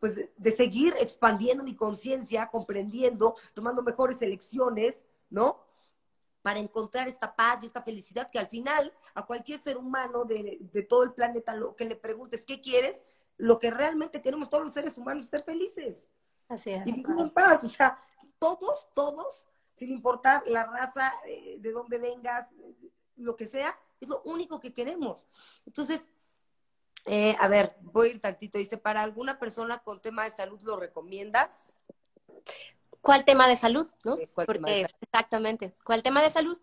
pues 0.00 0.14
de, 0.36 0.50
seguir 0.50 0.94
expandiendo 0.98 1.62
mi 1.62 1.76
conciencia, 1.76 2.48
comprendiendo, 2.48 3.36
tomando 3.54 3.82
mejores 3.82 4.20
elecciones, 4.22 5.04
¿no? 5.28 5.60
para 6.42 6.58
encontrar 6.58 7.06
esta 7.06 7.36
paz 7.36 7.62
y 7.62 7.66
esta 7.66 7.82
felicidad 7.82 8.30
que 8.30 8.38
al 8.38 8.48
final 8.48 8.92
a 9.14 9.26
cualquier 9.26 9.60
ser 9.60 9.76
humano 9.76 10.24
de, 10.24 10.86
todo 10.88 11.02
el 11.02 11.12
planeta 11.12 11.54
lo 11.54 11.76
que 11.76 11.84
le 11.84 11.96
preguntes 11.96 12.46
qué 12.46 12.62
quieres, 12.62 13.04
lo 13.36 13.58
que 13.58 13.70
realmente 13.70 14.22
queremos 14.22 14.48
todos 14.48 14.64
los 14.64 14.72
seres 14.72 14.96
humanos 14.96 15.24
es 15.24 15.30
ser 15.30 15.42
felices. 15.42 16.08
Así 16.48 16.70
es. 16.70 16.86
Y 16.86 16.92
vivir 16.92 17.18
en 17.18 17.30
paz, 17.30 17.62
o 17.62 17.68
sea, 17.68 17.98
todos, 18.38 18.88
todos, 18.94 19.46
sin 19.74 19.90
importar 19.90 20.42
la 20.46 20.64
raza, 20.64 21.12
eh, 21.26 21.58
de 21.60 21.72
dónde 21.72 21.98
vengas, 21.98 22.48
lo 23.16 23.36
que 23.36 23.46
sea, 23.46 23.78
es 24.00 24.08
lo 24.08 24.22
único 24.22 24.60
que 24.60 24.72
queremos. 24.72 25.26
Entonces, 25.66 26.00
eh, 27.06 27.36
a 27.38 27.48
ver, 27.48 27.76
voy 27.80 28.08
a 28.08 28.10
ir 28.12 28.20
tantito. 28.20 28.58
Dice, 28.58 28.76
para 28.76 29.02
alguna 29.02 29.38
persona 29.38 29.78
con 29.78 30.00
tema 30.00 30.24
de 30.24 30.30
salud, 30.30 30.60
¿lo 30.62 30.76
recomiendas? 30.76 31.72
¿Cuál 33.00 33.24
tema 33.24 33.48
de 33.48 33.56
salud? 33.56 33.86
¿no? 34.04 34.18
Porque, 34.34 34.86
exactamente, 35.00 35.74
¿cuál 35.84 36.02
tema 36.02 36.22
de 36.22 36.30
salud? 36.30 36.58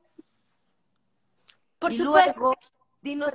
Por 1.80 1.94
supuesto. 1.94 2.54
dinos, 3.02 3.32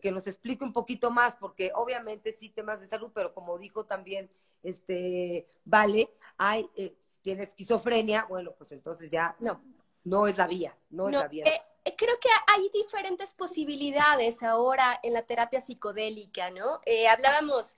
que 0.00 0.12
nos 0.12 0.26
explique 0.26 0.64
un 0.64 0.72
poquito 0.72 1.10
más, 1.10 1.36
porque 1.36 1.72
obviamente 1.74 2.32
sí 2.32 2.48
temas 2.50 2.80
de 2.80 2.86
salud, 2.86 3.10
pero 3.14 3.34
como 3.34 3.58
dijo 3.58 3.84
también 3.84 4.30
este 4.62 5.48
Vale, 5.64 6.10
hay, 6.36 6.68
eh, 6.76 6.96
tiene 7.22 7.44
esquizofrenia, 7.44 8.26
bueno, 8.28 8.52
pues 8.56 8.72
entonces 8.72 9.10
ya 9.10 9.36
no, 9.40 9.62
no 10.04 10.26
es 10.26 10.36
la 10.36 10.46
vía, 10.46 10.76
no, 10.90 11.08
es 11.08 11.14
la 11.14 11.28
vía. 11.28 11.44
Eh, 11.44 11.54
eh, 11.54 11.62
creo 11.96 12.18
que 12.18 12.28
hay 12.46 12.70
diferentes 12.72 13.34
posibilidades 13.34 14.42
ahora 14.42 14.98
en 15.02 15.12
la 15.12 15.22
terapia 15.22 15.60
psicodélica, 15.60 16.50
¿no? 16.50 16.80
Eh, 16.86 17.08
hablábamos 17.08 17.76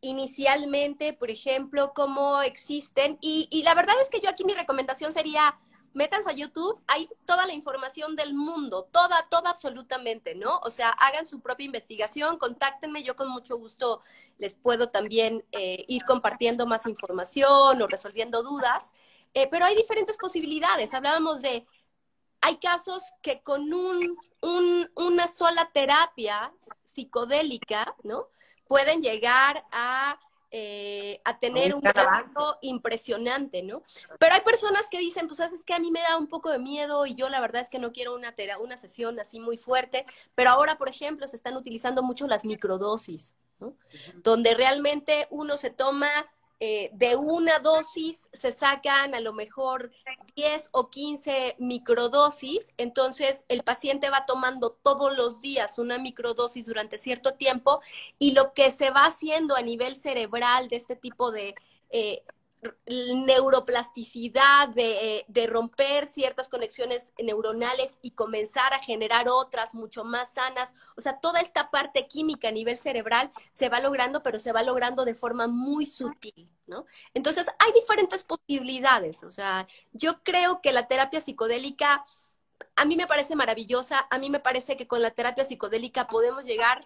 inicialmente, 0.00 1.12
por 1.12 1.30
ejemplo, 1.30 1.92
cómo 1.94 2.42
existen, 2.42 3.18
y, 3.20 3.48
y, 3.50 3.62
la 3.62 3.74
verdad 3.74 3.94
es 4.02 4.08
que 4.08 4.20
yo 4.20 4.28
aquí 4.30 4.44
mi 4.44 4.54
recomendación 4.54 5.12
sería, 5.12 5.58
métanse 5.94 6.30
a 6.30 6.32
YouTube, 6.32 6.80
hay 6.88 7.08
toda 7.26 7.46
la 7.46 7.52
información 7.52 8.16
del 8.16 8.34
mundo, 8.34 8.88
toda, 8.90 9.22
toda 9.30 9.50
absolutamente, 9.50 10.34
¿no? 10.34 10.58
O 10.64 10.70
sea, 10.70 10.90
hagan 10.90 11.26
su 11.26 11.40
propia 11.40 11.66
investigación, 11.66 12.38
contáctenme, 12.38 13.04
yo 13.04 13.14
con 13.16 13.28
mucho 13.28 13.56
gusto 13.58 14.00
les 14.38 14.54
puedo 14.56 14.88
también 14.88 15.44
eh, 15.52 15.84
ir 15.88 16.04
compartiendo 16.04 16.66
más 16.66 16.86
información 16.86 17.80
o 17.80 17.86
resolviendo 17.86 18.42
dudas, 18.42 18.92
eh, 19.34 19.46
pero 19.50 19.64
hay 19.64 19.76
diferentes 19.76 20.16
posibilidades. 20.16 20.94
Hablábamos 20.94 21.42
de, 21.42 21.66
hay 22.42 22.56
casos 22.58 23.02
que 23.22 23.42
con 23.42 23.72
un, 23.72 24.18
un, 24.40 24.90
una 24.96 25.28
sola 25.28 25.70
terapia 25.72 26.52
psicodélica, 26.84 27.96
¿no? 28.02 28.28
Pueden 28.66 29.00
llegar 29.02 29.64
a 29.72 30.18
eh, 30.54 31.22
a 31.24 31.38
tener 31.38 31.74
un 31.74 31.80
cambio 31.80 32.58
impresionante, 32.60 33.62
¿no? 33.62 33.82
Pero 34.18 34.34
hay 34.34 34.42
personas 34.42 34.82
que 34.90 34.98
dicen, 34.98 35.26
pues 35.26 35.40
es 35.40 35.64
que 35.64 35.72
a 35.72 35.78
mí 35.78 35.90
me 35.90 36.02
da 36.02 36.18
un 36.18 36.28
poco 36.28 36.50
de 36.50 36.58
miedo 36.58 37.06
y 37.06 37.14
yo 37.14 37.30
la 37.30 37.40
verdad 37.40 37.62
es 37.62 37.70
que 37.70 37.78
no 37.78 37.90
quiero 37.90 38.14
una, 38.14 38.34
una 38.60 38.76
sesión 38.76 39.18
así 39.18 39.40
muy 39.40 39.56
fuerte, 39.56 40.04
pero 40.34 40.50
ahora, 40.50 40.76
por 40.76 40.90
ejemplo, 40.90 41.26
se 41.26 41.36
están 41.36 41.56
utilizando 41.56 42.02
mucho 42.02 42.26
las 42.26 42.44
microdosis, 42.44 43.38
¿no? 43.60 43.74
Donde 44.16 44.52
realmente 44.52 45.26
uno 45.30 45.56
se 45.56 45.70
toma 45.70 46.10
eh, 46.64 46.90
de 46.92 47.16
una 47.16 47.58
dosis 47.58 48.28
se 48.32 48.52
sacan 48.52 49.16
a 49.16 49.20
lo 49.20 49.32
mejor 49.32 49.90
10 50.36 50.68
o 50.70 50.90
15 50.90 51.56
microdosis, 51.58 52.72
entonces 52.76 53.44
el 53.48 53.64
paciente 53.64 54.10
va 54.10 54.26
tomando 54.26 54.70
todos 54.70 55.12
los 55.16 55.42
días 55.42 55.80
una 55.80 55.98
microdosis 55.98 56.66
durante 56.66 56.98
cierto 56.98 57.34
tiempo 57.34 57.80
y 58.20 58.30
lo 58.30 58.52
que 58.52 58.70
se 58.70 58.90
va 58.90 59.06
haciendo 59.06 59.56
a 59.56 59.62
nivel 59.62 59.96
cerebral 59.96 60.68
de 60.68 60.76
este 60.76 60.94
tipo 60.94 61.32
de 61.32 61.56
eh, 61.90 62.22
neuroplasticidad, 62.86 64.68
de, 64.68 65.24
de, 65.26 65.46
romper 65.48 66.06
ciertas 66.06 66.48
conexiones 66.48 67.12
neuronales 67.20 67.98
y 68.02 68.12
comenzar 68.12 68.72
a 68.72 68.78
generar 68.78 69.28
otras 69.28 69.74
mucho 69.74 70.04
más 70.04 70.32
sanas. 70.34 70.74
O 70.96 71.00
sea, 71.00 71.18
toda 71.18 71.40
esta 71.40 71.70
parte 71.70 72.06
química 72.06 72.48
a 72.48 72.52
nivel 72.52 72.78
cerebral 72.78 73.32
se 73.50 73.68
va 73.68 73.80
logrando, 73.80 74.22
pero 74.22 74.38
se 74.38 74.52
va 74.52 74.62
logrando 74.62 75.04
de 75.04 75.14
forma 75.14 75.48
muy 75.48 75.86
sutil, 75.86 76.48
¿no? 76.66 76.86
Entonces, 77.14 77.46
hay 77.58 77.72
diferentes 77.72 78.22
posibilidades. 78.22 79.24
O 79.24 79.30
sea, 79.32 79.66
yo 79.92 80.22
creo 80.22 80.60
que 80.60 80.72
la 80.72 80.86
terapia 80.86 81.20
psicodélica 81.20 82.04
a 82.76 82.84
mí 82.84 82.96
me 82.96 83.08
parece 83.08 83.34
maravillosa. 83.34 84.06
A 84.10 84.18
mí 84.18 84.30
me 84.30 84.40
parece 84.40 84.76
que 84.76 84.86
con 84.86 85.02
la 85.02 85.10
terapia 85.10 85.44
psicodélica 85.44 86.06
podemos 86.06 86.44
llegar 86.44 86.84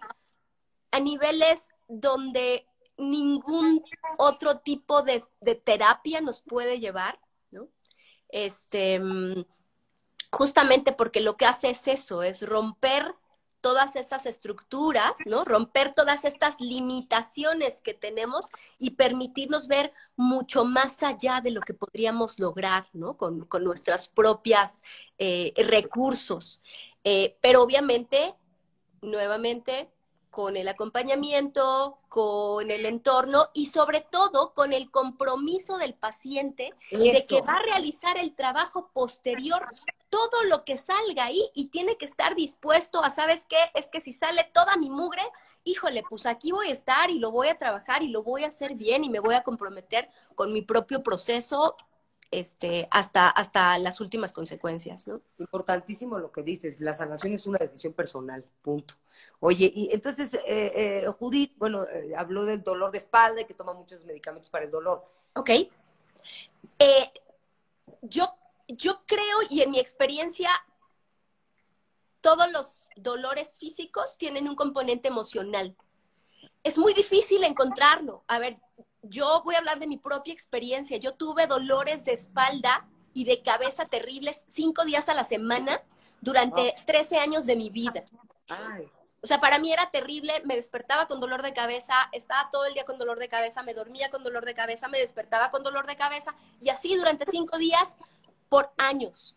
a 0.91 0.99
niveles 0.99 1.69
donde 1.87 2.67
ningún 2.97 3.83
otro 4.17 4.59
tipo 4.59 5.03
de, 5.03 5.23
terapia 5.63 6.21
nos 6.21 6.41
puede 6.41 6.79
llevar, 6.79 7.19
¿no? 7.51 7.67
Este, 8.29 8.99
mm, 8.99 9.45
justamente 10.31 10.91
porque 10.91 11.21
lo 11.21 11.37
que 11.37 11.45
hace 11.45 11.69
es 11.71 11.87
eso, 11.87 12.23
es 12.23 12.41
romper 12.41 13.15
todas 13.61 13.95
esas 13.95 14.25
estructuras, 14.25 15.13
¿no? 15.25 15.43
Romper 15.43 15.91
todas 15.93 16.25
estas 16.25 16.59
limitaciones 16.61 17.81
que 17.81 17.93
tenemos 17.93 18.47
y 18.77 18.91
permitirnos 18.91 19.67
ver 19.67 19.93
mucho 20.15 20.63
más 20.63 21.03
allá 21.03 21.41
de 21.41 21.51
lo 21.51 21.61
que 21.61 21.73
podríamos 21.73 22.39
lograr, 22.39 22.87
¿no? 22.93 23.17
Con, 23.17 23.45
con 23.45 23.63
nuestras 23.63 24.07
propias 24.07 24.83
eh, 25.17 25.53
recursos. 25.57 26.61
Eh, 27.03 27.37
pero 27.41 27.61
obviamente, 27.61 28.35
nuevamente, 29.01 29.89
con 30.37 30.55
el 30.55 30.67
acompañamiento, 30.67 31.97
con 32.09 32.69
el 32.69 32.85
entorno 32.85 33.49
y 33.55 33.65
sobre 33.65 34.01
todo 34.01 34.53
con 34.53 34.71
el 34.71 34.91
compromiso 34.91 35.79
del 35.79 35.95
paciente 35.95 36.75
de 36.91 37.25
que 37.27 37.41
va 37.41 37.55
a 37.55 37.63
realizar 37.63 38.19
el 38.19 38.35
trabajo 38.35 38.91
posterior, 38.93 39.65
todo 40.11 40.43
lo 40.43 40.63
que 40.63 40.77
salga 40.77 41.25
ahí 41.25 41.49
y 41.55 41.69
tiene 41.69 41.97
que 41.97 42.05
estar 42.05 42.35
dispuesto 42.35 43.03
a, 43.03 43.09
¿sabes 43.09 43.47
qué? 43.49 43.57
Es 43.73 43.87
que 43.87 43.99
si 43.99 44.13
sale 44.13 44.47
toda 44.53 44.77
mi 44.77 44.91
mugre, 44.91 45.23
híjole, 45.63 46.03
pues 46.07 46.27
aquí 46.27 46.51
voy 46.51 46.67
a 46.67 46.73
estar 46.73 47.09
y 47.09 47.17
lo 47.17 47.31
voy 47.31 47.47
a 47.47 47.57
trabajar 47.57 48.03
y 48.03 48.09
lo 48.09 48.21
voy 48.21 48.43
a 48.43 48.49
hacer 48.49 48.75
bien 48.75 49.03
y 49.03 49.09
me 49.09 49.19
voy 49.19 49.33
a 49.33 49.41
comprometer 49.41 50.07
con 50.35 50.53
mi 50.53 50.61
propio 50.61 51.01
proceso 51.01 51.75
este, 52.29 52.87
hasta, 52.91 53.29
hasta 53.29 53.77
las 53.77 54.01
últimas 54.01 54.33
consecuencias, 54.33 55.07
¿no? 55.07 55.21
Importantísimo 55.39 56.19
lo 56.19 56.31
que 56.31 56.43
dices, 56.43 56.81
la 56.81 56.93
sanación 56.93 57.33
es 57.33 57.47
una 57.47 57.59
decisión 57.59 57.93
personal, 57.93 58.43
punto. 58.61 58.95
Oye, 59.39 59.71
y 59.73 59.89
entonces 59.93 60.33
eh, 60.33 60.41
eh, 60.45 61.07
Judith, 61.19 61.53
bueno, 61.57 61.85
eh, 61.85 62.13
habló 62.17 62.45
del 62.45 62.63
dolor 62.63 62.91
de 62.91 62.97
espalda 62.97 63.41
y 63.41 63.45
que 63.45 63.53
toma 63.53 63.73
muchos 63.73 64.05
medicamentos 64.05 64.49
para 64.49 64.65
el 64.65 64.71
dolor. 64.71 65.05
Ok. 65.35 65.51
yo, 68.01 68.33
yo 68.67 69.01
creo, 69.05 69.37
y 69.49 69.61
en 69.61 69.71
mi 69.71 69.79
experiencia, 69.79 70.49
todos 72.21 72.51
los 72.51 72.89
dolores 72.97 73.55
físicos 73.57 74.17
tienen 74.17 74.49
un 74.49 74.55
componente 74.55 75.07
emocional. 75.07 75.75
Es 76.63 76.77
muy 76.77 76.93
difícil 76.93 77.43
encontrarlo. 77.45 78.23
A 78.27 78.39
ver, 78.39 78.57
yo 79.09 79.41
voy 79.43 79.55
a 79.55 79.59
hablar 79.59 79.79
de 79.79 79.87
mi 79.87 79.97
propia 79.97 80.33
experiencia. 80.33 80.97
Yo 80.97 81.13
tuve 81.13 81.47
dolores 81.47 82.05
de 82.05 82.13
espalda 82.13 82.85
y 83.13 83.25
de 83.25 83.41
cabeza 83.41 83.85
terribles 83.85 84.43
cinco 84.47 84.85
días 84.85 85.09
a 85.09 85.13
la 85.13 85.23
semana 85.23 85.81
durante 86.21 86.75
13 86.85 87.17
años 87.17 87.45
de 87.45 87.55
mi 87.55 87.69
vida. 87.69 88.03
O 89.21 89.27
sea, 89.27 89.41
para 89.41 89.59
mí 89.59 89.73
era 89.73 89.89
terrible, 89.89 90.31
me 90.45 90.55
despertaba 90.55 91.07
con 91.07 91.19
dolor 91.19 91.41
de 91.41 91.51
cabeza, 91.53 91.95
estaba 92.11 92.49
todo 92.51 92.65
el 92.65 92.73
día 92.73 92.85
con 92.85 92.97
dolor 92.97 93.19
de 93.19 93.27
cabeza, 93.27 93.63
me 93.63 93.73
dormía 93.73 94.09
con 94.11 94.23
dolor 94.23 94.45
de 94.45 94.53
cabeza, 94.53 94.87
me 94.87 94.99
despertaba 94.99 95.49
con 95.51 95.63
dolor 95.63 95.87
de 95.87 95.97
cabeza 95.97 96.35
y 96.61 96.69
así 96.69 96.95
durante 96.95 97.25
cinco 97.25 97.57
días 97.57 97.95
por 98.49 98.71
años. 98.77 99.35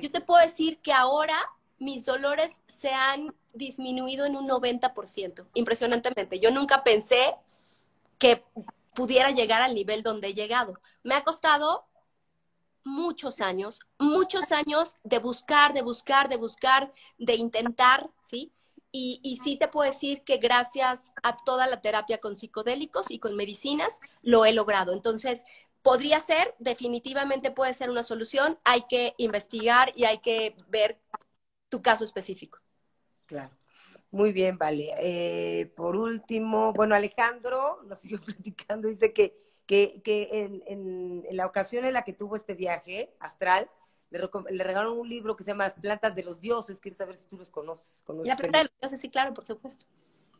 Yo 0.00 0.10
te 0.10 0.20
puedo 0.20 0.40
decir 0.40 0.78
que 0.78 0.92
ahora 0.92 1.36
mis 1.78 2.04
dolores 2.04 2.60
se 2.68 2.92
han 2.92 3.34
disminuido 3.52 4.26
en 4.26 4.36
un 4.36 4.48
90%, 4.48 5.46
impresionantemente. 5.54 6.38
Yo 6.38 6.50
nunca 6.50 6.84
pensé 6.84 7.34
que 8.18 8.44
pudiera 8.94 9.30
llegar 9.30 9.62
al 9.62 9.74
nivel 9.74 10.02
donde 10.02 10.28
he 10.28 10.34
llegado. 10.34 10.80
Me 11.02 11.14
ha 11.14 11.24
costado 11.24 11.86
muchos 12.84 13.40
años, 13.40 13.80
muchos 13.98 14.52
años 14.52 14.96
de 15.04 15.18
buscar, 15.18 15.72
de 15.72 15.82
buscar, 15.82 16.28
de 16.28 16.36
buscar, 16.36 16.92
de 17.18 17.34
intentar, 17.34 18.10
¿sí? 18.24 18.52
Y, 18.92 19.20
y, 19.22 19.36
sí 19.36 19.56
te 19.56 19.68
puedo 19.68 19.88
decir 19.88 20.24
que 20.24 20.38
gracias 20.38 21.12
a 21.22 21.36
toda 21.36 21.68
la 21.68 21.80
terapia 21.80 22.18
con 22.18 22.36
psicodélicos 22.36 23.10
y 23.12 23.20
con 23.20 23.36
medicinas 23.36 23.92
lo 24.22 24.44
he 24.44 24.52
logrado. 24.52 24.92
Entonces, 24.92 25.44
podría 25.82 26.20
ser, 26.20 26.54
definitivamente 26.58 27.52
puede 27.52 27.74
ser 27.74 27.90
una 27.90 28.02
solución. 28.02 28.58
Hay 28.64 28.82
que 28.88 29.14
investigar 29.18 29.92
y 29.94 30.04
hay 30.04 30.18
que 30.18 30.56
ver 30.68 31.00
tu 31.68 31.82
caso 31.82 32.04
específico. 32.04 32.58
Claro. 33.26 33.59
Muy 34.10 34.32
bien, 34.32 34.58
vale. 34.58 34.92
Eh, 34.98 35.72
por 35.76 35.96
último, 35.96 36.72
bueno, 36.72 36.94
Alejandro 36.94 37.82
nos 37.84 37.98
siguió 38.00 38.20
platicando, 38.24 38.88
dice 38.88 39.12
que, 39.12 39.36
que, 39.66 40.00
que 40.02 40.28
en, 40.32 40.62
en, 40.66 41.36
la 41.36 41.46
ocasión 41.46 41.84
en 41.84 41.92
la 41.92 42.02
que 42.02 42.12
tuvo 42.12 42.36
este 42.36 42.54
viaje 42.54 43.14
astral, 43.20 43.70
le, 44.10 44.18
le, 44.18 44.64
regalaron 44.64 44.98
un 44.98 45.08
libro 45.08 45.36
que 45.36 45.44
se 45.44 45.52
llama 45.52 45.64
Las 45.64 45.74
plantas 45.74 46.16
de 46.16 46.24
los 46.24 46.40
dioses. 46.40 46.80
Quiero 46.80 46.96
saber 46.96 47.14
si 47.14 47.28
tú 47.28 47.36
los 47.36 47.50
conoces. 47.50 48.02
¿conoces 48.04 48.28
la 48.28 48.36
planta 48.36 48.58
de 48.58 48.64
los 48.64 48.80
dioses, 48.80 49.00
sí, 49.00 49.08
claro, 49.08 49.32
por 49.32 49.44
supuesto. 49.44 49.86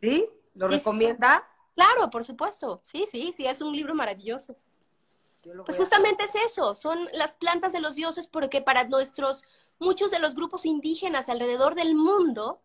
¿Sí? 0.01 0.29
¿Lo 0.55 0.67
recomiendas? 0.67 1.43
Claro, 1.77 2.11
por 2.11 2.25
supuesto. 2.25 2.83
Sí, 2.85 3.05
sí, 3.09 3.33
sí, 3.37 3.47
es 3.47 3.61
un 3.61 3.73
libro 3.73 3.95
maravilloso. 3.95 4.57
Pues 5.65 5.79
justamente 5.79 6.25
es 6.25 6.35
eso, 6.51 6.75
son 6.75 7.09
las 7.13 7.37
plantas 7.37 7.73
de 7.73 7.81
los 7.81 7.95
dioses 7.95 8.27
porque 8.27 8.61
para 8.61 8.85
nuestros, 8.85 9.45
muchos 9.79 10.11
de 10.11 10.19
los 10.19 10.35
grupos 10.35 10.67
indígenas 10.67 11.31
alrededor 11.31 11.75
del 11.75 11.95
mundo, 11.95 12.61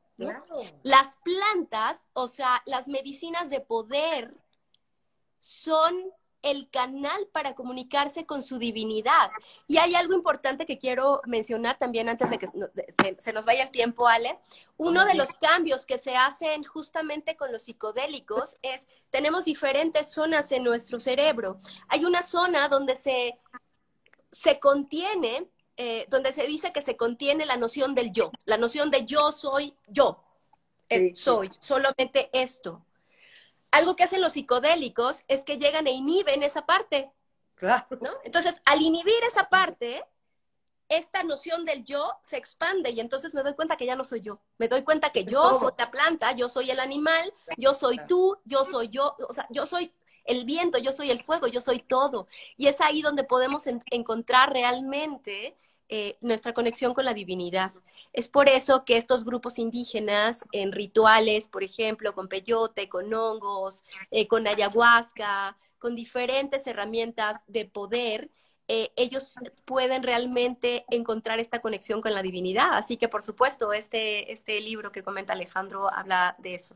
las 0.84 1.18
plantas, 1.24 2.10
o 2.14 2.28
sea, 2.28 2.62
las 2.66 2.88
medicinas 2.88 3.50
de 3.50 3.60
poder 3.62 4.34
son 5.42 5.96
el 6.46 6.70
canal 6.70 7.28
para 7.32 7.56
comunicarse 7.56 8.28
con 8.28 8.44
su 8.44 8.60
divinidad. 8.60 9.32
Y 9.68 9.78
hay 9.78 9.96
algo 9.96 10.14
importante 10.14 10.68
que 10.68 10.78
quiero 10.78 11.22
mencionar 11.26 11.80
también 11.80 12.08
antes 12.08 12.30
de 12.30 12.38
que 12.38 12.48
se 13.18 13.34
nos 13.34 13.46
vaya 13.46 13.64
el 13.64 13.72
tiempo, 13.72 14.08
Ale. 14.08 14.40
Uno 14.78 15.06
de 15.06 15.16
los 15.16 15.34
cambios 15.34 15.88
que 15.88 15.98
se 15.98 16.16
hacen 16.16 16.64
justamente 16.64 17.36
con 17.36 17.52
los 17.52 17.64
psicodélicos 17.64 18.58
es, 18.62 18.88
tenemos 19.10 19.46
diferentes 19.46 20.12
zonas 20.12 20.52
en 20.52 20.64
nuestro 20.64 21.00
cerebro. 21.00 21.60
Hay 21.88 22.06
una 22.06 22.22
zona 22.22 22.70
donde 22.70 22.96
se, 22.96 23.40
se 24.32 24.60
contiene 24.60 25.50
eh, 25.78 26.06
donde 26.10 26.34
se 26.34 26.48
dice 26.48 26.72
que 26.72 26.82
se 26.82 26.96
contiene 26.96 27.46
la 27.46 27.58
noción 27.58 27.96
del 27.96 28.12
yo, 28.12 28.32
la 28.46 28.58
noción 28.58 28.92
de 28.92 29.06
yo 29.06 29.32
soy 29.32 29.76
yo, 29.88 30.24
eh, 30.90 31.14
soy 31.16 31.52
solamente 31.60 32.30
esto. 32.34 32.86
Algo 33.72 33.96
que 33.96 34.04
hacen 34.04 34.22
los 34.22 34.34
psicodélicos 34.34 35.24
es 35.28 35.44
que 35.44 35.58
llegan 35.58 35.88
e 35.88 35.92
inhiben 35.92 36.44
esa 36.44 36.66
parte. 36.66 37.12
Claro. 37.56 37.86
¿no? 38.02 38.12
Entonces, 38.24 38.56
al 38.66 38.82
inhibir 38.82 39.22
esa 39.28 39.50
parte, 39.50 40.04
esta 40.88 41.24
noción 41.24 41.66
del 41.66 41.84
yo 41.84 42.14
se 42.22 42.38
expande 42.38 42.92
y 42.92 43.00
entonces 43.00 43.34
me 43.34 43.44
doy 43.44 43.54
cuenta 43.54 43.76
que 43.76 43.86
ya 43.86 43.96
no 43.96 44.04
soy 44.04 44.22
yo. 44.22 44.40
Me 44.58 44.68
doy 44.68 44.84
cuenta 44.84 45.10
que 45.10 45.26
yo 45.26 45.58
soy 45.60 45.74
la 45.78 45.92
planta, 45.92 46.32
yo 46.34 46.48
soy 46.48 46.72
el 46.72 46.80
animal, 46.80 47.34
yo 47.58 47.74
soy 47.74 48.00
tú, 48.08 48.38
yo 48.46 48.66
soy 48.66 48.90
yo, 48.90 49.16
o 49.28 49.34
sea, 49.34 49.48
yo 49.50 49.66
soy 49.66 49.92
el 50.26 50.46
viento, 50.46 50.78
yo 50.78 50.92
soy 50.92 51.12
el 51.12 51.22
fuego, 51.24 51.48
yo 51.48 51.62
soy 51.62 51.80
todo. 51.80 52.28
Y 52.58 52.68
es 52.68 52.82
ahí 52.82 53.02
donde 53.02 53.24
podemos 53.24 53.64
encontrar 53.92 54.52
realmente 54.52 55.56
eh, 55.88 56.18
nuestra 56.22 56.54
conexión 56.54 56.94
con 56.94 57.06
la 57.06 57.14
divinidad. 57.14 57.72
Es 58.12 58.28
por 58.28 58.50
eso 58.50 58.86
que 58.86 58.98
estos 58.98 59.24
grupos 59.24 59.60
indígenas 59.60 60.44
en 60.52 60.72
rituales, 60.72 61.48
por 61.48 61.64
ejemplo, 61.64 62.14
con 62.16 62.28
peyote, 62.28 62.90
con 62.90 63.14
hongos, 63.14 63.84
eh, 64.12 64.28
con 64.28 64.48
ayahuasca, 64.48 65.58
con 65.78 65.96
diferentes 65.96 66.66
herramientas 66.66 67.44
de 67.48 67.66
poder, 67.66 68.32
eh, 68.68 68.92
ellos 68.96 69.36
pueden 69.66 70.02
realmente 70.02 70.86
encontrar 70.90 71.40
esta 71.40 71.60
conexión 71.62 72.02
con 72.02 72.14
la 72.16 72.24
divinidad. 72.24 72.74
Así 72.74 72.98
que, 72.98 73.08
por 73.08 73.24
supuesto, 73.24 73.72
este, 73.74 74.32
este 74.32 74.60
libro 74.62 74.92
que 74.92 75.04
comenta 75.04 75.34
Alejandro 75.34 75.92
habla 75.94 76.36
de 76.40 76.56
eso. 76.56 76.76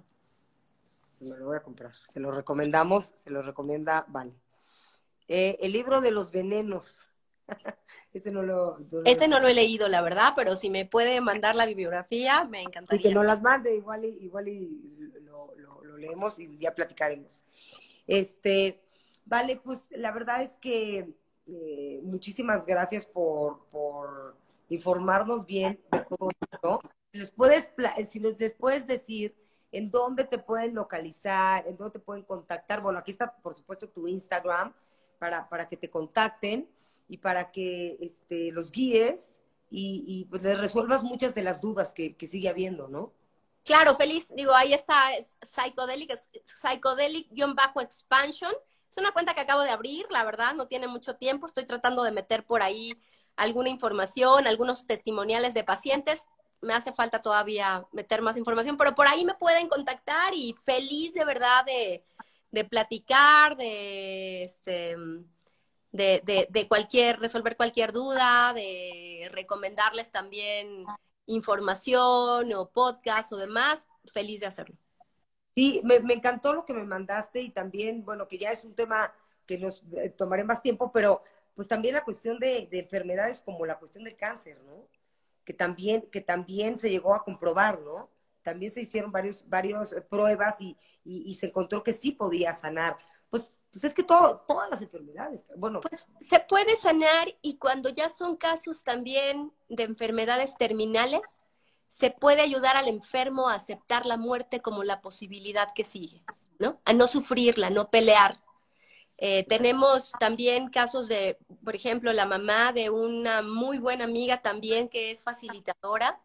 Me 1.19 1.37
lo 1.37 1.45
voy 1.45 1.57
a 1.57 1.63
comprar. 1.63 1.93
Se 2.07 2.19
lo 2.19 2.31
recomendamos, 2.31 3.13
se 3.15 3.29
lo 3.29 3.41
recomienda 3.41 4.05
Vale. 4.07 4.33
Eh, 5.27 5.57
el 5.61 5.71
libro 5.71 6.01
de 6.01 6.11
los 6.11 6.31
venenos. 6.31 7.05
este 8.13 8.31
no 8.31 8.41
lo, 8.41 8.77
este 9.05 9.27
no 9.27 9.39
lo 9.39 9.47
he 9.47 9.53
leído, 9.53 9.87
la 9.87 10.01
verdad, 10.01 10.33
pero 10.35 10.55
si 10.55 10.69
me 10.69 10.85
puede 10.85 11.21
mandar 11.21 11.55
la 11.55 11.65
bibliografía, 11.65 12.43
me 12.45 12.63
encantaría. 12.63 12.99
Y 12.99 13.09
que 13.09 13.15
nos 13.15 13.25
las 13.25 13.41
mande, 13.41 13.75
igual 13.75 14.05
y, 14.05 14.09
igual 14.23 14.47
y 14.47 15.11
lo, 15.21 15.53
lo 15.55 15.97
leemos 15.97 16.39
y 16.39 16.57
ya 16.57 16.73
platicaremos. 16.73 17.45
Este, 18.07 18.81
vale, 19.25 19.57
pues 19.63 19.87
la 19.91 20.11
verdad 20.11 20.41
es 20.41 20.57
que 20.57 21.13
eh, 21.45 21.99
muchísimas 22.03 22.65
gracias 22.65 23.05
por, 23.05 24.35
informarnos 24.69 25.45
bien 25.45 25.79
de 25.91 26.05
todo 26.05 26.29
esto. 26.51 26.81
Les 27.11 27.31
puedes, 27.31 27.71
si 28.07 28.19
les 28.19 28.53
puedes 28.53 28.85
decir 28.85 29.35
en 29.71 29.91
dónde 29.91 30.23
te 30.23 30.39
pueden 30.39 30.75
localizar, 30.75 31.67
en 31.67 31.77
dónde 31.77 31.93
te 31.93 31.99
pueden 31.99 32.23
contactar. 32.23 32.81
Bueno, 32.81 32.99
aquí 32.99 33.11
está, 33.11 33.35
por 33.35 33.55
supuesto, 33.55 33.89
tu 33.89 34.07
Instagram 34.07 34.73
para, 35.19 35.47
para 35.47 35.67
que 35.67 35.77
te 35.77 35.89
contacten 35.89 36.67
y 37.07 37.17
para 37.17 37.51
que 37.51 37.97
este, 37.99 38.51
los 38.51 38.71
guíes 38.71 39.39
y, 39.71 40.25
pues 40.29 40.41
les 40.41 40.59
resuelvas 40.59 41.03
muchas 41.03 41.35
de 41.35 41.43
las 41.43 41.61
dudas 41.61 41.93
que, 41.93 42.15
sigue 42.27 42.49
habiendo, 42.49 42.87
¿no? 42.87 43.13
Claro, 43.63 43.95
feliz. 43.95 44.33
Digo, 44.35 44.55
ahí 44.55 44.73
está 44.73 45.11
Psychedelic, 45.43 46.17
Psychedelic-Expansion. 46.43 48.51
Es 48.89 48.97
una 48.97 49.11
cuenta 49.11 49.35
que 49.35 49.41
acabo 49.41 49.61
de 49.61 49.69
abrir, 49.69 50.07
la 50.09 50.23
verdad, 50.23 50.55
no 50.55 50.67
tiene 50.67 50.87
mucho 50.87 51.17
tiempo. 51.17 51.45
Estoy 51.45 51.65
tratando 51.65 52.01
de 52.03 52.11
meter 52.11 52.47
por 52.47 52.63
ahí 52.63 52.99
alguna 53.35 53.69
información, 53.69 54.47
algunos 54.47 54.87
testimoniales 54.87 55.53
de 55.53 55.63
pacientes. 55.63 56.25
Me 56.61 56.73
hace 56.73 56.91
falta 56.91 57.21
todavía 57.21 57.85
meter 57.91 58.21
más 58.21 58.37
información, 58.37 58.77
pero 58.77 58.95
por 58.95 59.07
ahí 59.07 59.25
me 59.25 59.35
pueden 59.35 59.67
contactar 59.67 60.33
y 60.33 60.55
feliz 60.65 61.13
de 61.13 61.25
verdad 61.25 61.65
de, 61.65 62.03
de 62.51 62.65
platicar, 62.65 63.55
de, 63.55 64.43
este, 64.43 64.95
de, 65.91 66.21
de, 66.25 66.47
de 66.49 66.67
cualquier, 66.67 67.19
resolver 67.19 67.55
cualquier 67.55 67.93
duda, 67.93 68.53
de 68.53 69.29
recomendarles 69.31 70.11
también 70.11 70.85
información 71.25 72.51
o 72.53 72.69
podcast 72.69 73.31
o 73.33 73.37
demás. 73.37 73.87
Feliz 74.11 74.39
de 74.39 74.47
hacerlo. 74.47 74.75
Sí, 75.55 75.81
me, 75.83 75.95
encantó 76.13 76.53
lo 76.53 76.65
que 76.65 76.73
me 76.73 76.83
mandaste 76.83 77.41
y 77.41 77.49
también, 77.49 78.03
bueno, 78.05 78.27
que 78.27 78.37
ya 78.37 78.51
es 78.51 78.63
un 78.63 78.75
tema 78.75 79.13
que 79.45 79.57
nos 79.57 79.83
eh, 79.97 80.09
tomaré 80.09 80.43
más 80.43 80.61
tiempo, 80.61 80.91
pero 80.91 81.21
pues 81.53 81.67
también 81.67 81.95
la 81.95 82.05
cuestión 82.05 82.39
de, 82.39 82.69
enfermedades 82.71 83.41
como 83.41 83.65
la 83.65 83.77
cuestión 83.77 84.05
del 84.05 84.15
cáncer, 84.15 84.57
¿no? 84.63 84.87
Que 85.49 85.53
también, 85.55 86.03
que 86.11 86.21
también 86.21 86.77
se 86.77 86.91
llegó 86.91 87.15
a 87.15 87.23
comprobar, 87.23 87.81
¿no? 87.81 88.11
También 88.43 88.71
se 88.71 88.81
hicieron 88.81 89.11
varios, 89.11 89.49
varios 89.49 89.93
eh, 89.93 90.01
pruebas 90.01 90.57
y, 90.61 90.77
se 91.33 91.47
encontró 91.47 91.83
que 91.83 91.91
sí 91.91 92.11
podía 92.11 92.53
sanar. 92.53 92.97
Pues, 93.31 93.57
pues 93.71 93.83
es 93.83 93.95
que 93.95 94.03
todo, 94.03 94.41
todas 94.47 94.69
las 94.69 94.83
enfermedades, 94.83 95.43
bueno. 95.57 95.81
Pues 95.81 96.07
se 96.21 96.39
puede 96.39 96.75
sanar 96.75 97.35
y 97.41 97.57
cuando 97.57 97.89
ya 97.89 98.09
son 98.09 98.37
casos 98.37 98.83
también 98.83 99.51
de 99.69 99.85
enfermedades 99.85 100.55
terminales, 100.55 101.41
se 101.87 102.11
puede 102.11 102.43
ayudar 102.43 102.77
al 102.77 102.87
enfermo 102.87 103.49
a 103.49 103.55
aceptar 103.55 104.05
la 104.05 104.17
muerte 104.17 104.61
como 104.61 104.83
la 104.83 105.01
posibilidad 105.01 105.73
que 105.73 105.83
sigue, 105.83 106.23
¿no? 106.59 106.79
A 106.85 106.93
no 106.93 107.07
sufrirla, 107.07 107.71
no 107.71 107.89
pelear. 107.89 108.39
Eh, 109.21 109.45
tenemos 109.49 110.13
también 110.13 110.69
casos 110.69 111.09
de, 111.09 111.37
por 111.65 111.75
ejemplo, 111.75 112.13
la 112.13 112.25
mamá 112.25 112.71
de 112.71 112.89
una 112.89 113.41
muy 113.41 113.77
buena 113.77 114.05
amiga 114.05 114.41
también 114.41 114.87
que 114.87 115.11
es 115.11 115.23
facilitadora. 115.23 116.21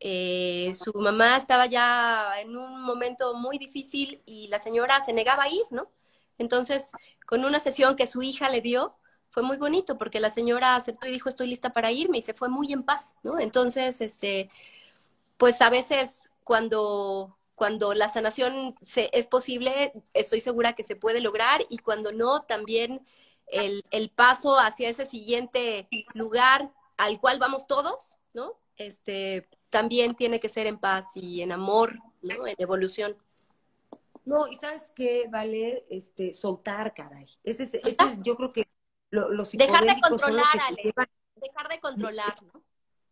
Eh, 0.00 0.74
su 0.78 0.92
mamá 0.92 1.36
estaba 1.38 1.64
ya 1.66 2.38
en 2.40 2.56
un 2.56 2.82
momento 2.82 3.34
muy 3.34 3.56
difícil 3.58 4.20
y 4.26 4.48
la 4.48 4.58
señora 4.58 5.00
se 5.00 5.14
negaba 5.14 5.44
a 5.44 5.48
ir, 5.48 5.64
¿no? 5.70 5.90
Entonces, 6.36 6.90
con 7.26 7.44
una 7.46 7.60
sesión 7.60 7.96
que 7.96 8.06
su 8.06 8.22
hija 8.22 8.50
le 8.50 8.60
dio, 8.60 8.94
fue 9.30 9.42
muy 9.42 9.56
bonito 9.56 9.96
porque 9.96 10.20
la 10.20 10.30
señora 10.30 10.76
aceptó 10.76 11.06
y 11.06 11.12
dijo, 11.12 11.28
estoy 11.30 11.46
lista 11.48 11.72
para 11.72 11.92
irme 11.92 12.18
y 12.18 12.22
se 12.22 12.34
fue 12.34 12.48
muy 12.50 12.72
en 12.72 12.82
paz, 12.82 13.16
¿no? 13.22 13.40
Entonces, 13.40 14.00
este, 14.02 14.50
pues 15.38 15.60
a 15.62 15.70
veces 15.70 16.30
cuando, 16.44 17.36
cuando 17.54 17.94
la 17.94 18.08
sanación 18.08 18.74
se, 18.80 19.10
es 19.12 19.26
posible, 19.26 19.92
estoy 20.12 20.40
segura 20.40 20.74
que 20.74 20.84
se 20.84 20.96
puede 20.96 21.20
lograr 21.20 21.64
y 21.68 21.78
cuando 21.78 22.12
no, 22.12 22.42
también 22.42 23.06
el, 23.46 23.84
el 23.90 24.10
paso 24.10 24.58
hacia 24.58 24.88
ese 24.88 25.06
siguiente 25.06 25.88
lugar 26.14 26.70
al 26.96 27.20
cual 27.20 27.38
vamos 27.38 27.66
todos, 27.66 28.18
¿no? 28.32 28.58
Este, 28.76 29.48
también 29.70 30.14
tiene 30.14 30.40
que 30.40 30.48
ser 30.48 30.66
en 30.66 30.78
paz 30.78 31.16
y 31.16 31.42
en 31.42 31.52
amor, 31.52 31.98
¿no? 32.22 32.46
En 32.46 32.54
evolución. 32.58 33.16
No, 34.24 34.48
y 34.48 34.54
sabes 34.54 34.90
qué, 34.94 35.26
vale, 35.30 35.84
este, 35.90 36.32
soltar, 36.32 36.94
caray. 36.94 37.26
Ese, 37.44 37.64
ese 37.64 37.88
es, 37.88 37.96
yo 38.22 38.36
creo 38.36 38.52
que 38.52 38.66
lo, 39.10 39.28
los 39.28 39.52
Dejar 39.52 39.84
de 39.84 40.00
controlar, 40.00 40.46
Ale. 40.68 40.94
Dejar 41.36 41.68
de 41.68 41.78
controlar, 41.78 42.42
¿no? 42.42 42.62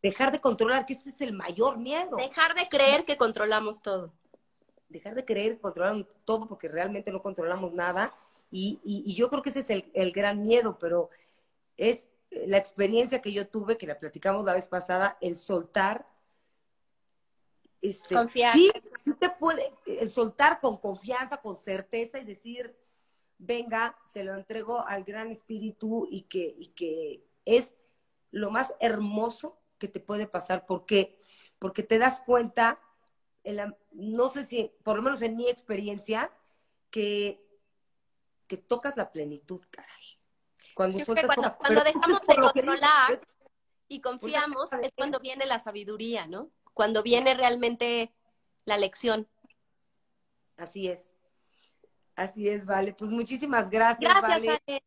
dejar 0.02 0.32
de 0.32 0.40
controlar, 0.40 0.84
que 0.84 0.94
ese 0.94 1.10
es 1.10 1.20
el 1.20 1.32
mayor 1.32 1.78
miedo. 1.78 2.16
Dejar 2.16 2.54
de 2.54 2.68
creer 2.68 3.04
que 3.04 3.16
controlamos 3.16 3.82
todo. 3.82 4.12
Dejar 4.92 5.14
de 5.14 5.24
creer 5.24 5.54
que 5.54 5.60
controlamos 5.60 6.06
todo 6.24 6.46
porque 6.46 6.68
realmente 6.68 7.10
no 7.10 7.22
controlamos 7.22 7.72
nada. 7.72 8.14
Y, 8.50 9.14
yo 9.16 9.30
creo 9.30 9.42
que 9.42 9.50
ese 9.50 9.60
es 9.60 9.84
el, 9.94 10.12
gran 10.12 10.42
miedo, 10.42 10.78
pero 10.78 11.08
es 11.76 12.08
la 12.30 12.58
experiencia 12.58 13.22
que 13.22 13.32
yo 13.32 13.48
tuve, 13.48 13.78
que 13.78 13.86
la 13.86 13.98
platicamos 13.98 14.44
la 14.44 14.54
vez 14.54 14.68
pasada, 14.68 15.16
el 15.20 15.36
soltar. 15.36 16.06
Este, 17.80 18.14
Confiar. 18.14 18.52
Sí, 18.52 18.70
te 19.18 19.30
puede, 19.30 19.72
el 19.86 20.10
soltar 20.10 20.60
con 20.60 20.76
confianza, 20.76 21.38
con 21.38 21.56
certeza 21.56 22.18
y 22.18 22.24
decir, 22.24 22.76
venga, 23.38 23.96
se 24.04 24.22
lo 24.22 24.34
entrego 24.34 24.86
al 24.86 25.02
gran 25.04 25.30
espíritu 25.30 26.06
y 26.10 26.22
que, 26.22 26.54
y 26.58 26.68
que 26.68 27.24
es 27.44 27.74
lo 28.30 28.50
más 28.50 28.74
hermoso 28.80 29.58
que 29.78 29.88
te 29.88 30.00
puede 30.00 30.26
pasar. 30.26 30.66
¿Por 30.66 30.86
qué? 30.86 31.18
Porque 31.58 31.82
te 31.82 31.98
das 31.98 32.20
cuenta, 32.20 32.80
no 33.92 34.28
sé 34.28 34.44
si, 34.44 34.72
por 34.82 34.96
lo 34.96 35.02
menos 35.02 35.22
en 35.22 35.36
mi 35.36 35.48
experiencia, 35.48 36.30
que, 36.90 37.44
que 38.46 38.56
tocas 38.56 38.96
la 38.96 39.10
plenitud, 39.12 39.60
caray. 39.70 39.90
Cuando, 40.74 41.04
cuando, 41.04 41.84
dejamos 41.84 42.20
de 42.26 42.34
controlar 42.34 43.20
y 43.88 44.00
confiamos, 44.00 44.72
es 44.72 44.92
cuando 44.96 45.20
viene 45.20 45.44
la 45.44 45.58
sabiduría, 45.58 46.26
¿no? 46.26 46.50
Cuando 46.72 47.02
viene 47.02 47.34
realmente 47.34 48.14
la 48.64 48.78
lección. 48.78 49.28
Así 50.56 50.88
es. 50.88 51.14
Así 52.14 52.48
es, 52.48 52.64
vale. 52.64 52.94
Pues 52.94 53.10
muchísimas 53.10 53.68
gracias, 53.68 54.10
gracias 54.22 54.60
vale. 54.66 54.82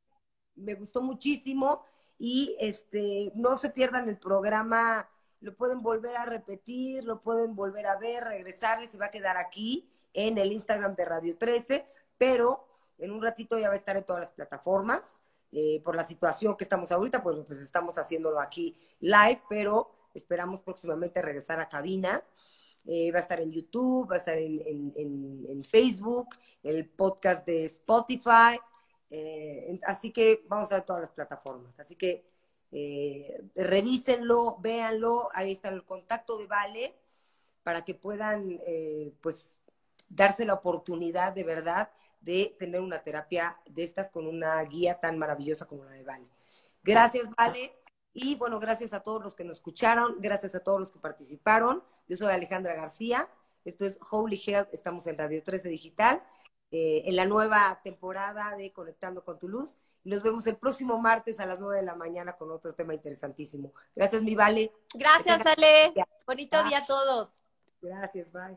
Me 0.56 0.74
gustó 0.74 1.02
muchísimo 1.02 1.84
y 2.18 2.56
este, 2.60 3.32
no 3.36 3.58
se 3.58 3.70
pierdan 3.70 4.08
el 4.10 4.18
programa, 4.18 5.10
lo 5.42 5.56
pueden 5.56 5.82
volver 5.82 6.16
a 6.18 6.26
repetir, 6.26 7.04
lo 7.04 7.20
pueden 7.20 7.56
volver 7.56 7.88
a 7.88 7.98
ver, 7.98 8.24
regresar 8.24 8.80
y 8.84 8.98
va 8.98 9.08
a 9.08 9.12
quedar 9.12 9.38
aquí 9.38 9.90
en 10.14 10.38
el 10.38 10.52
Instagram 10.52 10.96
de 10.96 11.06
Radio 11.06 11.38
13, 11.38 11.86
pero 12.18 12.68
en 12.98 13.12
un 13.12 13.22
ratito 13.22 13.60
ya 13.60 13.68
va 13.68 13.74
a 13.74 13.78
estar 13.78 13.98
en 13.98 14.04
todas 14.04 14.22
las 14.22 14.32
plataformas. 14.32 15.22
Eh, 15.52 15.82
por 15.84 15.96
la 15.96 16.04
situación 16.04 16.58
que 16.58 16.66
estamos 16.66 16.92
ahorita, 16.92 17.24
pues, 17.24 17.38
pues 17.48 17.60
estamos 17.60 17.98
haciéndolo 17.98 18.42
aquí 18.42 18.76
live, 19.00 19.42
pero 19.48 19.90
esperamos 20.14 20.60
próximamente 20.60 21.22
regresar 21.22 21.62
a 21.62 21.70
cabina. 21.70 22.22
Eh, 22.86 23.12
va 23.12 23.20
a 23.20 23.22
estar 23.22 23.40
en 23.40 23.52
YouTube, 23.52 24.12
va 24.12 24.16
a 24.16 24.20
estar 24.20 24.38
en, 24.38 24.94
en, 24.96 25.46
en, 25.48 25.64
Facebook, 25.64 26.36
el 26.62 26.88
podcast 26.90 27.46
de 27.46 27.66
Spotify, 27.66 28.60
eh, 29.10 29.80
así 29.88 30.12
que 30.12 30.44
vamos 30.48 30.72
a 30.72 30.76
ver 30.76 30.86
todas 30.86 31.02
las 31.02 31.12
plataformas. 31.12 31.80
Así 31.80 31.96
que 31.96 32.26
eh, 32.72 33.42
revísenlo, 33.56 34.58
véanlo, 34.60 35.30
ahí 35.34 35.52
está 35.52 35.70
el 35.70 35.84
contacto 35.84 36.38
de 36.38 36.48
Vale 36.48 36.96
para 37.64 37.84
que 37.84 37.96
puedan 37.96 38.60
eh, 38.66 39.14
pues 39.22 39.58
darse 40.10 40.46
la 40.46 40.54
oportunidad 40.54 41.34
de 41.34 41.44
verdad 41.44 41.90
de 42.22 42.56
tener 42.60 42.82
una 42.82 43.04
terapia 43.04 43.58
de 43.66 43.84
estas 43.84 44.10
con 44.10 44.28
una 44.28 44.62
guía 44.64 45.00
tan 45.00 45.18
maravillosa 45.18 45.66
como 45.68 45.86
la 45.86 45.92
de 45.92 46.04
Vale. 46.04 46.28
Gracias, 46.84 47.30
Vale. 47.36 47.74
Y 48.14 48.36
bueno, 48.36 48.60
gracias 48.60 48.94
a 48.94 49.02
todos 49.02 49.22
los 49.22 49.36
que 49.36 49.44
nos 49.44 49.58
escucharon, 49.58 50.16
gracias 50.20 50.56
a 50.56 50.62
todos 50.62 50.80
los 50.80 50.92
que 50.92 51.00
participaron. 51.00 51.84
Yo 52.08 52.16
soy 52.16 52.32
Alejandra 52.32 52.74
García, 52.74 53.28
esto 53.66 53.86
es 53.86 54.00
Holy 54.10 54.42
Health, 54.46 54.70
estamos 54.72 55.06
en 55.08 55.18
Radio 55.18 55.44
13 55.44 55.68
Digital, 55.70 56.24
eh, 56.72 57.04
en 57.06 57.16
la 57.16 57.26
nueva 57.26 57.80
temporada 57.84 58.56
de 58.56 58.72
Conectando 58.72 59.26
con 59.26 59.38
tu 59.38 59.50
Luz. 59.50 59.80
Y 60.06 60.10
nos 60.10 60.22
vemos 60.22 60.46
el 60.46 60.56
próximo 60.56 61.02
martes 61.02 61.40
a 61.40 61.48
las 61.48 61.60
9 61.60 61.78
de 61.78 61.84
la 61.84 61.96
mañana 61.96 62.34
con 62.38 62.52
otro 62.52 62.74
tema 62.74 62.94
interesantísimo. 62.94 63.74
Gracias, 63.96 64.22
mi 64.22 64.36
Vale. 64.36 64.72
Gracias, 64.94 65.44
Ale. 65.46 65.94
Bonito 66.28 66.64
día 66.64 66.78
a 66.78 66.86
todos. 66.86 67.40
Gracias, 67.82 68.32
bye. 68.32 68.56